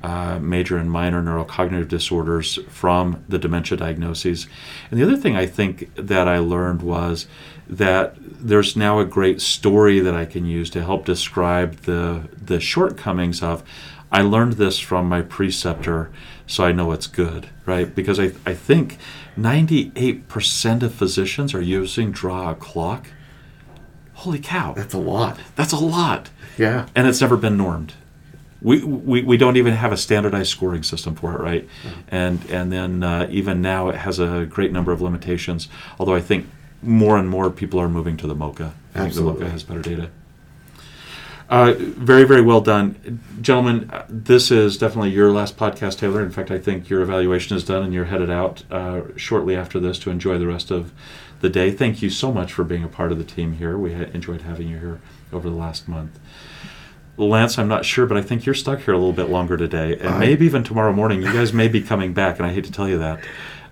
uh, 0.05 0.39
major 0.39 0.77
and 0.77 0.89
minor 0.91 1.21
neurocognitive 1.21 1.87
disorders 1.87 2.59
from 2.69 3.23
the 3.27 3.39
dementia 3.39 3.77
diagnoses. 3.77 4.47
And 4.89 4.99
the 4.99 5.03
other 5.03 5.17
thing 5.17 5.35
I 5.35 5.45
think 5.47 5.89
that 5.95 6.27
I 6.27 6.37
learned 6.39 6.81
was 6.81 7.27
that 7.67 8.15
there's 8.19 8.75
now 8.75 8.99
a 8.99 9.05
great 9.05 9.41
story 9.41 9.99
that 9.99 10.13
I 10.13 10.25
can 10.25 10.45
use 10.45 10.69
to 10.71 10.83
help 10.83 11.05
describe 11.05 11.69
the 11.91 12.05
the 12.51 12.59
shortcomings 12.59 13.41
of 13.41 13.63
I 14.11 14.21
learned 14.21 14.53
this 14.53 14.77
from 14.79 15.09
my 15.09 15.21
preceptor, 15.23 16.11
so 16.47 16.63
I 16.63 16.71
know 16.71 16.91
it's 16.91 17.07
good, 17.07 17.49
right? 17.65 17.93
Because 17.93 18.19
I, 18.19 18.31
I 18.45 18.53
think 18.53 18.97
98% 19.37 20.83
of 20.83 20.93
physicians 20.93 21.53
are 21.55 21.61
using 21.61 22.11
draw 22.11 22.51
a 22.51 22.55
clock. 22.55 23.07
Holy 24.13 24.39
cow, 24.39 24.73
That's 24.73 24.93
a 24.93 24.97
lot. 24.99 25.39
that's 25.55 25.73
a 25.73 25.77
lot. 25.77 26.29
Yeah. 26.57 26.85
And 26.95 27.07
it's 27.07 27.19
never 27.19 27.35
been 27.35 27.57
normed. 27.57 27.93
We, 28.65 28.83
we, 28.83 29.21
we 29.21 29.37
don't 29.37 29.57
even 29.57 29.73
have 29.73 29.91
a 29.91 29.97
standardized 29.97 30.49
scoring 30.49 30.83
system 30.83 31.13
for 31.15 31.35
it, 31.35 31.39
right? 31.39 31.69
And 32.07 32.43
and 32.49 32.71
then 32.71 33.03
uh, 33.03 33.27
even 33.29 33.61
now 33.61 33.89
it 33.89 33.95
has 33.95 34.17
a 34.19 34.47
great 34.49 34.71
number 34.71 34.91
of 34.91 35.01
limitations. 35.01 35.69
Although 35.99 36.15
I 36.15 36.21
think 36.21 36.47
more 36.81 37.17
and 37.17 37.29
more 37.29 37.49
people 37.51 37.79
are 37.79 37.89
moving 37.89 38.17
to 38.17 38.27
the 38.27 38.35
MoCA. 38.35 38.73
I 38.95 38.99
think 38.99 39.13
the 39.13 39.21
Absolutely. 39.21 39.45
MoCA 39.45 39.51
has 39.51 39.63
better 39.63 39.81
data. 39.81 40.09
Uh, 41.47 41.75
very, 41.77 42.23
very 42.23 42.41
well 42.41 42.61
done. 42.61 43.21
Gentlemen, 43.39 43.89
uh, 43.91 44.05
this 44.09 44.49
is 44.49 44.77
definitely 44.77 45.11
your 45.11 45.31
last 45.31 45.57
podcast, 45.57 45.99
Taylor. 45.99 46.23
In 46.23 46.31
fact, 46.31 46.49
I 46.49 46.57
think 46.57 46.89
your 46.89 47.01
evaluation 47.01 47.55
is 47.55 47.63
done 47.63 47.83
and 47.83 47.93
you're 47.93 48.05
headed 48.05 48.31
out 48.31 48.63
uh, 48.71 49.01
shortly 49.15 49.55
after 49.55 49.79
this 49.79 49.99
to 49.99 50.09
enjoy 50.09 50.39
the 50.39 50.47
rest 50.47 50.71
of 50.71 50.91
the 51.41 51.49
day. 51.49 51.69
Thank 51.69 52.01
you 52.01 52.09
so 52.09 52.33
much 52.33 52.51
for 52.51 52.63
being 52.63 52.83
a 52.83 52.87
part 52.87 53.11
of 53.11 53.19
the 53.19 53.23
team 53.23 53.53
here. 53.53 53.77
We 53.77 53.93
ha- 53.93 54.09
enjoyed 54.13 54.41
having 54.41 54.69
you 54.69 54.79
here 54.79 55.01
over 55.31 55.47
the 55.47 55.55
last 55.55 55.87
month. 55.87 56.17
Lance, 57.17 57.57
I'm 57.57 57.67
not 57.67 57.85
sure, 57.85 58.05
but 58.05 58.17
I 58.17 58.21
think 58.21 58.45
you're 58.45 58.55
stuck 58.55 58.79
here 58.81 58.93
a 58.93 58.97
little 58.97 59.13
bit 59.13 59.29
longer 59.29 59.55
today, 59.57 59.97
and 59.97 60.09
I- 60.15 60.19
maybe 60.19 60.45
even 60.45 60.63
tomorrow 60.63 60.91
morning. 60.93 61.21
You 61.21 61.31
guys 61.31 61.53
may 61.53 61.67
be 61.67 61.81
coming 61.81 62.13
back, 62.13 62.37
and 62.39 62.45
I 62.45 62.53
hate 62.53 62.65
to 62.65 62.71
tell 62.71 62.89
you 62.89 62.97
that. 62.99 63.19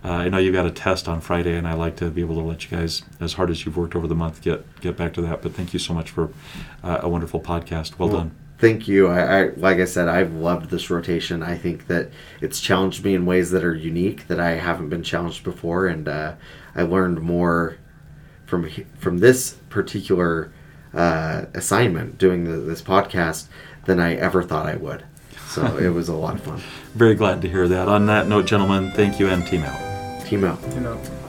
Uh, 0.06 0.10
I 0.12 0.30
know 0.30 0.38
you've 0.38 0.54
got 0.54 0.66
a 0.66 0.72
test 0.72 1.08
on 1.08 1.22
Friday, 1.22 1.56
and 1.56 1.66
I 1.68 1.74
like 1.74 1.96
to 1.98 2.10
be 2.10 2.22
able 2.22 2.36
to 2.36 2.42
let 2.42 2.70
you 2.70 2.78
guys, 2.78 3.04
as 3.22 3.34
hard 3.34 3.50
as 3.50 3.66
you've 3.66 3.78
worked 3.78 3.96
over 3.96 4.06
the 4.08 4.16
month, 4.16 4.42
get 4.42 4.66
get 4.82 4.98
back 4.98 5.14
to 5.14 5.22
that. 5.22 5.42
But 5.42 5.54
thank 5.56 5.72
you 5.74 5.80
so 5.80 5.94
much 5.94 6.10
for 6.10 6.30
uh, 6.84 7.00
a 7.02 7.08
wonderful 7.10 7.40
podcast. 7.40 7.98
Well, 7.98 8.10
Well, 8.10 8.18
done. 8.20 8.32
Thank 8.60 8.88
you. 8.88 9.08
I, 9.08 9.20
I 9.44 9.50
like 9.56 9.80
I 9.80 9.86
said, 9.86 10.08
I've 10.10 10.34
loved 10.34 10.70
this 10.70 10.90
rotation. 10.90 11.42
I 11.42 11.58
think 11.58 11.88
that 11.88 12.10
it's 12.42 12.60
challenged 12.62 13.04
me 13.04 13.14
in 13.16 13.26
ways 13.26 13.52
that 13.52 13.64
are 13.64 13.74
unique 13.76 14.28
that 14.28 14.40
I 14.42 14.52
haven't 14.52 14.90
been 14.90 15.04
challenged 15.04 15.44
before, 15.46 15.88
and 15.88 16.08
uh, 16.08 16.34
I 16.76 16.84
learned 16.84 17.22
more 17.22 17.78
from 18.46 18.70
from 18.98 19.20
this 19.20 19.54
particular 19.70 20.52
uh, 20.94 21.46
assignment 21.54 22.18
doing 22.18 22.46
the, 22.46 22.58
this 22.58 22.82
podcast 22.82 23.48
than 23.86 24.00
I 24.00 24.16
ever 24.16 24.44
thought 24.44 24.66
I 24.66 24.76
would. 24.76 25.04
So 25.48 25.78
it 25.78 25.90
was 25.90 26.10
a 26.10 26.16
lot 26.16 26.36
of 26.36 26.42
fun. 26.42 26.62
Very 26.96 27.16
glad 27.16 27.42
to 27.44 27.50
hear 27.50 27.68
that. 27.68 27.88
On 27.88 28.06
that 28.08 28.28
note, 28.28 28.46
gentlemen, 28.46 28.92
thank 28.92 29.20
you 29.20 29.30
and 29.30 29.46
team 29.46 29.64
out. 29.64 30.26
Team 30.26 30.44
out. 30.44 30.60
You 30.74 30.82
know. 30.82 31.23